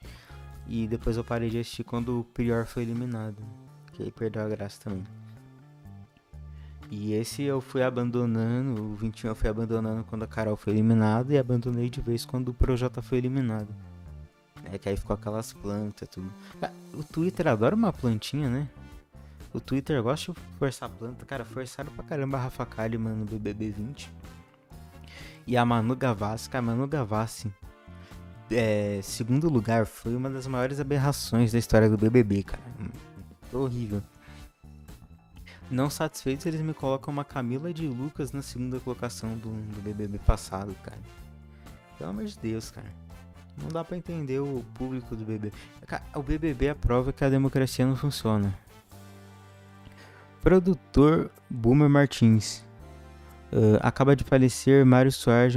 E 0.66 0.88
depois 0.88 1.18
eu 1.18 1.24
parei 1.24 1.50
de 1.50 1.58
assistir 1.58 1.84
quando 1.84 2.20
o 2.20 2.24
Prior 2.24 2.64
foi 2.64 2.82
eliminado 2.84 3.44
que 3.92 4.04
aí 4.04 4.10
perdeu 4.10 4.42
a 4.42 4.48
graça 4.48 4.80
também. 4.82 5.04
E 6.90 7.12
esse 7.12 7.42
eu 7.42 7.60
fui 7.60 7.82
abandonando, 7.82 8.82
o 8.82 8.94
21 8.96 9.28
eu 9.28 9.34
fui 9.36 9.48
abandonando 9.48 10.02
quando 10.04 10.24
a 10.24 10.26
Carol 10.26 10.56
foi 10.56 10.72
eliminada 10.72 11.32
e 11.32 11.38
abandonei 11.38 11.88
de 11.88 12.00
vez 12.00 12.26
quando 12.26 12.48
o 12.48 12.54
Projota 12.54 13.00
foi 13.00 13.18
eliminado. 13.18 13.68
É 14.64 14.76
que 14.76 14.88
aí 14.88 14.96
ficou 14.96 15.14
aquelas 15.14 15.52
plantas 15.52 16.08
tudo. 16.08 16.32
Ah, 16.60 16.70
o 16.92 17.04
Twitter 17.04 17.46
adora 17.46 17.76
uma 17.76 17.92
plantinha, 17.92 18.48
né? 18.48 18.68
O 19.54 19.60
Twitter 19.60 20.02
gosta 20.02 20.32
de 20.32 20.40
forçar 20.58 20.88
planta. 20.88 21.24
Cara, 21.24 21.44
forçaram 21.44 21.92
pra 21.92 22.04
caramba 22.04 22.38
a 22.38 22.42
Rafa 22.42 22.66
Kalimann 22.66 23.14
no 23.14 23.24
BBB 23.24 23.70
20. 23.70 24.10
E 25.46 25.56
a 25.56 25.64
Manu 25.64 25.94
Gavassi, 25.94 26.50
cara, 26.50 26.64
a 26.64 26.66
Manu 26.66 26.86
Gavassi, 26.86 27.52
é, 28.50 29.00
segundo 29.02 29.48
lugar, 29.48 29.86
foi 29.86 30.14
uma 30.14 30.28
das 30.28 30.46
maiores 30.46 30.80
aberrações 30.80 31.52
da 31.52 31.58
história 31.58 31.88
do 31.88 31.96
BBB, 31.96 32.42
cara 32.42 32.62
horrível. 33.58 34.02
Não 35.70 35.88
satisfeitos, 35.88 36.46
eles 36.46 36.60
me 36.60 36.74
colocam 36.74 37.12
uma 37.12 37.24
Camila 37.24 37.72
de 37.72 37.86
Lucas 37.86 38.32
na 38.32 38.42
segunda 38.42 38.80
colocação 38.80 39.36
do, 39.36 39.50
do 39.50 39.80
BBB 39.80 40.18
passado, 40.18 40.74
cara. 40.82 40.98
Pelo 41.96 42.10
amor 42.10 42.24
de 42.24 42.36
Deus, 42.38 42.70
cara. 42.70 42.90
Não 43.56 43.68
dá 43.68 43.84
pra 43.84 43.96
entender 43.96 44.40
o 44.40 44.64
público 44.74 45.14
do 45.14 45.24
BBB. 45.24 45.52
O 46.14 46.22
BBB 46.22 46.66
é 46.66 46.70
a 46.70 46.74
prova 46.74 47.12
que 47.12 47.22
a 47.22 47.28
democracia 47.28 47.86
não 47.86 47.94
funciona. 47.94 48.52
Produtor 50.42 51.30
Boomer 51.48 51.88
Martins. 51.88 52.64
Uh, 53.52 53.78
acaba 53.80 54.16
de 54.16 54.24
falecer 54.24 54.86
Mário 54.86 55.12
Soares 55.12 55.54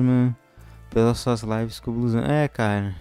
pelas 0.89 1.19
suas 1.19 1.41
lives 1.41 1.79
com 1.79 1.91
o 1.91 1.93
Blusão. 1.93 2.23
É, 2.23 2.47
cara. 2.47 2.95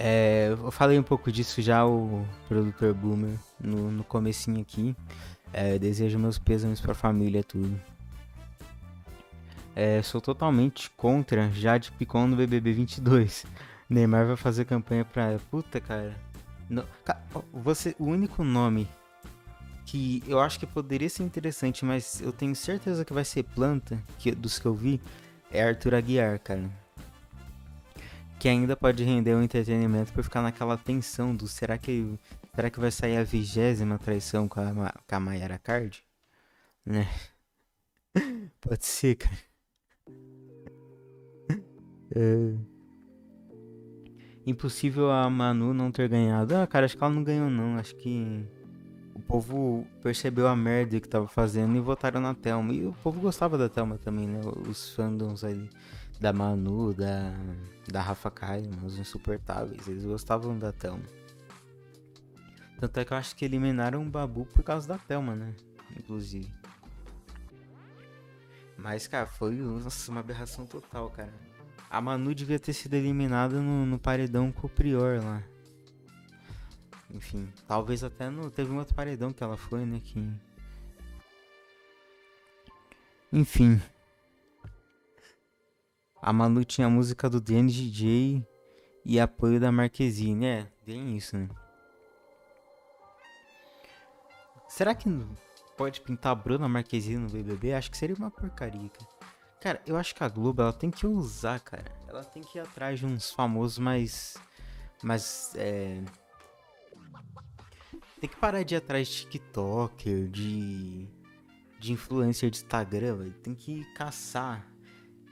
É, 0.00 0.50
eu 0.50 0.70
falei 0.70 0.96
um 0.96 1.02
pouco 1.02 1.32
disso 1.32 1.60
já, 1.60 1.84
o 1.84 2.24
produtor 2.46 2.94
Boomer, 2.94 3.36
no, 3.58 3.90
no 3.90 4.04
comecinho 4.04 4.60
aqui. 4.60 4.94
É, 5.52 5.76
desejo 5.76 6.20
meus 6.20 6.38
pêsames 6.38 6.80
pra 6.80 6.94
família, 6.94 7.42
tudo. 7.42 7.80
É, 9.74 10.00
sou 10.02 10.20
totalmente 10.20 10.88
contra 10.90 11.50
Jade 11.50 11.90
Picon 11.90 12.28
no 12.28 12.36
BBB 12.36 12.74
22. 12.74 13.44
Neymar 13.90 14.24
vai 14.24 14.36
fazer 14.36 14.66
campanha 14.66 15.04
pra... 15.04 15.36
Puta, 15.50 15.80
cara. 15.80 16.14
Não, 16.70 16.84
você, 17.52 17.96
o 17.98 18.04
único 18.04 18.44
nome 18.44 18.86
que 19.84 20.22
eu 20.28 20.38
acho 20.38 20.60
que 20.60 20.66
poderia 20.66 21.08
ser 21.08 21.24
interessante, 21.24 21.84
mas 21.84 22.20
eu 22.20 22.30
tenho 22.30 22.54
certeza 22.54 23.04
que 23.04 23.12
vai 23.12 23.24
ser 23.24 23.42
planta, 23.42 23.98
que, 24.16 24.30
dos 24.30 24.60
que 24.60 24.66
eu 24.66 24.74
vi, 24.74 25.00
é 25.50 25.64
Arthur 25.64 25.94
Aguiar, 25.94 26.38
cara 26.38 26.70
que 28.38 28.48
ainda 28.48 28.76
pode 28.76 29.02
render 29.02 29.34
um 29.34 29.42
entretenimento 29.42 30.12
por 30.12 30.22
ficar 30.22 30.42
naquela 30.42 30.76
tensão 30.76 31.34
do 31.34 31.48
será 31.48 31.76
que 31.76 32.18
será 32.54 32.70
que 32.70 32.78
vai 32.78 32.90
sair 32.90 33.16
a 33.16 33.24
vigésima 33.24 33.98
traição 33.98 34.48
com 34.48 34.60
a, 34.60 34.92
com 35.06 35.14
a 35.14 35.20
Mayara 35.20 35.58
Card? 35.58 36.02
Né? 36.86 37.08
pode 38.60 38.86
ser, 38.86 39.16
cara. 39.16 39.38
É... 42.10 42.54
Impossível 44.46 45.10
a 45.10 45.28
Manu 45.28 45.74
não 45.74 45.92
ter 45.92 46.08
ganhado. 46.08 46.56
Ah, 46.56 46.66
cara, 46.66 46.86
acho 46.86 46.96
que 46.96 47.04
ela 47.04 47.12
não 47.12 47.22
ganhou 47.22 47.50
não. 47.50 47.76
Acho 47.76 47.94
que 47.96 48.48
o 49.14 49.20
povo 49.20 49.86
percebeu 50.02 50.48
a 50.48 50.56
merda 50.56 50.98
que 50.98 51.06
tava 51.06 51.28
fazendo 51.28 51.76
e 51.76 51.80
votaram 51.80 52.18
na 52.18 52.34
Thelma. 52.34 52.72
E 52.72 52.86
o 52.86 52.94
povo 53.02 53.20
gostava 53.20 53.58
da 53.58 53.68
Thelma 53.68 53.98
também, 53.98 54.26
né? 54.26 54.40
Os 54.66 54.94
fandoms 54.94 55.44
ali 55.44 55.68
da 56.20 56.32
Manu, 56.32 56.92
da, 56.92 57.32
da 57.86 58.02
Rafa 58.02 58.30
Kalimann, 58.30 58.84
os 58.84 58.98
insuportáveis, 58.98 59.86
eles 59.86 60.04
gostavam 60.04 60.58
da 60.58 60.72
Thelma. 60.72 61.04
Tanto 62.78 63.00
é 63.00 63.04
que 63.04 63.12
eu 63.12 63.16
acho 63.16 63.34
que 63.34 63.44
eliminaram 63.44 64.02
o 64.02 64.10
Babu 64.10 64.46
por 64.46 64.62
causa 64.62 64.86
da 64.86 64.98
Thelma, 64.98 65.34
né? 65.34 65.54
Inclusive. 65.96 66.52
Mas, 68.76 69.08
cara, 69.08 69.26
foi 69.26 69.54
nossa, 69.56 70.10
uma 70.10 70.20
aberração 70.20 70.64
total, 70.64 71.10
cara. 71.10 71.32
A 71.90 72.00
Manu 72.00 72.34
devia 72.34 72.58
ter 72.58 72.72
sido 72.72 72.94
eliminada 72.94 73.60
no, 73.60 73.84
no 73.84 73.98
paredão 73.98 74.52
com 74.52 74.66
o 74.66 74.70
Prior 74.70 75.22
lá. 75.22 75.42
Enfim, 77.10 77.50
talvez 77.66 78.04
até 78.04 78.28
no. 78.28 78.50
Teve 78.50 78.70
um 78.70 78.76
outro 78.76 78.94
paredão 78.94 79.32
que 79.32 79.42
ela 79.42 79.56
foi, 79.56 79.84
né? 79.84 80.00
Que. 80.04 80.30
Enfim. 83.32 83.80
A 86.28 86.32
Manu 86.34 86.62
tinha 86.62 86.86
a 86.86 86.90
música 86.90 87.30
do 87.30 87.40
Danny 87.40 87.72
DJ 87.72 88.46
e 89.02 89.18
apoio 89.18 89.58
da 89.58 89.72
Marquezine. 89.72 90.44
É, 90.44 90.66
tem 90.84 91.16
isso, 91.16 91.34
né? 91.38 91.48
Será 94.68 94.94
que 94.94 95.08
pode 95.74 96.02
pintar 96.02 96.32
a 96.32 96.34
Bruna 96.34 96.68
Marquezine 96.68 97.16
no 97.16 97.30
BBB? 97.30 97.72
Acho 97.72 97.90
que 97.90 97.96
seria 97.96 98.14
uma 98.14 98.30
porcaria, 98.30 98.90
cara. 98.90 99.10
Cara, 99.58 99.82
eu 99.86 99.96
acho 99.96 100.14
que 100.14 100.22
a 100.22 100.28
Globo, 100.28 100.60
ela 100.60 100.72
tem 100.74 100.90
que 100.90 101.06
usar, 101.06 101.60
cara. 101.60 101.90
Ela 102.06 102.22
tem 102.22 102.42
que 102.42 102.58
ir 102.58 102.60
atrás 102.60 102.98
de 102.98 103.06
uns 103.06 103.30
famosos 103.30 103.78
mais... 103.78 104.36
Mais, 105.02 105.54
é... 105.56 106.04
Tem 108.20 108.28
que 108.28 108.36
parar 108.36 108.62
de 108.64 108.74
ir 108.74 108.76
atrás 108.76 109.08
de 109.08 109.26
TikToker, 109.28 110.28
de... 110.28 111.08
De 111.80 111.90
influencer 111.90 112.50
de 112.50 112.58
Instagram, 112.58 113.16
véio. 113.16 113.32
Tem 113.32 113.54
que 113.54 113.82
caçar 113.94 114.76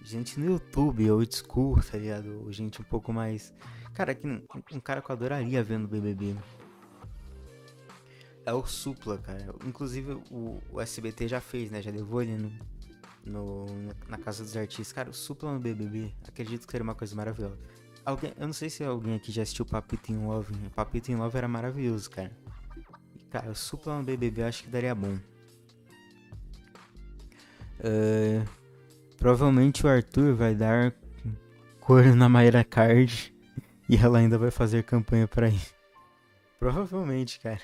gente 0.07 0.39
no 0.39 0.53
YouTube, 0.53 1.11
old 1.11 1.35
school, 1.35 1.83
tá 1.83 1.99
ligado? 1.99 2.45
Ou 2.45 2.53
gente 2.53 2.81
um 2.81 2.85
pouco 2.85 3.13
mais. 3.13 3.53
Cara, 3.93 4.15
que 4.15 4.27
um 4.27 4.81
cara 4.81 5.03
que 5.03 5.11
eu 5.11 5.15
adoraria 5.15 5.63
ver 5.65 5.79
no 5.79 5.89
BBB. 5.89 6.37
É 8.45 8.53
o 8.53 8.65
Supla, 8.65 9.19
cara. 9.19 9.53
Inclusive 9.67 10.13
o, 10.31 10.63
o 10.71 10.81
SBT 10.81 11.27
já 11.27 11.41
fez, 11.41 11.71
né? 11.71 11.83
Já 11.83 11.91
levou 11.91 12.23
ele 12.23 12.37
no, 12.37 12.53
no, 13.25 13.67
na 14.09 14.17
Casa 14.17 14.45
dos 14.45 14.57
Artistas. 14.57 14.93
Cara, 14.93 15.11
o 15.11 15.15
Supla 15.15 15.53
no 15.53 15.59
BBB, 15.59 16.15
acredito 16.29 16.67
que 16.67 16.71
seria 16.71 16.85
uma 16.85 16.95
coisa 16.95 17.17
maravilhosa. 17.17 17.59
Alguém, 18.05 18.33
eu 18.39 18.47
não 18.47 18.55
sei 18.55 18.71
se 18.71 18.85
alguém 18.85 19.17
aqui 19.17 19.33
já 19.33 19.43
assistiu 19.43 19.67
Papito 19.67 20.13
in 20.13 20.25
Love. 20.25 20.55
Papito 20.77 21.11
in 21.11 21.17
Love 21.17 21.37
era 21.37 21.49
maravilhoso, 21.49 22.09
cara. 22.09 22.31
E, 23.17 23.25
cara, 23.25 23.51
o 23.51 23.57
Supla 23.57 23.99
no 23.99 24.05
BBB 24.05 24.43
eu 24.43 24.47
acho 24.47 24.63
que 24.63 24.71
daria 24.71 24.95
bom. 24.95 25.19
Uh, 27.81 28.66
provavelmente 29.17 29.85
o 29.85 29.89
Arthur 29.89 30.35
vai 30.35 30.55
dar 30.55 30.95
cor 31.81 32.05
na 32.15 32.29
Mayra 32.29 32.65
Card 32.65 33.35
e 33.89 33.97
ela 33.97 34.19
ainda 34.19 34.39
vai 34.39 34.51
fazer 34.51 34.83
campanha 34.83 35.29
para 35.29 35.49
ir. 35.49 35.75
Provavelmente, 36.59 37.39
cara. 37.41 37.61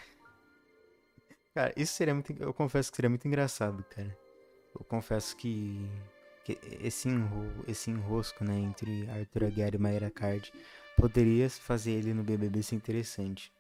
Cara, 1.55 1.73
isso 1.77 1.95
seria 1.95 2.15
muito. 2.15 2.33
Eu 2.41 2.55
confesso 2.55 2.91
que 2.91 2.97
seria 2.97 3.11
muito 3.11 3.27
engraçado, 3.27 3.85
cara. 3.85 4.17
Eu 4.75 4.85
confesso 4.85 5.37
que, 5.37 5.87
que 6.45 6.59
esse, 6.81 7.09
enro, 7.09 7.65
esse 7.69 7.91
enrosco, 7.91 8.43
né, 8.43 8.59
entre 8.59 9.09
Arthur 9.11 9.45
Aguiar 9.45 9.75
e 9.75 9.79
Mayra 9.79 10.11
Card 10.11 10.51
poderia 10.97 11.51
fazer 11.51 11.93
ele 11.93 12.15
no 12.15 12.23
BBB 12.23 12.63
ser 12.63 12.77
interessante. 12.77 13.53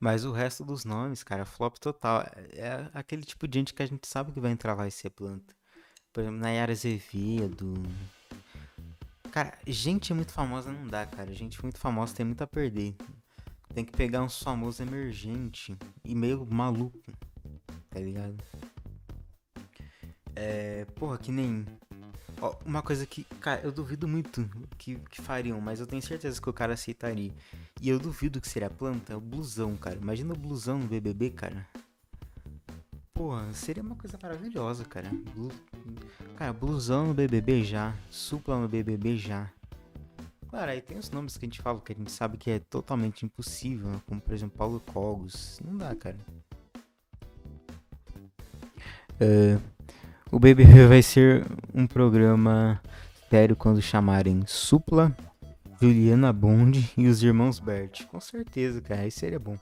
Mas 0.00 0.24
o 0.24 0.32
resto 0.32 0.64
dos 0.64 0.84
nomes, 0.84 1.22
cara, 1.22 1.44
flop 1.44 1.76
total. 1.78 2.22
É 2.52 2.90
aquele 2.94 3.22
tipo 3.22 3.46
de 3.46 3.58
gente 3.58 3.74
que 3.74 3.82
a 3.82 3.86
gente 3.86 4.06
sabe 4.06 4.32
que 4.32 4.40
vai 4.40 4.50
entrar 4.50 4.74
lá 4.74 4.86
e 4.86 4.90
ser 4.90 5.10
planta. 5.10 5.54
Por 6.12 6.20
exemplo, 6.20 6.40
Nayara 6.40 6.72
Azevedo. 6.72 7.74
Cara, 9.30 9.56
gente 9.66 10.12
muito 10.12 10.30
famosa 10.30 10.70
não 10.70 10.86
dá, 10.86 11.06
cara. 11.06 11.32
Gente 11.32 11.62
muito 11.62 11.78
famosa 11.78 12.14
tem 12.14 12.26
muito 12.26 12.42
a 12.42 12.46
perder. 12.46 12.94
Tem 13.74 13.82
que 13.82 13.92
pegar 13.92 14.22
uns 14.22 14.42
famosos 14.42 14.80
emergente 14.80 15.74
e 16.04 16.14
meio 16.14 16.46
maluco, 16.50 17.00
tá 17.88 17.98
ligado? 17.98 18.36
É, 20.36 20.84
porra, 20.96 21.16
que 21.16 21.32
nem. 21.32 21.64
Ó, 22.42 22.54
uma 22.66 22.82
coisa 22.82 23.06
que, 23.06 23.24
cara, 23.24 23.62
eu 23.62 23.72
duvido 23.72 24.06
muito 24.06 24.46
que, 24.76 24.96
que 24.96 25.22
fariam, 25.22 25.58
mas 25.62 25.80
eu 25.80 25.86
tenho 25.86 26.02
certeza 26.02 26.40
que 26.40 26.50
o 26.50 26.52
cara 26.52 26.74
aceitaria. 26.74 27.32
E 27.80 27.88
eu 27.88 27.98
duvido 27.98 28.40
que 28.40 28.48
seria 28.48 28.68
planta, 28.68 29.14
é 29.14 29.16
o 29.16 29.20
blusão, 29.20 29.76
cara. 29.76 29.96
Imagina 29.96 30.34
o 30.34 30.36
blusão 30.36 30.78
no 30.78 30.86
BBB, 30.86 31.30
cara. 31.30 31.66
Porra, 33.14 33.50
seria 33.54 33.82
uma 33.82 33.96
coisa 33.96 34.18
maravilhosa, 34.22 34.84
cara. 34.84 35.10
Cara, 36.36 36.52
blusão 36.52 37.08
no 37.08 37.14
BBB 37.14 37.64
já. 37.64 37.94
Supla 38.10 38.58
no 38.58 38.68
BBB 38.68 39.16
já. 39.16 39.50
Claro, 40.52 40.70
aí 40.70 40.82
tem 40.82 40.98
os 40.98 41.10
nomes 41.10 41.38
que 41.38 41.46
a 41.46 41.48
gente 41.48 41.62
fala 41.62 41.80
que 41.80 41.92
a 41.92 41.96
gente 41.96 42.12
sabe 42.12 42.36
que 42.36 42.50
é 42.50 42.58
totalmente 42.58 43.24
impossível, 43.24 43.88
né? 43.88 44.00
como 44.06 44.20
por 44.20 44.34
exemplo 44.34 44.58
Paulo 44.58 44.80
Cogos. 44.80 45.58
Não 45.64 45.76
dá, 45.76 45.94
cara. 45.94 46.18
Uh, 49.20 49.60
o 50.30 50.38
BBB 50.38 50.86
vai 50.88 51.02
ser 51.02 51.46
um 51.74 51.86
programa 51.86 52.80
sério 53.30 53.56
quando 53.56 53.80
chamarem 53.80 54.44
Supla, 54.46 55.16
Juliana 55.80 56.32
Bond 56.32 56.92
e 56.98 57.06
os 57.06 57.22
irmãos 57.22 57.58
Bert. 57.58 58.04
Com 58.08 58.20
certeza, 58.20 58.80
cara, 58.82 59.06
isso 59.06 59.20
seria 59.20 59.38
bom. 59.38 59.56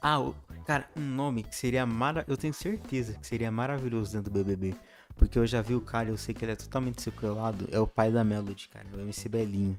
Ah, 0.00 0.30
cara, 0.64 0.88
um 0.96 1.00
nome 1.00 1.42
que 1.42 1.56
seria 1.56 1.84
mara... 1.84 2.24
Eu 2.28 2.36
tenho 2.36 2.54
certeza 2.54 3.14
que 3.14 3.26
seria 3.26 3.50
maravilhoso 3.50 4.12
dentro 4.12 4.30
do 4.30 4.44
BBB. 4.44 4.76
Porque 5.16 5.38
eu 5.38 5.46
já 5.46 5.62
vi 5.62 5.74
o 5.74 5.80
cara, 5.80 6.08
eu 6.08 6.16
sei 6.16 6.34
que 6.34 6.44
ele 6.44 6.52
é 6.52 6.56
totalmente 6.56 7.00
sequelado. 7.02 7.68
É 7.70 7.78
o 7.78 7.86
pai 7.86 8.10
da 8.10 8.24
Melody, 8.24 8.68
cara. 8.68 8.86
O 8.94 9.00
MC 9.00 9.28
Belinho. 9.28 9.78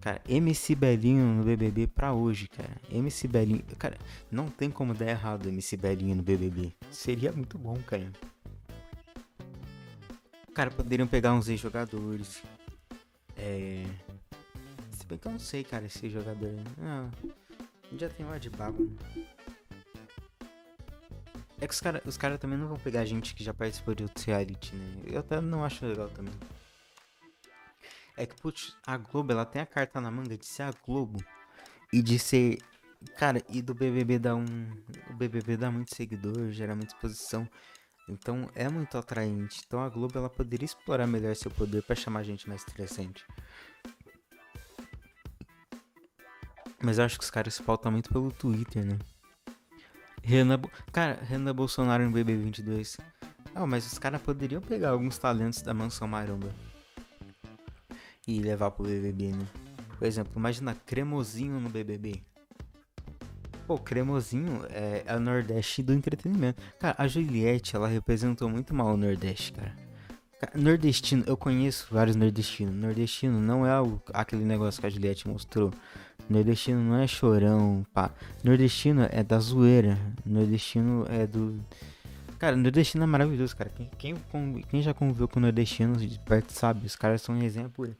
Cara, 0.00 0.20
MC 0.28 0.74
Belinho 0.74 1.24
no 1.24 1.44
BBB 1.44 1.86
pra 1.86 2.12
hoje, 2.12 2.48
cara. 2.48 2.76
MC 2.90 3.26
Belinho. 3.26 3.62
Cara, 3.78 3.96
não 4.30 4.48
tem 4.48 4.70
como 4.70 4.94
dar 4.94 5.08
errado 5.08 5.48
MC 5.48 5.76
Belinho 5.76 6.16
no 6.16 6.22
BBB. 6.22 6.72
Seria 6.90 7.32
muito 7.32 7.58
bom, 7.58 7.76
cara. 7.86 8.10
Cara, 10.54 10.70
poderiam 10.70 11.06
pegar 11.06 11.34
uns 11.34 11.48
ex-jogadores. 11.48 12.42
É. 13.36 13.84
Se 14.90 15.06
bem 15.06 15.18
que 15.18 15.28
eu 15.28 15.32
não 15.32 15.38
sei, 15.38 15.62
cara, 15.62 15.86
esse 15.86 16.08
jogador. 16.10 16.52
Não. 16.76 17.10
Já 17.96 18.08
tem 18.08 18.26
o 18.26 18.30
Adbabo. 18.30 18.90
É 21.60 21.66
que 21.66 21.74
os 21.74 21.80
caras 21.80 22.02
os 22.04 22.16
cara 22.16 22.38
também 22.38 22.56
não 22.56 22.68
vão 22.68 22.76
pegar 22.78 23.04
gente 23.04 23.34
que 23.34 23.42
já 23.42 23.52
participou 23.52 23.94
de 23.94 24.04
outro 24.04 24.24
reality, 24.24 24.74
né? 24.76 25.02
Eu 25.06 25.20
até 25.20 25.40
não 25.40 25.64
acho 25.64 25.84
legal 25.84 26.08
também. 26.10 26.34
É 28.16 28.26
que, 28.26 28.34
putz, 28.40 28.76
a 28.84 28.96
Globo, 28.96 29.32
ela 29.32 29.44
tem 29.44 29.62
a 29.62 29.66
carta 29.66 30.00
na 30.00 30.10
manga 30.10 30.36
de 30.36 30.44
ser 30.44 30.64
a 30.64 30.72
Globo 30.84 31.22
e 31.92 32.02
de 32.02 32.18
ser. 32.18 32.58
Cara, 33.16 33.42
e 33.48 33.62
do 33.62 33.74
BBB 33.74 34.18
dá 34.18 34.34
um. 34.34 34.44
O 35.10 35.14
BBB 35.14 35.56
dá 35.56 35.70
muito 35.70 35.94
seguidor, 35.94 36.50
gera 36.50 36.74
muita 36.74 36.94
exposição. 36.94 37.48
Então 38.08 38.48
é 38.54 38.68
muito 38.68 38.96
atraente. 38.96 39.62
Então 39.66 39.80
a 39.80 39.88
Globo 39.88 40.18
ela 40.18 40.30
poderia 40.30 40.64
explorar 40.64 41.06
melhor 41.06 41.34
seu 41.36 41.50
poder 41.50 41.82
para 41.82 41.94
chamar 41.94 42.22
gente 42.22 42.48
mais 42.48 42.62
interessante. 42.62 43.24
Mas 46.82 46.98
eu 46.98 47.04
acho 47.04 47.18
que 47.18 47.24
os 47.24 47.30
caras 47.30 47.54
se 47.54 47.62
pautam 47.62 47.92
muito 47.92 48.10
pelo 48.10 48.32
Twitter, 48.32 48.84
né? 48.84 48.98
Renan, 50.28 50.60
cara, 50.92 51.18
Renan 51.22 51.54
Bolsonaro 51.54 52.04
no 52.04 52.12
BB22. 52.12 52.98
Ah, 53.54 53.66
mas 53.66 53.90
os 53.90 53.98
caras 53.98 54.20
poderiam 54.20 54.60
pegar 54.60 54.90
alguns 54.90 55.16
talentos 55.16 55.62
da 55.62 55.72
Mansão 55.72 56.06
Maromba 56.06 56.54
e 58.26 58.38
levar 58.38 58.70
pro 58.72 58.84
BBB, 58.84 59.32
né? 59.32 59.46
Por 59.98 60.06
exemplo, 60.06 60.34
imagina 60.36 60.76
Cremosinho 60.84 61.58
no 61.58 61.70
BBB. 61.70 62.20
Pô, 63.66 63.78
Cremosinho 63.78 64.66
é, 64.68 65.02
é 65.06 65.16
o 65.16 65.20
Nordeste 65.20 65.82
do 65.82 65.94
entretenimento. 65.94 66.62
Cara, 66.78 66.94
a 66.98 67.08
Juliette, 67.08 67.74
ela 67.74 67.88
representou 67.88 68.50
muito 68.50 68.74
mal 68.74 68.88
o 68.88 68.96
Nordeste, 68.98 69.54
cara. 69.54 69.74
Nordestino, 70.54 71.24
eu 71.26 71.38
conheço 71.38 71.88
vários 71.90 72.14
nordestinos. 72.14 72.74
Nordestino 72.74 73.40
não 73.40 73.66
é 73.66 73.70
aquele 74.12 74.44
negócio 74.44 74.78
que 74.78 74.86
a 74.86 74.90
Juliette 74.90 75.26
mostrou. 75.26 75.72
Nordestino 76.28 76.80
não 76.80 76.96
é 76.96 77.06
chorão, 77.06 77.86
pá. 77.92 78.10
Nordestino 78.44 79.08
é 79.10 79.22
da 79.22 79.38
zoeira. 79.38 79.98
Nordestino 80.24 81.06
é 81.08 81.26
do. 81.26 81.58
Cara, 82.38 82.54
nordestino 82.54 83.04
é 83.04 83.06
maravilhoso, 83.06 83.56
cara. 83.56 83.70
Quem, 83.70 83.90
quem, 83.98 84.62
quem 84.68 84.82
já 84.82 84.92
conviveu 84.92 85.26
com 85.26 85.40
nordestinos 85.40 86.02
de 86.02 86.18
perto 86.20 86.52
sabe, 86.52 86.86
os 86.86 86.94
caras 86.94 87.22
são 87.22 87.34
um 87.34 87.42
exemplo. 87.42 87.96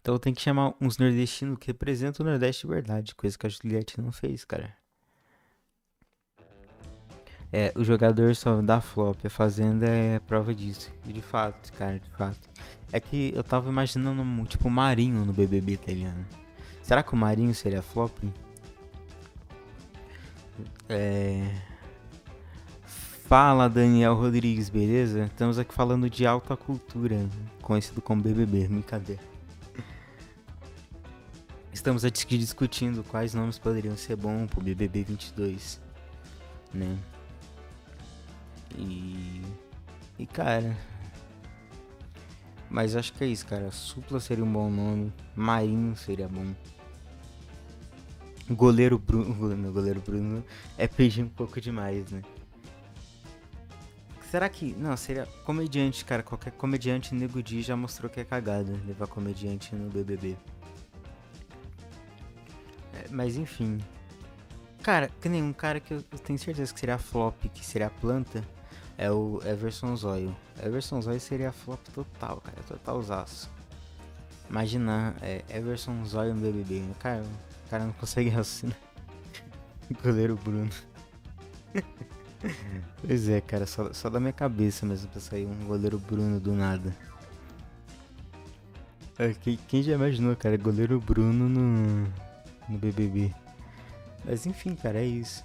Então 0.00 0.18
tem 0.18 0.32
que 0.32 0.40
chamar 0.40 0.72
uns 0.80 0.96
nordestinos 0.96 1.58
que 1.58 1.66
representam 1.66 2.24
o 2.24 2.28
Nordeste 2.28 2.66
de 2.66 2.72
verdade, 2.72 3.14
coisa 3.14 3.36
que 3.36 3.46
a 3.46 3.50
Juliette 3.50 4.00
não 4.00 4.12
fez, 4.12 4.44
cara. 4.44 4.74
É, 7.52 7.72
o 7.74 7.82
jogador 7.82 8.34
só 8.36 8.60
dá 8.60 8.80
flop, 8.80 9.24
a 9.24 9.30
Fazenda 9.30 9.86
é 9.86 10.18
prova 10.20 10.54
disso. 10.54 10.92
De 11.04 11.20
fato, 11.20 11.72
cara, 11.72 11.98
de 11.98 12.10
fato. 12.10 12.48
É 12.92 13.00
que 13.00 13.32
eu 13.34 13.42
tava 13.42 13.68
imaginando, 13.68 14.46
tipo, 14.46 14.70
Marinho 14.70 15.24
no 15.24 15.32
BBB 15.32 15.72
italiano. 15.72 16.24
Será 16.88 17.02
que 17.02 17.12
o 17.12 17.16
Marinho 17.18 17.54
seria 17.54 17.82
flop? 17.82 18.16
É... 20.88 21.54
Fala 23.26 23.68
Daniel 23.68 24.14
Rodrigues, 24.14 24.70
beleza? 24.70 25.24
Estamos 25.24 25.58
aqui 25.58 25.74
falando 25.74 26.08
de 26.08 26.26
alta 26.26 26.56
cultura, 26.56 27.28
conhecido 27.60 28.00
como 28.00 28.22
BBB, 28.22 28.68
brincadeira. 28.68 29.20
Estamos 31.74 32.06
aqui 32.06 32.38
discutindo 32.38 33.04
quais 33.04 33.34
nomes 33.34 33.58
poderiam 33.58 33.94
ser 33.94 34.16
bons 34.16 34.46
pro 34.48 34.62
BBB 34.62 35.04
22, 35.04 35.78
né? 36.72 36.98
E. 38.78 39.42
E 40.18 40.26
cara. 40.26 40.74
Mas 42.70 42.96
acho 42.96 43.12
que 43.12 43.24
é 43.24 43.26
isso, 43.26 43.46
cara. 43.46 43.70
Supla 43.70 44.20
seria 44.20 44.42
um 44.42 44.50
bom 44.50 44.70
nome. 44.70 45.12
Marinho 45.36 45.94
seria 45.94 46.26
bom. 46.26 46.54
Goleiro 48.50 48.98
Bruno. 48.98 49.72
Goleiro 49.72 50.00
Bruno 50.00 50.44
é 50.76 50.86
pedir 50.86 51.22
um 51.22 51.28
pouco 51.28 51.60
demais, 51.60 52.10
né? 52.10 52.22
Será 54.30 54.48
que. 54.48 54.74
Não, 54.76 54.96
seria 54.96 55.26
comediante, 55.44 56.04
cara. 56.04 56.22
Qualquer 56.22 56.52
comediante 56.52 57.14
Nego 57.14 57.42
Di 57.42 57.62
já 57.62 57.76
mostrou 57.76 58.10
que 58.10 58.20
é 58.20 58.24
cagada 58.24 58.72
levar 58.86 59.06
comediante 59.06 59.74
no 59.74 59.90
BBB. 59.90 60.36
É, 62.94 63.06
mas 63.10 63.36
enfim. 63.36 63.78
Cara, 64.82 65.10
que 65.20 65.28
nem 65.28 65.42
um 65.42 65.52
cara 65.52 65.80
que 65.80 65.92
eu, 65.92 66.02
tenho 66.02 66.38
certeza 66.38 66.72
que 66.72 66.80
seria 66.80 66.98
flop, 66.98 67.44
que 67.52 67.64
seria 67.64 67.90
planta, 67.90 68.42
é 68.96 69.10
o 69.10 69.40
Everson 69.44 69.94
Zóio. 69.96 70.34
Everson 70.62 71.02
Zóio 71.02 71.20
seria 71.20 71.52
flop 71.52 71.80
total, 71.94 72.40
cara. 72.40 72.62
Total 72.62 73.02
zaço. 73.02 73.50
Imagina, 74.48 75.14
é, 75.20 75.44
Everson 75.50 76.04
Zóio 76.04 76.34
no 76.34 76.40
BBB. 76.40 76.82
Cara, 76.98 77.24
o 77.68 77.70
cara 77.70 77.84
não 77.84 77.92
consegue 77.92 78.30
raciocinar. 78.30 78.76
Goleiro 80.02 80.36
Bruno. 80.36 80.70
pois 83.06 83.28
é, 83.28 83.42
cara, 83.42 83.66
só, 83.66 83.92
só 83.92 84.08
da 84.08 84.18
minha 84.18 84.32
cabeça 84.32 84.86
mesmo 84.86 85.10
pra 85.10 85.20
sair 85.20 85.46
um 85.46 85.66
goleiro 85.66 85.98
Bruno 85.98 86.40
do 86.40 86.54
nada. 86.54 86.96
É, 89.18 89.34
quem, 89.34 89.58
quem 89.68 89.82
já 89.82 89.92
imaginou, 89.92 90.34
cara, 90.34 90.56
goleiro 90.56 90.98
Bruno 90.98 91.46
no, 91.46 92.04
no 92.68 92.78
BBB? 92.78 93.34
Mas 94.24 94.46
enfim, 94.46 94.74
cara, 94.74 95.00
é 95.00 95.04
isso. 95.04 95.44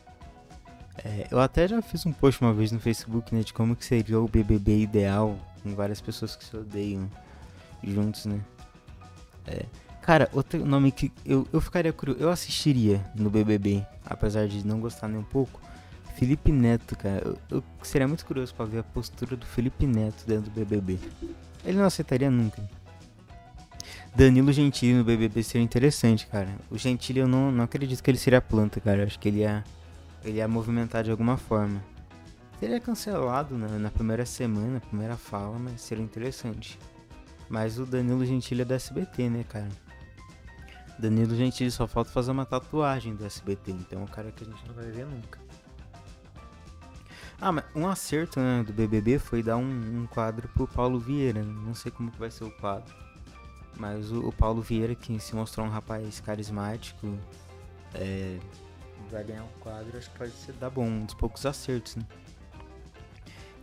É, 1.03 1.27
eu 1.29 1.41
até 1.41 1.67
já 1.67 1.81
fiz 1.81 2.05
um 2.05 2.13
post 2.13 2.41
uma 2.41 2.53
vez 2.53 2.71
no 2.71 2.79
Facebook, 2.79 3.35
né, 3.35 3.41
de 3.41 3.51
como 3.51 3.75
que 3.75 3.83
seria 3.83 4.19
o 4.19 4.29
BBB 4.29 4.79
ideal, 4.79 5.37
com 5.61 5.75
várias 5.75 5.99
pessoas 5.99 6.37
que 6.37 6.45
se 6.45 6.55
odeiam 6.55 7.09
juntos, 7.83 8.25
né. 8.25 8.39
É, 9.45 9.65
Cara, 10.03 10.29
outro 10.33 10.65
nome 10.65 10.91
que 10.91 11.13
eu, 11.25 11.47
eu 11.53 11.61
ficaria 11.61 11.93
curioso, 11.93 12.21
eu 12.21 12.29
assistiria 12.29 13.03
no 13.15 13.29
BBB, 13.29 13.85
apesar 14.05 14.49
de 14.49 14.67
não 14.67 14.81
gostar 14.81 15.07
nem 15.07 15.17
um 15.17 15.23
pouco, 15.23 15.61
Felipe 16.17 16.51
Neto, 16.51 16.93
cara. 16.97 17.21
Eu, 17.25 17.37
eu 17.49 17.63
seria 17.81 18.05
muito 18.05 18.25
curioso 18.25 18.53
pra 18.53 18.65
ver 18.65 18.79
a 18.79 18.83
postura 18.83 19.37
do 19.37 19.45
Felipe 19.45 19.87
Neto 19.87 20.25
dentro 20.27 20.51
do 20.51 20.59
BBB. 20.59 20.99
Ele 21.63 21.77
não 21.77 21.85
aceitaria 21.85 22.29
nunca. 22.29 22.61
Danilo 24.13 24.51
Gentili 24.51 24.93
no 24.93 25.05
BBB 25.05 25.41
seria 25.41 25.63
interessante, 25.63 26.27
cara. 26.27 26.49
O 26.69 26.77
Gentili 26.77 27.21
eu 27.21 27.27
não, 27.27 27.49
não 27.49 27.63
acredito 27.63 28.03
que 28.03 28.11
ele 28.11 28.17
seria 28.17 28.41
planta, 28.41 28.81
cara. 28.81 29.03
Eu 29.03 29.07
acho 29.07 29.17
que 29.17 29.29
ele 29.29 29.39
ia, 29.39 29.63
ele 30.25 30.39
ia 30.39 30.47
movimentar 30.49 31.05
de 31.05 31.11
alguma 31.11 31.37
forma. 31.37 31.81
Seria 32.59 32.79
cancelado 32.81 33.57
na, 33.57 33.69
na 33.79 33.89
primeira 33.89 34.25
semana, 34.25 34.81
primeira 34.81 35.15
fala, 35.15 35.57
mas 35.57 35.79
seria 35.79 36.03
interessante. 36.03 36.77
Mas 37.47 37.79
o 37.79 37.85
Danilo 37.85 38.25
Gentili 38.25 38.63
é 38.63 38.65
do 38.65 38.73
SBT, 38.73 39.29
né, 39.29 39.45
cara? 39.47 39.69
Danilo 40.99 41.35
Gentili 41.35 41.71
só 41.71 41.87
falta 41.87 42.11
fazer 42.11 42.31
uma 42.31 42.45
tatuagem 42.45 43.15
do 43.15 43.25
SBT, 43.25 43.71
então 43.71 44.01
é 44.01 44.03
um 44.03 44.07
cara 44.07 44.31
que 44.31 44.43
a 44.43 44.47
gente 44.47 44.67
não 44.67 44.73
vai 44.73 44.91
ver 44.91 45.05
nunca. 45.05 45.39
Ah, 47.41 47.51
mas 47.51 47.65
um 47.75 47.87
acerto 47.87 48.39
né, 48.39 48.63
do 48.63 48.71
BBB 48.71 49.19
foi 49.19 49.43
dar 49.43 49.57
um, 49.57 50.01
um 50.01 50.07
quadro 50.07 50.47
pro 50.49 50.65
Paulo 50.65 50.97
Vieira. 50.97 51.43
Né? 51.43 51.53
Não 51.65 51.75
sei 51.75 51.91
como 51.91 52.09
que 52.09 52.17
vai 52.17 52.31
ser 52.31 52.45
o 52.45 52.51
quadro. 52.51 52.93
Mas 53.77 54.11
o, 54.11 54.29
o 54.29 54.31
Paulo 54.31 54.61
Vieira, 54.61 54.95
que 54.95 55.19
se 55.19 55.35
mostrou 55.35 55.65
um 55.65 55.69
rapaz 55.69 56.21
carismático, 56.21 57.17
é, 57.93 58.39
vai 59.11 59.23
ganhar 59.23 59.43
um 59.43 59.59
quadro, 59.59 59.97
acho 59.97 60.09
que 60.09 60.17
pode 60.17 60.31
ser 60.31 60.53
dar 60.53 60.69
bom, 60.69 60.85
um 60.85 61.05
dos 61.05 61.15
poucos 61.15 61.45
acertos, 61.45 61.97
né? 61.97 62.05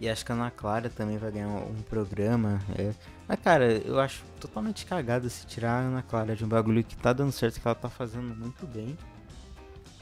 E 0.00 0.08
acho 0.08 0.24
que 0.24 0.32
a 0.32 0.34
Ana 0.34 0.50
Clara 0.50 0.88
também 0.88 1.18
vai 1.18 1.30
ganhar 1.30 1.48
um, 1.48 1.82
programa. 1.82 2.58
É. 2.78 2.94
Mas, 3.28 3.38
cara, 3.40 3.70
eu 3.70 4.00
acho 4.00 4.24
totalmente 4.40 4.86
cagado 4.86 5.28
se 5.28 5.46
tirar 5.46 5.72
a 5.72 5.80
Ana 5.80 6.02
Clara 6.02 6.34
de 6.34 6.42
um 6.42 6.48
bagulho 6.48 6.82
que 6.82 6.96
tá 6.96 7.12
dando 7.12 7.30
certo, 7.30 7.60
que 7.60 7.68
ela 7.68 7.74
tá 7.74 7.90
fazendo 7.90 8.34
muito 8.34 8.66
bem. 8.66 8.96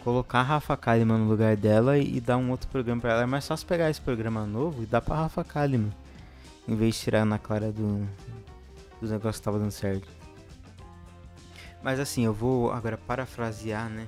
Colocar 0.04 0.38
a 0.38 0.42
Rafa 0.42 0.76
Kalimann 0.76 1.18
no 1.18 1.28
lugar 1.28 1.56
dela 1.56 1.98
e, 1.98 2.20
dar 2.20 2.36
um 2.36 2.48
outro 2.52 2.68
programa 2.68 3.00
pra 3.00 3.12
ela. 3.12 3.22
É 3.22 3.26
mais 3.26 3.44
fácil 3.44 3.66
pegar 3.66 3.90
esse 3.90 4.00
programa 4.00 4.46
novo 4.46 4.84
e 4.84 4.86
dar 4.86 5.00
pra 5.00 5.16
Rafa 5.16 5.42
Kalimann. 5.42 5.92
Em 6.68 6.76
vez 6.76 6.94
de 6.94 7.00
tirar 7.00 7.18
a 7.18 7.22
Ana 7.22 7.38
Clara 7.38 7.72
do, 7.72 8.08
dos 9.00 9.10
negócios 9.10 9.36
que 9.36 9.40
estavam 9.40 9.58
dando 9.58 9.72
certo. 9.72 10.06
Mas 11.82 11.98
assim, 11.98 12.24
eu 12.24 12.32
vou 12.32 12.70
agora 12.70 12.96
parafrasear, 12.96 13.88
né? 13.90 14.06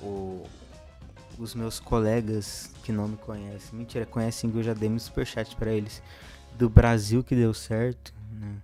O, 0.00 0.44
os 1.38 1.56
meus 1.56 1.80
colegas 1.80 2.71
que 2.82 2.92
não 2.92 3.08
me 3.08 3.16
conhecem. 3.16 3.78
Mentira, 3.78 4.04
conhecem 4.04 4.50
que 4.50 4.58
eu 4.58 4.62
já 4.62 4.74
dei 4.74 4.88
um 4.88 4.98
superchat 4.98 5.54
para 5.56 5.72
eles. 5.72 6.02
Do 6.58 6.68
Brasil 6.68 7.22
que 7.22 7.34
deu 7.34 7.54
certo. 7.54 8.12
Né? 8.30 8.56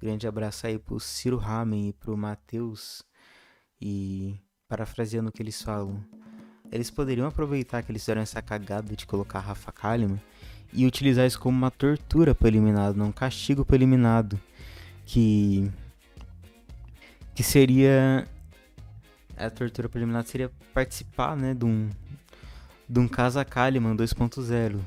Grande 0.00 0.26
abraço 0.26 0.66
aí 0.66 0.78
pro 0.78 0.98
Ciro 1.00 1.36
Ramen 1.36 1.88
e 1.88 1.92
pro 1.92 2.16
Matheus. 2.16 3.02
E 3.80 4.40
parafraseando 4.68 5.28
o 5.28 5.32
que 5.32 5.42
eles 5.42 5.60
falam. 5.60 6.02
Eles 6.70 6.90
poderiam 6.90 7.26
aproveitar 7.26 7.82
que 7.82 7.92
eles 7.92 8.02
fizeram 8.02 8.22
essa 8.22 8.42
cagada 8.42 8.96
de 8.96 9.06
colocar 9.06 9.40
Rafa 9.40 9.70
Kalimann 9.70 10.20
e 10.72 10.84
utilizar 10.84 11.26
isso 11.26 11.38
como 11.38 11.56
uma 11.56 11.70
tortura 11.70 12.34
para 12.34 12.48
eliminado, 12.48 12.96
não 12.96 13.06
um 13.06 13.12
castigo 13.12 13.64
para 13.64 13.76
eliminado 13.76 14.40
que 15.04 15.70
que 17.34 17.42
seria 17.42 18.26
a 19.36 19.50
tortura 19.50 19.88
preliminar 19.88 20.24
seria 20.24 20.50
participar, 20.72 21.36
né, 21.36 21.54
de 21.54 21.64
um 21.64 21.90
de 22.88 22.98
um 23.00 23.08
Casa 23.08 23.44
Kalimann 23.44 23.96
2.0. 23.96 24.80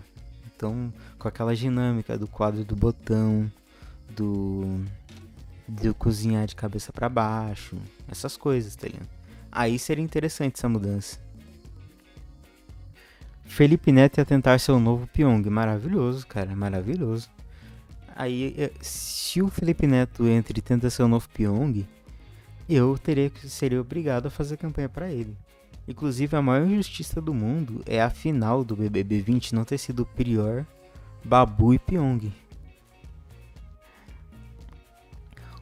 Então, 0.56 0.93
com 1.18 1.28
aquela 1.28 1.56
dinâmica 1.56 2.18
do 2.18 2.28
quadro 2.28 2.64
do 2.64 2.76
botão, 2.76 3.52
do 4.10 4.84
do 5.70 5.93
cozinhar 5.93 6.47
de 6.47 6.56
cabeça 6.56 6.91
para 6.91 7.08
baixo, 7.08 7.78
essas 8.10 8.36
coisas, 8.36 8.76
tá 8.76 8.88
ligado? 8.88 9.08
Aí 9.52 9.78
seria 9.78 10.04
interessante 10.04 10.56
essa 10.58 10.68
mudança. 10.68 11.20
Felipe 13.45 13.91
Neto 13.91 14.18
ia 14.18 14.26
tentar 14.26 14.60
ser 14.60 14.72
o 14.72 14.80
novo 14.80 15.08
Pyong, 15.08 15.47
maravilhoso, 15.50 16.26
cara, 16.26 16.56
maravilhoso. 16.56 17.30
Aí, 18.16 18.72
se 18.82 19.41
o 19.41 19.47
Felipe 19.47 19.88
Neto 19.88 20.28
entre 20.28 20.60
e 20.60 20.62
tenta 20.62 20.89
ser 20.89 21.04
o 21.04 21.08
novo 21.08 21.30
Pyong, 21.30 21.86
eu 22.68 22.97
teria 22.97 23.30
que 23.30 23.50
seria 23.50 23.82
obrigado 23.82 24.28
a 24.28 24.32
fazer 24.32 24.58
campanha 24.58 24.89
para 24.89 25.12
ele. 25.12 25.36
Inclusive, 25.90 26.38
a 26.38 26.42
maior 26.42 26.68
injustiça 26.68 27.20
do 27.20 27.34
mundo 27.34 27.82
é 27.86 28.02
a 28.02 28.10
final 28.10 28.64
do 28.64 28.76
BBB 28.76 29.22
20 29.22 29.56
não 29.56 29.66
ter 29.66 29.78
sido 29.78 30.06
Prior, 30.06 30.64
Babu 31.26 31.74
e 31.74 31.80
Pyong. 31.80 32.32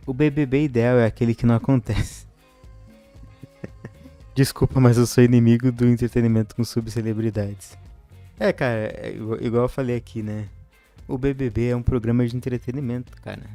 O 0.06 0.14
BBB 0.14 0.66
ideal 0.66 0.98
é 0.98 1.06
aquele 1.06 1.34
que 1.34 1.46
não 1.46 1.56
acontece. 1.56 2.28
Desculpa, 4.36 4.80
mas 4.80 4.98
eu 4.98 5.08
sou 5.08 5.24
inimigo 5.24 5.72
do 5.72 5.88
entretenimento 5.88 6.56
com 6.56 6.64
subcelebridades. 6.64 7.78
É, 8.38 8.52
cara, 8.52 8.94
é 8.96 9.16
igual 9.42 9.64
eu 9.64 9.70
falei 9.70 9.96
aqui, 9.96 10.22
né? 10.22 10.50
o 11.08 11.18
BBB 11.18 11.70
é 11.70 11.76
um 11.76 11.82
programa 11.82 12.28
de 12.28 12.36
entretenimento, 12.36 13.16
cara. 13.22 13.50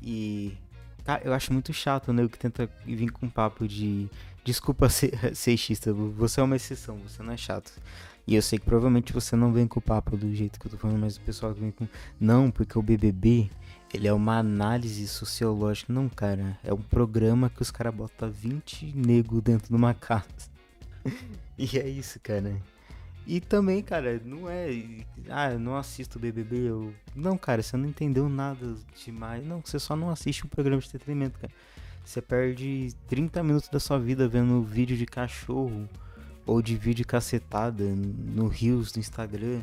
E 0.00 0.56
cara, 1.04 1.22
eu 1.24 1.32
acho 1.32 1.52
muito 1.52 1.72
chato, 1.72 2.12
né, 2.12 2.26
que 2.28 2.38
tenta 2.38 2.70
vir 2.86 3.10
com 3.10 3.28
papo 3.28 3.66
de 3.66 4.08
desculpa 4.48 4.88
ser 4.90 5.34
sexista, 5.36 5.92
você 5.92 6.40
é 6.40 6.42
uma 6.42 6.56
exceção, 6.56 6.98
você 6.98 7.22
não 7.22 7.32
é 7.32 7.36
chato. 7.36 7.72
E 8.26 8.34
eu 8.34 8.42
sei 8.42 8.58
que 8.58 8.64
provavelmente 8.64 9.12
você 9.12 9.34
não 9.36 9.52
vem 9.52 9.66
com 9.66 9.78
o 9.78 9.82
papo 9.82 10.16
do 10.16 10.34
jeito 10.34 10.58
que 10.58 10.66
eu 10.66 10.70
tô 10.70 10.76
falando, 10.76 10.98
mas 10.98 11.16
o 11.16 11.20
pessoal 11.20 11.52
vem 11.54 11.70
com 11.70 11.86
não, 12.20 12.50
porque 12.50 12.78
o 12.78 12.82
BBB 12.82 13.50
ele 13.92 14.06
é 14.06 14.12
uma 14.12 14.38
análise 14.38 15.06
sociológica, 15.08 15.92
não, 15.92 16.08
cara, 16.10 16.58
é 16.62 16.72
um 16.72 16.82
programa 16.82 17.48
que 17.48 17.62
os 17.62 17.70
caras 17.70 17.94
botam 17.94 18.30
20 18.30 18.92
nego 18.94 19.40
dentro 19.40 19.68
de 19.68 19.74
uma 19.74 19.94
casa. 19.94 20.50
e 21.56 21.78
é 21.78 21.88
isso, 21.88 22.20
cara. 22.20 22.54
E 23.26 23.40
também, 23.40 23.82
cara, 23.82 24.20
não 24.24 24.48
é. 24.48 25.04
Ah, 25.28 25.52
eu 25.52 25.58
não 25.58 25.76
assisto 25.76 26.18
BBB. 26.18 26.68
Eu... 26.68 26.94
Não, 27.14 27.36
cara, 27.36 27.62
você 27.62 27.76
não 27.76 27.86
entendeu 27.86 28.26
nada 28.26 28.74
demais. 29.04 29.46
Não, 29.46 29.60
você 29.62 29.78
só 29.78 29.94
não 29.94 30.08
assiste 30.08 30.46
um 30.46 30.48
programa 30.48 30.80
de 30.80 30.88
entretenimento, 30.88 31.38
cara. 31.38 31.52
Você 32.08 32.22
perde 32.22 32.88
30 33.06 33.42
minutos 33.42 33.68
da 33.68 33.78
sua 33.78 33.98
vida 33.98 34.26
vendo 34.26 34.62
vídeo 34.62 34.96
de 34.96 35.04
cachorro 35.04 35.86
ou 36.46 36.62
de 36.62 36.74
vídeo 36.74 37.06
cacetada 37.06 37.84
no 37.84 38.48
Rios 38.48 38.90
do 38.90 38.98
Instagram. 38.98 39.60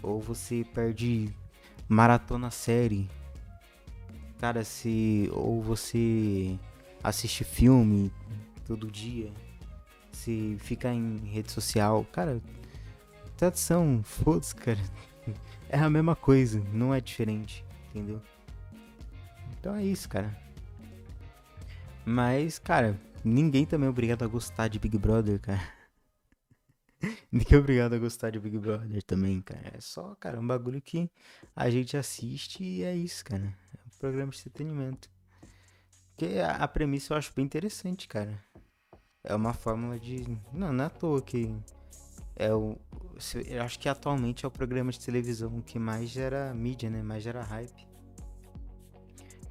Ou 0.00 0.20
você 0.20 0.64
perde 0.72 1.28
maratona 1.88 2.52
série. 2.52 3.10
Cara, 4.38 4.62
se. 4.62 5.28
Ou 5.32 5.60
você 5.60 6.56
assiste 7.02 7.42
filme 7.42 8.12
todo 8.64 8.88
dia. 8.88 9.32
Se 10.12 10.56
fica 10.60 10.94
em 10.94 11.16
rede 11.24 11.50
social. 11.50 12.06
Cara, 12.12 12.40
Tradição, 13.36 14.02
foda-se, 14.04 14.54
cara. 14.54 14.78
É 15.68 15.80
a 15.80 15.90
mesma 15.90 16.14
coisa, 16.14 16.62
não 16.72 16.94
é 16.94 17.00
diferente, 17.00 17.64
entendeu? 17.88 18.22
Então 19.58 19.74
é 19.74 19.82
isso, 19.84 20.08
cara. 20.08 20.45
Mas, 22.08 22.56
cara, 22.56 22.96
ninguém 23.24 23.66
também 23.66 23.88
é 23.88 23.90
obrigado 23.90 24.22
a 24.22 24.28
gostar 24.28 24.68
de 24.68 24.78
Big 24.78 24.96
Brother, 24.96 25.40
cara. 25.40 25.60
ninguém 27.32 27.56
é 27.56 27.58
obrigado 27.58 27.94
a 27.94 27.98
gostar 27.98 28.30
de 28.30 28.38
Big 28.38 28.56
Brother 28.56 29.02
também, 29.02 29.42
cara. 29.42 29.72
É 29.74 29.80
só, 29.80 30.14
cara, 30.14 30.38
um 30.38 30.46
bagulho 30.46 30.80
que 30.80 31.10
a 31.54 31.68
gente 31.68 31.96
assiste 31.96 32.62
e 32.62 32.84
é 32.84 32.94
isso, 32.94 33.24
cara. 33.24 33.42
É 33.42 33.78
um 33.84 33.98
programa 33.98 34.30
de 34.30 34.38
entretenimento. 34.38 35.10
Que 36.16 36.38
a, 36.38 36.52
a 36.52 36.68
premissa 36.68 37.12
eu 37.12 37.18
acho 37.18 37.32
bem 37.34 37.44
interessante, 37.44 38.06
cara. 38.06 38.40
É 39.24 39.34
uma 39.34 39.52
fórmula 39.52 39.98
de. 39.98 40.38
Não, 40.52 40.72
não 40.72 40.84
é 40.84 40.86
à 40.86 40.90
toa 40.90 41.20
que 41.20 41.52
é 42.36 42.54
o. 42.54 42.78
Eu 43.48 43.64
acho 43.64 43.80
que 43.80 43.88
atualmente 43.88 44.44
é 44.44 44.48
o 44.48 44.50
programa 44.50 44.92
de 44.92 45.00
televisão 45.00 45.60
que 45.60 45.76
mais 45.76 46.08
gera 46.08 46.54
mídia, 46.54 46.88
né? 46.88 47.02
Mais 47.02 47.24
gera 47.24 47.42
hype. 47.42 47.95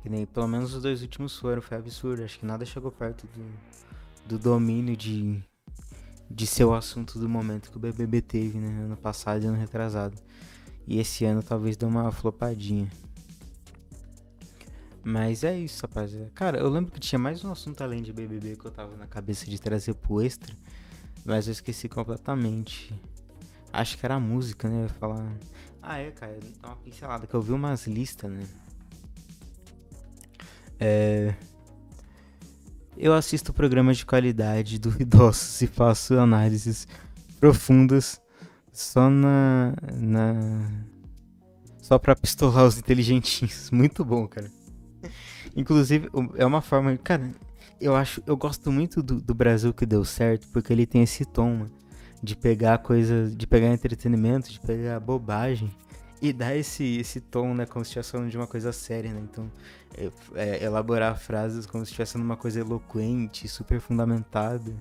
Que 0.06 0.10
nem, 0.12 0.24
pelo 0.24 0.48
menos 0.48 0.76
os 0.76 0.84
dois 0.84 1.02
últimos 1.02 1.36
foram, 1.36 1.64
foi 1.64 1.78
absurdo. 1.78 2.24
Acho 2.24 2.38
que 2.38 2.46
nada 2.46 2.64
chegou 2.64 2.92
perto 2.92 3.26
do, 3.26 3.44
do 4.28 4.38
domínio 4.38 4.96
de, 4.96 5.44
de 6.30 6.46
ser 6.46 6.64
o 6.64 6.76
assunto 6.76 7.18
do 7.18 7.28
momento 7.28 7.72
que 7.72 7.78
o 7.78 7.80
BBB 7.80 8.22
teve, 8.22 8.60
né? 8.60 8.84
Ano 8.84 8.96
passado 8.96 9.42
e 9.42 9.48
ano 9.48 9.58
retrasado. 9.58 10.16
E 10.86 11.00
esse 11.00 11.26
ano 11.26 11.42
talvez 11.42 11.76
dê 11.76 11.88
uma 11.88 12.12
flopadinha. 12.12 12.88
Mas 15.04 15.44
é 15.44 15.58
isso, 15.58 15.82
rapaziada. 15.82 16.30
Cara, 16.36 16.60
eu 16.60 16.70
lembro 16.70 16.92
que 16.92 17.00
tinha 17.00 17.18
mais 17.18 17.44
um 17.44 17.52
assunto 17.52 17.84
além 17.84 18.04
de 18.04 18.14
BBB 18.14 18.58
que 18.58 18.66
eu 18.66 18.72
tava 18.72 18.96
na 18.96 19.08
cabeça 19.08 19.50
de 19.50 19.60
trazer 19.60 19.96
pro 19.96 20.22
extra. 20.22 20.56
Mas 21.26 21.48
eu 21.48 21.52
esqueci 21.52 21.90
completamente. 21.90 22.94
Acho 23.74 23.98
que 23.98 24.06
era 24.06 24.14
a 24.14 24.20
música, 24.20 24.70
né? 24.70 24.82
Eu 24.82 24.84
ia 24.84 24.90
falar. 24.90 25.36
Ah, 25.82 25.98
é, 25.98 26.12
cara. 26.12 26.38
Dá 26.62 26.68
uma 26.68 26.76
pincelada. 26.76 27.26
Que 27.26 27.34
eu 27.34 27.42
vi 27.42 27.54
umas 27.54 27.88
listas, 27.88 28.30
né? 28.30 28.48
É. 30.80 31.34
Eu 32.98 33.14
assisto 33.14 33.54
programas 33.54 33.98
de 33.98 34.06
qualidade 34.06 34.80
duvidosos 34.80 35.60
e 35.64 35.68
faço 35.68 36.18
análises 36.18 36.88
profundas 37.40 38.22
só 38.72 39.10
na. 39.10 39.74
na... 39.94 40.72
Só 41.82 42.00
pra 42.00 42.16
pistolar 42.16 42.66
os 42.66 42.78
inteligentinhos. 42.78 43.70
Muito 43.72 44.04
bom, 44.04 44.28
cara. 44.28 44.52
Inclusive, 45.56 46.10
é 46.36 46.46
uma 46.46 46.62
forma. 46.62 46.98
Cara, 46.98 47.32
eu 47.80 47.96
acho, 47.96 48.24
eu 48.26 48.36
gosto 48.36 48.72
muito 48.72 49.04
do, 49.04 49.22
do 49.22 49.34
Brasil 49.34 49.74
que 49.74 49.86
deu 49.86 50.04
certo, 50.04 50.48
porque 50.48 50.74
ele 50.74 50.86
tem 50.86 51.04
esse 51.04 51.24
tom 51.24 51.68
de 52.24 52.36
pegar 52.36 52.80
coisas, 52.80 53.36
de 53.36 53.46
pegar 53.46 53.68
entretenimento, 53.68 54.52
de 54.52 54.60
pegar 54.60 55.00
bobagem 55.00 55.72
e 56.30 56.34
dar 56.34 56.56
esse, 56.56 56.98
esse 56.98 57.22
tom, 57.22 57.54
né, 57.54 57.66
como 57.66 57.84
se 57.84 57.90
estivesse 57.90 58.12
falando 58.12 58.30
de 58.30 58.38
uma 58.38 58.48
coisa 58.48 58.72
séria, 58.72 59.14
né? 59.14 59.22
Então, 59.22 59.52
é, 59.98 60.12
é, 60.36 60.64
elaborar 60.64 61.18
frases 61.18 61.66
como 61.66 61.86
se 61.86 61.92
estivesse 61.92 62.14
falando 62.14 62.26
uma 62.26 62.38
coisa 62.38 62.60
eloquente, 62.60 63.48
super 63.48 63.80
fundamentada. 63.80 64.74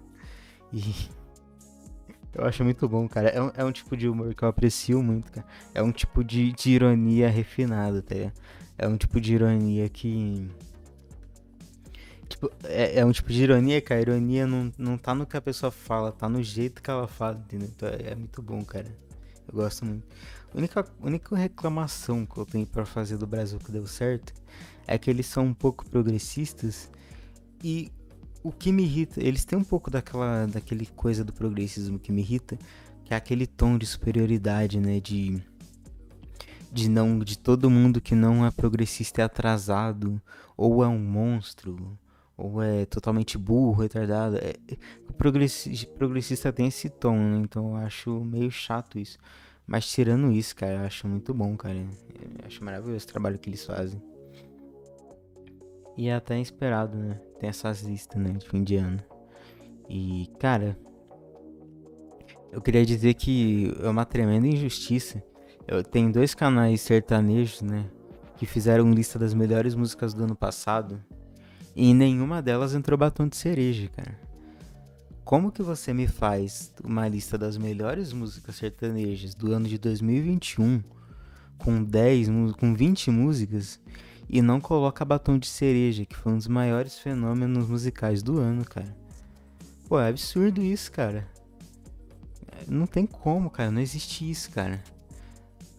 E 0.73 1.09
eu 2.35 2.45
acho 2.45 2.65
muito 2.65 2.89
bom, 2.89 3.09
cara. 3.09 3.29
É 3.29 3.43
um, 3.43 3.51
é 3.55 3.65
um 3.65 3.73
tipo 3.73 3.97
de 3.97 4.09
humor 4.09 4.35
que 4.35 4.43
eu 4.43 4.49
aprecio 4.49 5.03
muito, 5.03 5.31
cara. 5.33 5.47
É 5.75 5.83
um 5.83 5.93
tipo 5.93 6.25
de, 6.25 6.53
de 6.53 6.71
ironia 6.71 7.29
refinada, 7.29 8.03
tá? 8.03 8.15
É 8.77 8.89
um 8.89 8.97
tipo 8.97 9.21
de 9.21 9.35
ironia 9.35 9.89
que 9.89 10.51
Tipo, 12.29 12.51
é, 12.65 12.99
é, 12.99 13.05
um 13.05 13.13
tipo 13.13 13.33
de 13.33 13.43
ironia, 13.43 13.81
cara. 13.81 14.01
A 14.01 14.03
ironia 14.03 14.47
não, 14.47 14.73
não 14.77 14.99
tá 14.99 15.15
no 15.15 15.27
que 15.27 15.37
a 15.37 15.41
pessoa 15.41 15.71
fala, 15.71 16.11
tá 16.11 16.29
no 16.29 16.43
jeito 16.43 16.83
que 16.83 16.91
ela 16.91 17.07
fala, 17.07 17.37
entendeu? 17.37 17.69
Então 17.75 17.89
é, 17.89 18.13
é 18.13 18.15
muito 18.15 18.43
bom, 18.43 18.65
cara. 18.65 18.89
Eu 19.47 19.55
gosto 19.55 19.85
muito. 19.85 20.05
A 20.55 20.59
única, 20.59 20.85
única 21.01 21.37
reclamação 21.37 22.25
que 22.25 22.39
eu 22.39 22.47
tenho 22.47 22.67
para 22.67 22.87
fazer 22.87 23.17
do 23.17 23.27
Brasil 23.27 23.59
que 23.59 23.73
deu 23.73 23.87
certo 23.89 24.33
é 24.87 24.97
que 24.97 25.11
eles 25.11 25.27
são 25.27 25.47
um 25.47 25.55
pouco 25.55 25.85
progressistas 25.85 26.89
e 27.63 27.91
o 28.41 28.53
que 28.53 28.71
me 28.71 28.85
irrita, 28.85 29.21
eles 29.21 29.45
têm 29.45 29.59
um 29.59 29.65
pouco 29.65 29.91
daquela 29.91 30.47
daquele 30.47 30.87
coisa 30.87 31.25
do 31.25 31.33
progressismo 31.33 31.99
que 31.99 32.13
me 32.13 32.21
irrita, 32.21 32.57
que 33.05 33.13
é 33.13 33.17
aquele 33.17 33.47
tom 33.47 33.77
de 33.77 33.85
superioridade, 33.85 34.79
né, 34.79 35.01
de 35.01 35.43
de 36.71 36.89
não 36.89 37.19
de 37.19 37.37
todo 37.37 37.71
mundo 37.71 38.01
que 38.01 38.15
não 38.15 38.47
é 38.47 38.51
progressista 38.51 39.23
é 39.23 39.25
atrasado 39.25 40.21
ou 40.57 40.85
é 40.85 40.89
um 40.89 40.99
monstro 40.99 41.99
ou 42.37 42.63
é 42.63 42.85
totalmente 42.85 43.39
burro, 43.39 43.83
retardado. 43.83 44.37
É, 44.37 44.55
o 45.09 45.13
progressista, 45.13 45.87
progressista 45.93 46.53
tem 46.53 46.67
esse 46.67 46.89
tom, 46.89 47.17
né? 47.17 47.39
Então 47.39 47.71
eu 47.71 47.77
acho 47.77 48.25
meio 48.25 48.51
chato 48.51 48.99
isso. 48.99 49.19
Mas 49.67 49.87
tirando 49.87 50.31
isso, 50.31 50.55
cara, 50.55 50.75
eu 50.75 50.81
acho 50.81 51.09
muito 51.09 51.33
bom, 51.33 51.57
cara. 51.57 51.77
Eu 51.77 52.47
acho 52.47 52.63
maravilhoso 52.63 53.05
o 53.05 53.09
trabalho 53.09 53.39
que 53.39 53.49
eles 53.49 53.65
fazem. 53.65 54.01
E 55.97 56.09
é 56.09 56.15
até 56.15 56.39
esperado, 56.41 56.97
né? 56.97 57.21
Tem 57.39 57.49
essas 57.49 57.83
listas, 57.83 58.21
né? 58.21 58.33
De 58.33 58.49
fim 58.49 58.63
de 58.63 58.77
ano. 58.77 59.03
E, 59.89 60.29
cara. 60.39 60.77
Eu 62.53 62.61
queria 62.61 62.85
dizer 62.85 63.15
que 63.15 63.75
é 63.83 63.89
uma 63.89 64.05
tremenda 64.05 64.47
injustiça. 64.47 65.23
Eu 65.67 65.83
tenho 65.83 66.13
dois 66.13 66.35
canais 66.35 66.81
sertanejos, 66.81 67.63
né? 67.63 67.91
Que 68.37 68.47
fizeram 68.47 68.93
lista 68.93 69.19
das 69.19 69.33
melhores 69.35 69.75
músicas 69.75 70.13
do 70.13 70.25
ano 70.25 70.37
passado. 70.37 71.03
E 71.75 71.93
nenhuma 71.95 72.43
delas 72.43 72.75
entrou 72.75 72.99
batom 72.99 73.27
de 73.27 73.37
cereja, 73.37 73.89
cara. 73.89 74.24
Como 75.25 75.51
que 75.51 75.63
você 75.63 75.95
me 75.95 76.07
faz 76.07 76.71
uma 76.85 77.09
lista 77.09 77.39
das 77.39 77.57
melhores 77.57 78.13
músicas 78.13 78.57
sertanejas 78.57 79.35
do 79.35 79.53
ano 79.53 79.67
de 79.67 79.79
2021 79.79 80.83
com 81.57 81.83
10, 81.83 82.29
com 82.59 82.75
20 82.75 83.11
músicas 83.11 83.81
e 84.29 84.43
não 84.43 84.61
coloca 84.61 85.03
Batom 85.03 85.39
de 85.39 85.47
Cereja, 85.47 86.05
que 86.05 86.15
foi 86.15 86.33
um 86.33 86.37
dos 86.37 86.47
maiores 86.47 86.99
fenômenos 86.99 87.67
musicais 87.69 88.23
do 88.23 88.39
ano, 88.39 88.67
cara? 88.67 88.95
Pô, 89.89 89.99
é 89.99 90.09
absurdo 90.09 90.63
isso, 90.63 90.93
cara. 90.93 91.27
Não 92.69 92.87
tem 92.87 93.07
como, 93.07 93.49
cara, 93.49 93.71
não 93.71 93.81
existe 93.81 94.31
isso, 94.31 94.51
cara. 94.51 94.83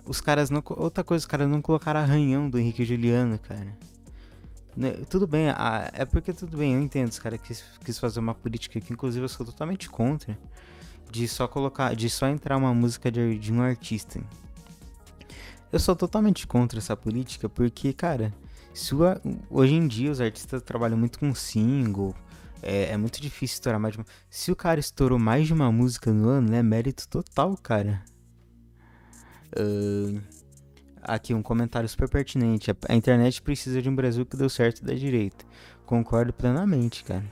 Os 0.05 0.21
caras 0.21 0.49
não. 0.49 0.63
Outra 0.69 1.03
coisa, 1.03 1.21
os 1.21 1.27
caras 1.27 1.47
não 1.47 1.61
colocaram 1.61 1.99
arranhão 1.99 2.49
do 2.49 2.57
Henrique 2.57 2.81
e 2.81 2.85
Juliano, 2.85 3.37
cara. 3.37 3.77
Né, 4.75 4.91
tudo 5.09 5.25
bem, 5.25 5.45
é 5.93 6.03
porque 6.03 6.33
tudo 6.33 6.57
bem, 6.57 6.73
eu 6.73 6.81
entendo, 6.81 7.09
os 7.09 7.19
caras 7.19 7.39
quis, 7.41 7.63
quis 7.83 7.97
fazer 7.97 8.19
uma 8.19 8.35
política 8.35 8.81
que 8.81 8.91
inclusive 8.91 9.23
eu 9.23 9.29
sou 9.29 9.45
totalmente 9.45 9.89
contra. 9.89 10.37
De 11.09 11.27
só 11.27 11.47
colocar, 11.47 11.95
de 11.95 12.09
só 12.09 12.27
entrar 12.27 12.57
uma 12.57 12.73
música 12.73 13.09
de, 13.09 13.39
de 13.39 13.53
um 13.53 13.61
artista. 13.61 14.19
Eu 15.71 15.79
sou 15.79 15.95
totalmente 15.95 16.45
contra 16.45 16.79
essa 16.79 16.95
política 16.97 17.47
porque, 17.47 17.93
cara, 17.93 18.33
sua, 18.73 19.21
hoje 19.49 19.75
em 19.75 19.87
dia 19.87 20.11
os 20.11 20.19
artistas 20.19 20.61
trabalham 20.61 20.97
muito 20.97 21.19
com 21.19 21.33
single, 21.33 22.13
é, 22.61 22.91
é, 22.91 22.97
muito 22.97 23.21
difícil 23.21 23.55
estourar 23.55 23.79
mais 23.79 23.93
de 23.93 23.99
uma. 23.99 24.05
Se 24.29 24.51
o 24.51 24.55
cara 24.55 24.79
estourou 24.79 25.17
mais 25.17 25.47
de 25.47 25.53
uma 25.53 25.71
música 25.71 26.11
no 26.11 26.27
ano, 26.27 26.53
é 26.53 26.61
mérito 26.61 27.07
total, 27.07 27.55
cara. 27.55 28.03
Uh, 29.57 30.21
aqui 31.07 31.33
um 31.33 31.41
comentário 31.41 31.87
super 31.87 32.09
pertinente. 32.09 32.71
A 32.89 32.95
internet 32.95 33.41
precisa 33.41 33.81
de 33.81 33.89
um 33.89 33.95
Brasil 33.95 34.25
que 34.25 34.35
deu 34.35 34.49
certo 34.49 34.83
da 34.83 34.93
direita. 34.93 35.45
Concordo 35.85 36.33
plenamente, 36.33 37.03
cara. 37.03 37.23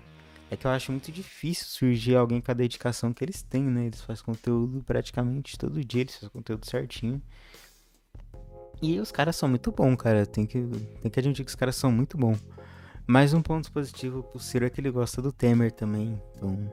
É 0.49 0.55
que 0.55 0.67
eu 0.67 0.71
acho 0.71 0.91
muito 0.91 1.11
difícil 1.11 1.65
surgir 1.65 2.15
alguém 2.15 2.39
com 2.39 2.51
a 2.51 2.53
dedicação 2.53 3.11
que 3.11 3.23
eles 3.23 3.41
têm, 3.41 3.63
né? 3.63 3.87
Eles 3.87 4.01
fazem 4.01 4.23
conteúdo 4.23 4.83
praticamente 4.83 5.57
todo 5.57 5.83
dia, 5.83 6.01
eles 6.01 6.15
fazem 6.15 6.29
conteúdo 6.29 6.65
certinho. 6.69 7.21
E 8.81 8.99
os 8.99 9.11
caras 9.11 9.35
são 9.35 9.49
muito 9.49 9.71
bons, 9.71 9.95
cara. 9.95 10.25
Tem 10.25 10.45
que, 10.45 10.61
tem 11.01 11.09
que 11.09 11.19
admitir 11.19 11.43
que 11.43 11.49
os 11.49 11.55
caras 11.55 11.75
são 11.75 11.91
muito 11.91 12.17
bons. 12.17 12.37
Mais 13.07 13.33
um 13.33 13.41
ponto 13.41 13.71
positivo 13.71 14.23
pro 14.23 14.39
Ciro 14.39 14.65
é 14.65 14.69
que 14.69 14.79
ele 14.79 14.91
gosta 14.91 15.21
do 15.21 15.31
Temer 15.31 15.71
também. 15.71 16.21
Então. 16.35 16.71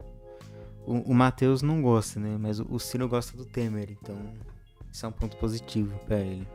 O, 0.86 1.12
o 1.12 1.14
Matheus 1.14 1.62
não 1.62 1.80
gosta, 1.80 2.20
né? 2.20 2.36
Mas 2.38 2.60
o, 2.60 2.66
o 2.68 2.78
Ciro 2.78 3.08
gosta 3.08 3.36
do 3.36 3.44
Temer. 3.44 3.90
Então. 3.90 4.16
Isso 4.92 5.06
é 5.06 5.08
um 5.08 5.12
ponto 5.12 5.36
positivo 5.36 5.96
para 6.06 6.18
ele. 6.18 6.46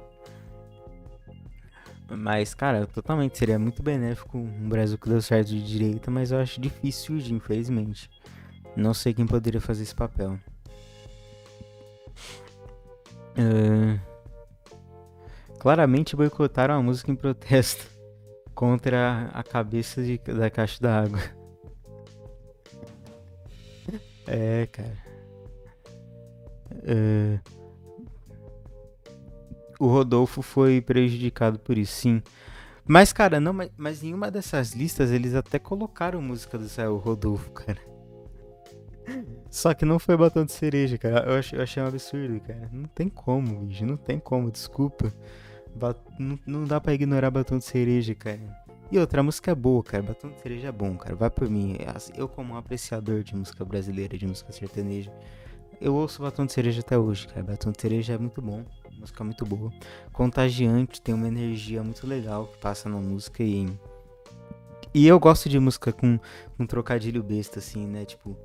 Mas, 2.10 2.53
cara, 2.53 2.86
totalmente 2.86 3.38
seria 3.38 3.58
muito 3.58 3.82
benéfico 3.82 4.38
um 4.38 4.70
Brasil 4.70 4.97
que 4.97 5.10
deu 5.10 5.22
certo 5.22 5.47
de 5.47 5.64
direita, 5.64 6.12
mas 6.12 6.32
eu 6.32 6.39
acho 6.39 6.62
difícil 6.62 7.18
infelizmente. 7.18 8.10
Não 8.76 8.93
sei 8.93 9.14
quem 9.14 9.26
poderia 9.26 9.62
fazer 9.62 9.84
esse 9.84 9.95
papel. 9.95 10.38
Uh, 13.38 13.99
claramente 15.60 16.16
boicotaram 16.16 16.76
a 16.76 16.82
música 16.82 17.12
em 17.12 17.16
protesto 17.16 17.86
contra 18.53 19.30
a 19.34 19.43
cabeça 19.43 20.03
de, 20.03 20.18
da 20.18 20.49
caixa 20.49 20.80
d'água. 20.80 21.20
é, 24.28 24.68
cara. 24.68 25.06
Uh, 26.72 27.55
o 29.80 29.88
Rodolfo 29.88 30.41
foi 30.41 30.82
prejudicado 30.82 31.59
por 31.59 31.78
isso, 31.78 31.93
sim. 31.93 32.21
Mas, 32.88 33.11
cara, 33.11 33.39
não, 33.39 33.51
mas, 33.51 33.71
mas 33.76 34.03
em 34.03 34.13
uma 34.13 34.30
dessas 34.30 34.73
listas 34.73 35.11
eles 35.11 35.34
até 35.34 35.57
colocaram 35.57 36.21
música 36.21 36.57
do 36.57 36.69
Céu 36.69 36.97
Rodolfo, 36.97 37.51
cara. 37.51 37.80
Só 39.49 39.73
que 39.73 39.86
não 39.86 39.97
foi 39.97 40.17
batom 40.17 40.45
de 40.45 40.51
cereja, 40.51 40.97
cara. 40.97 41.26
Eu 41.30 41.39
achei, 41.39 41.57
eu 41.57 41.63
achei 41.63 41.82
um 41.82 41.88
absurdo, 41.88 42.39
cara. 42.41 42.69
Não 42.71 42.86
tem 42.86 43.09
como, 43.09 43.65
bicho. 43.65 43.86
Não 43.86 43.97
tem 43.97 44.19
como, 44.19 44.51
desculpa. 44.51 45.13
Bat... 45.76 45.97
Não, 46.19 46.39
não, 46.45 46.63
dá 46.63 46.80
pra 46.80 46.93
ignorar 46.93 47.32
batom 47.32 47.57
de 47.57 47.63
cereja, 47.63 48.13
cara. 48.13 48.39
E 48.91 48.99
outra, 48.99 49.23
música 49.23 49.51
é 49.51 49.55
boa, 49.55 49.84
cara. 49.84 50.03
Batom 50.03 50.30
de 50.30 50.41
cereja 50.41 50.67
é 50.67 50.71
bom, 50.71 50.95
cara. 50.95 51.15
Vai 51.15 51.30
por 51.30 51.49
mim. 51.49 51.78
Eu, 52.15 52.28
como 52.28 52.53
um 52.53 52.57
apreciador 52.57 53.23
de 53.23 53.36
música 53.36 53.65
brasileira, 53.65 54.17
de 54.17 54.28
música 54.28 54.51
sertaneja, 54.51 55.11
eu 55.82 55.95
ouço 55.95 56.21
batom 56.21 56.45
de 56.45 56.53
cereja 56.53 56.82
até 56.82 56.97
hoje, 56.97 57.28
cara. 57.28 57.43
Batom 57.43 57.71
de 57.71 57.82
cereja 57.82 58.13
é 58.13 58.17
muito 58.17 58.41
bom 58.41 58.63
música 59.06 59.24
muito 59.24 59.45
boa. 59.45 59.72
Contagiante, 60.12 61.01
tem 61.01 61.14
uma 61.14 61.28
energia 61.28 61.84
muito 61.84 62.06
legal 62.08 62.47
que 62.47 62.58
passa 62.58 62.89
na 62.89 62.97
música 62.97 63.43
e. 63.43 63.68
E 64.93 65.06
eu 65.08 65.20
gosto 65.20 65.49
de 65.49 65.60
música 65.60 65.91
com 65.91 66.20
um 66.58 66.66
trocadilho 66.66 67.22
besta, 67.22 67.60
assim, 67.60 67.86
né? 67.86 68.06
Tipo, 68.06 68.36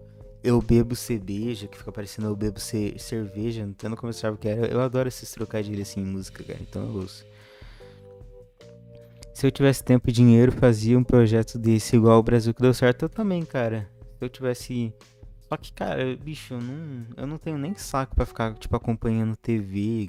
eu 0.43 0.61
bebo 0.61 0.97
cerveja, 0.97 1.67
que 1.67 1.79
fica 1.79 1.93
parecendo 1.93 2.29
eu 2.29 2.37
bebo 2.37 2.59
ce 2.59 2.95
cerveja, 2.99 3.69
eu 3.83 3.91
não 3.91 3.97
começava 3.97 4.37
que 4.37 4.49
era. 4.49 4.67
Eu 4.67 4.81
adoro 4.81 5.09
esses 5.09 5.31
trocadilhos 5.31 5.89
assim 5.89 6.01
em 6.01 6.07
música, 6.07 6.43
cara, 6.43 6.59
então 6.61 6.83
eu 6.83 6.95
ouço. 6.97 7.25
Se 9.33 9.47
eu 9.47 9.51
tivesse 9.51 9.83
tempo 9.83 10.11
e 10.11 10.13
dinheiro, 10.13 10.53
fazia 10.53 10.99
um 10.99 11.05
projeto 11.05 11.59
desse 11.59 11.97
igual 11.97 12.19
o 12.19 12.23
Brasil 12.23 12.53
que 12.53 12.61
deu 12.61 12.75
certo, 12.75 13.05
eu 13.05 13.09
também, 13.09 13.43
cara. 13.45 13.89
Se 14.19 14.25
eu 14.25 14.29
tivesse 14.29 14.93
só 15.51 15.57
que, 15.57 15.73
cara, 15.73 16.17
bicho, 16.17 16.55
eu 16.55 16.61
não, 16.61 17.07
eu 17.17 17.27
não 17.27 17.37
tenho 17.37 17.59
nem 17.59 17.75
saco 17.75 18.15
para 18.15 18.25
ficar, 18.25 18.55
tipo, 18.55 18.77
acompanhando 18.77 19.35
TV. 19.35 20.09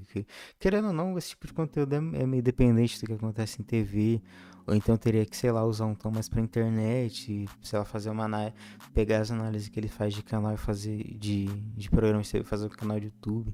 Querendo 0.59 0.89
ou 0.89 0.93
não, 0.93 1.17
esse 1.17 1.29
tipo 1.29 1.47
de 1.47 1.53
conteúdo 1.53 1.93
é, 1.93 1.97
é 1.97 2.27
meio 2.27 2.43
dependente 2.43 3.01
do 3.01 3.07
que 3.07 3.13
acontece 3.13 3.59
em 3.59 3.65
TV. 3.65 4.21
Ou 4.67 4.75
então 4.75 4.95
teria 4.97 5.25
que, 5.25 5.35
sei 5.35 5.51
lá, 5.51 5.65
usar 5.65 5.87
um 5.87 5.95
tom 5.95 6.11
mais 6.11 6.29
pra 6.29 6.39
internet, 6.39 7.49
sei 7.63 7.79
lá, 7.79 7.83
fazer 7.83 8.11
uma 8.11 8.25
análise, 8.25 8.55
pegar 8.93 9.21
as 9.21 9.31
análises 9.31 9.67
que 9.67 9.79
ele 9.79 9.87
faz 9.87 10.13
de 10.13 10.21
canal 10.21 10.53
e 10.53 10.57
fazer 10.57 11.17
de, 11.17 11.47
de 11.47 11.89
programa, 11.89 12.23
fazer 12.43 12.67
um 12.67 12.69
canal 12.69 12.99
de 12.99 13.07
YouTube. 13.07 13.51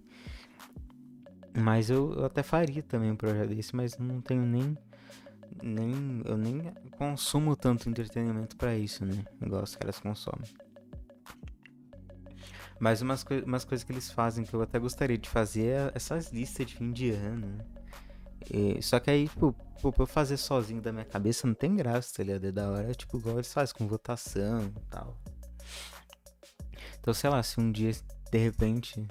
Mas 1.57 1.89
eu, 1.89 2.11
eu 2.15 2.25
até 2.25 2.43
faria 2.43 2.83
também 2.83 3.11
um 3.11 3.15
projeto 3.15 3.55
desse, 3.55 3.73
mas 3.73 3.97
não 3.97 4.19
tenho 4.19 4.45
nem 4.45 4.77
nem 5.63 6.21
eu 6.25 6.37
nem 6.37 6.61
consumo 6.97 7.55
tanto 7.55 7.89
entretenimento 7.89 8.57
para 8.57 8.75
isso, 8.77 9.05
né? 9.05 9.23
Igual 9.41 9.63
os 9.63 9.73
caras 9.77 9.97
consomem. 10.01 10.66
Mas 12.79 13.01
umas, 13.01 13.25
umas 13.45 13.65
coisas 13.65 13.83
que 13.83 13.91
eles 13.91 14.11
fazem 14.11 14.45
que 14.45 14.53
eu 14.53 14.61
até 14.61 14.77
gostaria 14.77 15.17
de 15.17 15.29
fazer 15.29 15.67
é 15.67 15.91
essas 15.95 16.31
listas 16.31 16.65
de 16.65 16.75
fim 16.75 16.91
de 16.91 17.11
ano? 17.11 17.57
E, 18.51 18.81
só 18.81 18.99
que 18.99 19.09
aí, 19.09 19.29
pô, 19.29 19.53
pô, 19.81 19.91
pra 19.91 20.03
eu 20.03 20.07
fazer 20.07 20.37
sozinho 20.37 20.81
da 20.81 20.91
minha 20.91 21.05
cabeça 21.05 21.47
não 21.47 21.53
tem 21.53 21.75
graça, 21.75 22.13
tá 22.15 22.23
ligado? 22.23 22.45
É 22.45 22.51
da 22.51 22.69
hora, 22.69 22.93
tipo, 22.93 23.17
igual 23.17 23.35
eles 23.35 23.51
fazem 23.51 23.75
com 23.75 23.87
votação 23.87 24.61
e 24.63 24.89
tal. 24.89 25.17
Então, 26.99 27.13
sei 27.13 27.29
lá, 27.29 27.41
se 27.41 27.59
um 27.59 27.71
dia 27.71 27.91
de 28.31 28.37
repente, 28.37 29.07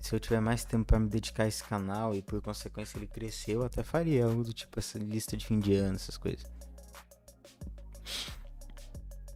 se 0.00 0.14
eu 0.14 0.20
tiver 0.20 0.40
mais 0.40 0.64
tempo 0.64 0.84
para 0.84 0.98
me 0.98 1.08
dedicar 1.08 1.44
a 1.44 1.48
esse 1.48 1.62
canal 1.64 2.14
e 2.14 2.22
por 2.22 2.40
consequência 2.40 2.96
ele 2.96 3.06
crescer, 3.06 3.52
eu 3.52 3.64
até 3.64 3.82
faria 3.82 4.24
algo 4.24 4.44
do 4.44 4.52
tipo 4.52 4.78
essa 4.78 4.98
lista 4.98 5.36
de 5.36 5.46
fim 5.46 5.58
de 5.58 5.74
ano, 5.74 5.96
essas 5.96 6.16
coisas. 6.16 6.44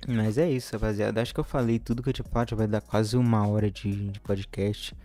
Mas 0.08 0.38
é 0.38 0.48
isso, 0.48 0.72
rapaziada. 0.72 1.20
Acho 1.20 1.34
que 1.34 1.40
eu 1.40 1.44
falei 1.44 1.80
tudo 1.80 2.02
que 2.02 2.08
eu 2.08 2.12
tinha 2.12 2.28
falado. 2.28 2.54
Vai 2.54 2.68
dar 2.68 2.80
quase 2.80 3.16
uma 3.16 3.46
hora 3.48 3.68
de, 3.68 4.10
de 4.10 4.20
podcast. 4.20 4.96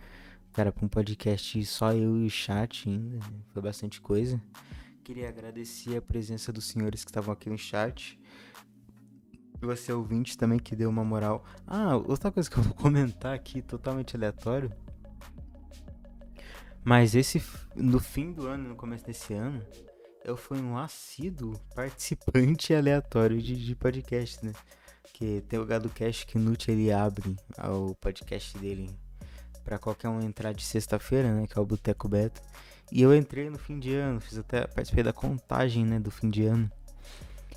Cara, 0.52 0.70
com 0.70 0.86
um 0.86 0.88
podcast 0.88 1.64
só 1.64 1.92
eu 1.92 2.18
e 2.18 2.26
o 2.26 2.30
chat 2.30 2.88
ainda. 2.88 3.16
Né? 3.16 3.20
Foi 3.52 3.60
bastante 3.60 4.00
coisa. 4.00 4.40
Queria 5.02 5.28
agradecer 5.28 5.96
a 5.96 6.02
presença 6.02 6.52
dos 6.52 6.66
senhores 6.66 7.04
que 7.04 7.10
estavam 7.10 7.32
aqui 7.32 7.50
no 7.50 7.58
chat. 7.58 8.20
Você 9.60 9.92
ouvinte 9.92 10.38
também 10.38 10.58
que 10.58 10.76
deu 10.76 10.88
uma 10.88 11.04
moral. 11.04 11.44
Ah, 11.66 11.96
outra 11.96 12.30
coisa 12.30 12.48
que 12.48 12.56
eu 12.56 12.62
vou 12.62 12.74
comentar 12.74 13.34
aqui, 13.34 13.60
totalmente 13.60 14.14
aleatório. 14.14 14.72
Mas 16.84 17.14
esse, 17.14 17.42
no 17.74 17.98
fim 17.98 18.32
do 18.32 18.46
ano, 18.46 18.68
no 18.68 18.76
começo 18.76 19.04
desse 19.04 19.34
ano, 19.34 19.64
eu 20.24 20.36
fui 20.36 20.60
um 20.60 20.76
assíduo 20.76 21.58
participante 21.74 22.74
aleatório 22.74 23.40
de, 23.40 23.56
de 23.56 23.74
podcast, 23.74 24.44
né? 24.44 24.52
Que 25.14 25.42
tem 25.48 25.58
o 25.58 25.66
Gado 25.66 25.88
Cash 25.90 26.24
que 26.24 26.38
Nute 26.38 26.70
ele 26.70 26.92
abre 26.92 27.36
o 27.58 27.94
podcast 27.94 28.56
dele 28.58 28.90
para 29.64 29.78
qualquer 29.78 30.08
um 30.08 30.20
entrar 30.20 30.52
de 30.52 30.62
sexta-feira, 30.62 31.32
né? 31.32 31.46
Que 31.46 31.58
é 31.58 31.60
o 31.62 31.66
Boteco 31.66 32.08
Beta. 32.08 32.40
E 32.90 33.00
eu 33.00 33.14
entrei 33.14 33.48
no 33.48 33.58
fim 33.58 33.78
de 33.78 33.94
ano, 33.94 34.20
fiz 34.20 34.36
até 34.36 34.66
participei 34.66 35.02
da 35.02 35.14
contagem, 35.14 35.84
né, 35.84 35.98
do 35.98 36.10
fim 36.10 36.28
de 36.28 36.44
ano. 36.44 36.70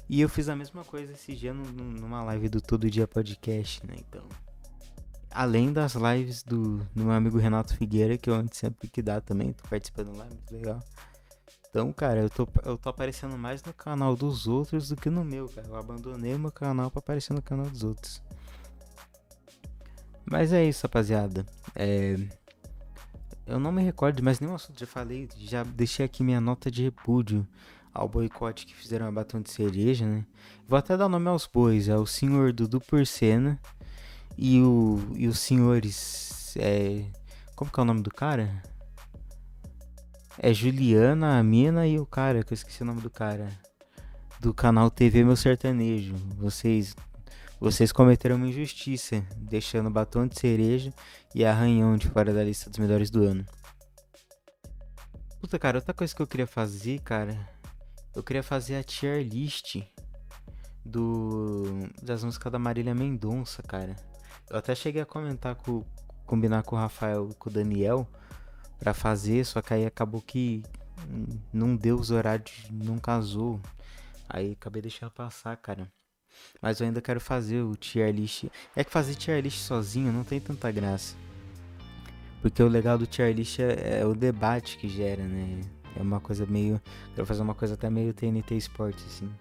E 0.08 0.22
eu 0.22 0.30
fiz 0.30 0.48
a 0.48 0.56
mesma 0.56 0.84
coisa 0.86 1.12
esse 1.12 1.36
dia 1.36 1.54
numa 1.54 2.24
live 2.24 2.48
do 2.48 2.62
Todo 2.62 2.90
Dia 2.90 3.06
Podcast, 3.06 3.86
né? 3.86 3.96
Então, 3.98 4.24
além 5.32 5.74
das 5.74 5.96
lives 5.96 6.42
do, 6.42 6.78
do 6.96 7.04
meu 7.04 7.12
amigo 7.12 7.38
Renato 7.38 7.76
Figueira, 7.76 8.18
que 8.18 8.30
eu 8.30 8.36
antes 8.36 8.60
sempre 8.60 8.88
que 8.88 9.02
dá 9.02 9.20
também, 9.20 9.52
tô 9.52 9.68
participando 9.68 10.16
lá, 10.16 10.26
muito 10.26 10.54
legal. 10.54 10.80
Então, 11.76 11.92
cara, 11.92 12.22
eu 12.22 12.30
tô, 12.30 12.48
eu 12.64 12.78
tô 12.78 12.88
aparecendo 12.88 13.38
mais 13.38 13.62
no 13.62 13.74
canal 13.74 14.16
dos 14.16 14.48
outros 14.48 14.88
do 14.88 14.96
que 14.96 15.10
no 15.10 15.26
meu, 15.26 15.50
cara. 15.50 15.68
Eu 15.68 15.76
abandonei 15.76 16.34
o 16.34 16.40
meu 16.40 16.50
canal 16.50 16.90
pra 16.90 17.00
aparecer 17.00 17.34
no 17.34 17.42
canal 17.42 17.66
dos 17.66 17.84
outros. 17.84 18.24
Mas 20.24 20.54
é 20.54 20.64
isso, 20.64 20.84
rapaziada. 20.84 21.46
É... 21.76 22.16
Eu 23.46 23.60
não 23.60 23.74
me 23.74 23.84
recordo 23.84 24.16
de 24.16 24.22
mais 24.22 24.40
nenhum 24.40 24.56
assunto, 24.56 24.80
já 24.80 24.88
falei, 24.88 25.28
já 25.36 25.64
deixei 25.64 26.06
aqui 26.06 26.24
minha 26.24 26.40
nota 26.40 26.72
de 26.72 26.82
repúdio 26.82 27.46
ao 27.94 28.08
boicote 28.08 28.66
que 28.66 28.74
fizeram 28.74 29.06
a 29.06 29.12
Batom 29.12 29.42
de 29.42 29.52
Cereja, 29.52 30.06
né? 30.06 30.26
Vou 30.66 30.80
até 30.80 30.96
dar 30.96 31.10
nome 31.10 31.28
aos 31.28 31.46
bois, 31.46 31.90
é 31.90 31.98
o 31.98 32.06
senhor 32.06 32.54
Dudu 32.54 32.80
Porcena 32.80 33.60
e, 34.38 34.62
o, 34.62 34.98
e 35.14 35.28
os 35.28 35.40
senhores. 35.40 36.56
É... 36.56 37.04
Como 37.54 37.70
que 37.70 37.78
é 37.78 37.84
o 37.84 37.86
nome 37.86 38.02
do 38.02 38.12
cara? 38.12 38.64
É 40.38 40.54
Juliana, 40.54 41.40
a 41.40 41.44
mina 41.44 41.88
e 41.88 41.98
o 41.98 42.06
cara, 42.06 42.44
que 42.44 42.52
eu 42.52 42.56
esqueci 42.56 42.84
o 42.84 42.86
nome 42.86 43.02
do 43.02 43.10
cara. 43.10 43.50
Do 44.40 44.54
canal 44.54 44.92
TV 44.92 45.24
Meu 45.24 45.36
Sertanejo. 45.36 46.16
Vocês 46.38 46.96
vocês 47.60 47.92
cometeram 47.92 48.36
uma 48.36 48.48
injustiça, 48.48 49.26
deixando 49.38 49.90
batom 49.90 50.28
de 50.28 50.38
cereja 50.38 50.94
e 51.34 51.46
arranhão 51.46 51.96
de 51.96 52.10
fora 52.10 52.34
da 52.34 52.44
lista 52.44 52.70
dos 52.70 52.78
melhores 52.80 53.10
do 53.10 53.24
ano. 53.24 53.46
Puta, 55.40 55.58
cara, 55.58 55.78
outra 55.78 55.94
coisa 55.94 56.14
que 56.14 56.22
eu 56.22 56.28
queria 56.28 56.46
fazer, 56.46 57.00
cara, 57.00 57.50
eu 58.14 58.22
queria 58.22 58.44
fazer 58.44 58.76
a 58.76 58.84
tier 58.84 59.24
list 59.24 59.82
do 60.84 61.90
das 62.04 62.24
músicas 62.24 62.52
da 62.52 62.60
Marília 62.60 62.94
Mendonça, 62.94 63.64
cara. 63.64 63.96
Eu 64.50 64.58
até 64.58 64.76
cheguei 64.76 65.02
a 65.02 65.06
comentar 65.06 65.56
com 65.56 65.84
combinar 66.26 66.64
com 66.64 66.76
o 66.76 66.80
Rafael 66.80 67.30
com 67.40 67.50
o 67.50 67.54
Daniel 67.54 68.08
para 68.80 68.94
fazer, 68.94 69.46
só 69.46 69.62
que 69.62 69.74
aí 69.74 69.86
acabou 69.86 70.22
que 70.22 70.64
não 71.54 71.76
deu 71.76 71.98
os 71.98 72.12
horários, 72.12 72.66
não 72.72 72.98
casou. 72.98 73.60
Aí 74.28 74.54
acabei 74.54 74.82
deixando 74.82 75.12
passar, 75.12 75.56
cara. 75.58 75.92
Mas 76.62 76.80
eu 76.80 76.88
ainda 76.88 77.02
quero 77.02 77.20
fazer 77.20 77.62
o 77.62 77.76
tier 77.76 78.14
list. 78.14 78.46
É 78.76 78.84
que 78.84 78.92
fazer 78.92 79.16
tier 79.16 79.42
list 79.42 79.60
sozinho 79.60 80.12
não 80.12 80.24
tem 80.24 80.40
tanta 80.40 80.72
graça. 80.72 81.16
Porque 82.42 82.62
o 82.62 82.68
legal 82.68 82.98
do 82.98 83.08
tier 83.08 83.34
list 83.34 83.60
é, 83.60 84.00
é 84.00 84.06
o 84.06 84.14
debate 84.14 84.78
que 84.78 84.88
gera, 84.90 85.24
né? 85.24 85.62
É 85.96 86.02
uma 86.02 86.20
coisa 86.20 86.46
meio. 86.46 86.82
Quero 87.14 87.26
fazer 87.26 87.42
uma 87.42 87.56
coisa 87.56 87.76
até 87.76 87.90
meio 87.90 88.14
TNT 88.14 88.58
Sports, 88.58 89.04
assim. 89.06 89.32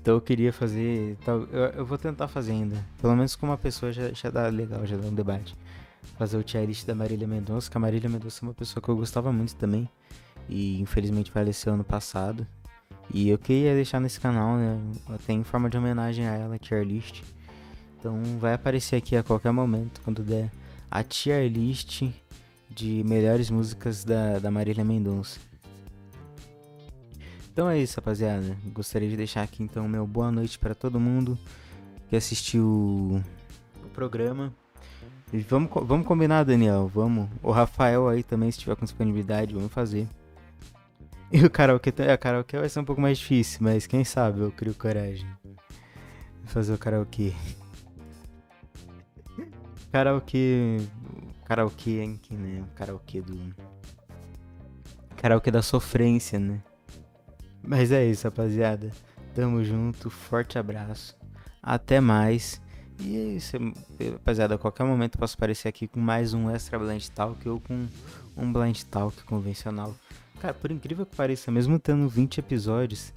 Então 0.00 0.14
eu 0.14 0.20
queria 0.20 0.52
fazer. 0.52 1.16
Eu, 1.26 1.66
eu 1.66 1.86
vou 1.86 1.98
tentar 1.98 2.28
fazer 2.28 2.52
ainda. 2.52 2.84
Pelo 3.00 3.14
menos 3.14 3.36
com 3.36 3.46
uma 3.46 3.58
pessoa 3.58 3.92
já, 3.92 4.10
já 4.12 4.30
dá 4.30 4.48
legal, 4.48 4.84
já 4.86 4.96
dá 4.96 5.06
um 5.06 5.14
debate 5.14 5.54
fazer 6.18 6.36
o 6.36 6.42
tier 6.42 6.64
list 6.64 6.86
da 6.86 6.94
Marília 6.94 7.26
Mendonça, 7.26 7.70
que 7.70 7.76
a 7.76 7.80
Marília 7.80 8.08
Mendonça 8.08 8.44
é 8.44 8.48
uma 8.48 8.54
pessoa 8.54 8.82
que 8.82 8.88
eu 8.88 8.96
gostava 8.96 9.32
muito 9.32 9.54
também. 9.56 9.88
E 10.48 10.80
infelizmente 10.80 11.30
faleceu 11.30 11.74
ano 11.74 11.84
passado. 11.84 12.46
E 13.12 13.28
eu 13.28 13.38
queria 13.38 13.74
deixar 13.74 14.00
nesse 14.00 14.20
canal, 14.20 14.56
né? 14.56 14.78
Até 15.08 15.32
em 15.32 15.42
forma 15.42 15.68
de 15.70 15.76
homenagem 15.76 16.26
a 16.26 16.34
ela, 16.34 16.58
tier 16.58 16.84
list. 16.84 17.22
Então 17.98 18.22
vai 18.38 18.54
aparecer 18.54 18.96
aqui 18.96 19.16
a 19.16 19.22
qualquer 19.22 19.52
momento, 19.52 20.00
quando 20.02 20.22
der 20.22 20.50
a 20.90 21.02
tier 21.02 21.50
list 21.50 22.04
de 22.70 23.02
melhores 23.04 23.50
músicas 23.50 24.04
da, 24.04 24.38
da 24.38 24.50
Marília 24.50 24.84
Mendonça. 24.84 25.40
Então 27.52 27.68
é 27.68 27.78
isso, 27.78 27.96
rapaziada. 27.96 28.56
Gostaria 28.66 29.08
de 29.08 29.16
deixar 29.16 29.42
aqui 29.42 29.62
então 29.62 29.88
meu 29.88 30.06
boa 30.06 30.30
noite 30.30 30.58
para 30.58 30.74
todo 30.74 31.00
mundo 31.00 31.36
que 32.08 32.14
assistiu 32.14 32.64
o 32.64 33.88
programa. 33.92 34.54
Vamos, 35.48 35.70
vamos 35.86 36.06
combinar, 36.06 36.44
Daniel. 36.44 36.90
Vamos. 36.92 37.28
O 37.42 37.50
Rafael 37.50 38.08
aí 38.08 38.22
também, 38.22 38.50
se 38.50 38.58
tiver 38.58 38.76
com 38.76 38.84
disponibilidade, 38.84 39.54
vamos 39.54 39.72
fazer. 39.72 40.08
E 41.30 41.44
o 41.44 41.50
karaokê, 41.50 41.92
a 42.10 42.16
karaokê 42.16 42.58
vai 42.58 42.68
ser 42.68 42.80
um 42.80 42.84
pouco 42.84 43.02
mais 43.02 43.18
difícil, 43.18 43.58
mas 43.60 43.86
quem 43.86 44.02
sabe 44.02 44.40
eu 44.40 44.50
crio 44.50 44.74
coragem. 44.74 45.28
Fazer 46.46 46.72
o 46.72 46.78
karaokê. 46.78 47.34
Karaokê. 49.92 50.78
Karaokê, 51.44 52.00
hein? 52.00 52.20
Né? 52.30 52.64
Karaokê 52.74 53.20
do. 53.20 53.54
Karaokê 55.16 55.50
da 55.50 55.60
sofrência, 55.60 56.38
né? 56.38 56.62
Mas 57.62 57.92
é 57.92 58.06
isso, 58.06 58.26
rapaziada. 58.26 58.90
Tamo 59.34 59.62
junto, 59.62 60.08
forte 60.08 60.58
abraço. 60.58 61.14
Até 61.62 62.00
mais. 62.00 62.62
E 63.00 63.16
é 63.16 63.24
isso, 63.24 63.56
rapaziada. 64.12 64.56
A 64.56 64.58
qualquer 64.58 64.84
momento 64.84 65.14
eu 65.14 65.20
posso 65.20 65.34
aparecer 65.34 65.68
aqui 65.68 65.86
com 65.86 66.00
mais 66.00 66.34
um 66.34 66.50
extra 66.50 66.78
blind 66.78 67.06
talk 67.08 67.48
ou 67.48 67.60
com 67.60 67.86
um 68.36 68.52
blind 68.52 68.82
talk 68.84 69.22
convencional. 69.24 69.94
Cara, 70.40 70.54
por 70.54 70.70
incrível 70.70 71.06
que 71.06 71.16
pareça, 71.16 71.50
mesmo 71.50 71.78
tendo 71.78 72.08
20 72.08 72.38
episódios, 72.38 73.12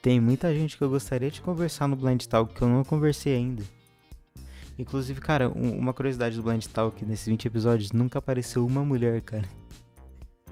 tem 0.00 0.20
muita 0.20 0.54
gente 0.54 0.76
que 0.76 0.84
eu 0.84 0.90
gostaria 0.90 1.30
de 1.30 1.40
conversar 1.40 1.88
no 1.88 1.96
blind 1.96 2.24
talk 2.24 2.54
que 2.54 2.62
eu 2.62 2.68
não 2.68 2.84
conversei 2.84 3.34
ainda. 3.34 3.62
Inclusive, 4.78 5.20
cara, 5.20 5.48
um, 5.48 5.78
uma 5.78 5.92
curiosidade 5.92 6.36
do 6.36 6.42
blind 6.42 6.64
talk 6.66 7.04
nesses 7.04 7.26
20 7.26 7.46
episódios, 7.46 7.92
nunca 7.92 8.18
apareceu 8.18 8.66
uma 8.66 8.84
mulher, 8.84 9.20
cara. 9.22 9.48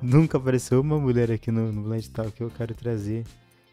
Nunca 0.02 0.36
apareceu 0.36 0.80
uma 0.80 0.98
mulher 0.98 1.30
aqui 1.30 1.50
no, 1.50 1.72
no 1.72 1.82
blind 1.82 2.06
talk 2.08 2.32
que 2.32 2.42
eu 2.42 2.50
quero 2.50 2.74
trazer. 2.74 3.24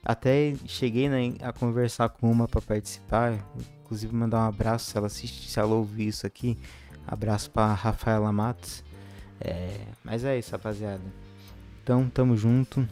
Até 0.03 0.55
cheguei 0.66 1.09
né, 1.09 1.34
a 1.41 1.51
conversar 1.51 2.09
com 2.09 2.32
uma 2.32 2.47
para 2.47 2.62
participar, 2.62 3.43
inclusive 3.91 4.15
mandar 4.15 4.45
um 4.45 4.47
abraço 4.47 4.89
se 4.89 4.97
ela 4.97 5.07
assiste, 5.07 5.49
se 5.49 5.59
ela 5.59 5.75
ouvir 5.75 6.07
isso 6.07 6.25
aqui. 6.25 6.57
Abraço 7.05 7.51
para 7.51 7.73
Rafaela 7.73 8.31
Matos. 8.31 8.81
É, 9.37 9.81
mas 10.01 10.23
é 10.23 10.39
isso, 10.39 10.51
rapaziada. 10.53 11.03
Então, 11.83 12.09
tamo 12.09 12.37
junto. 12.37 12.87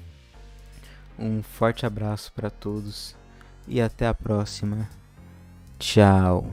Um 1.17 1.41
forte 1.41 1.85
abraço 1.85 2.33
para 2.33 2.49
todos 2.49 3.15
e 3.65 3.79
até 3.79 4.07
a 4.07 4.13
próxima. 4.13 4.89
Tchau. 5.77 6.51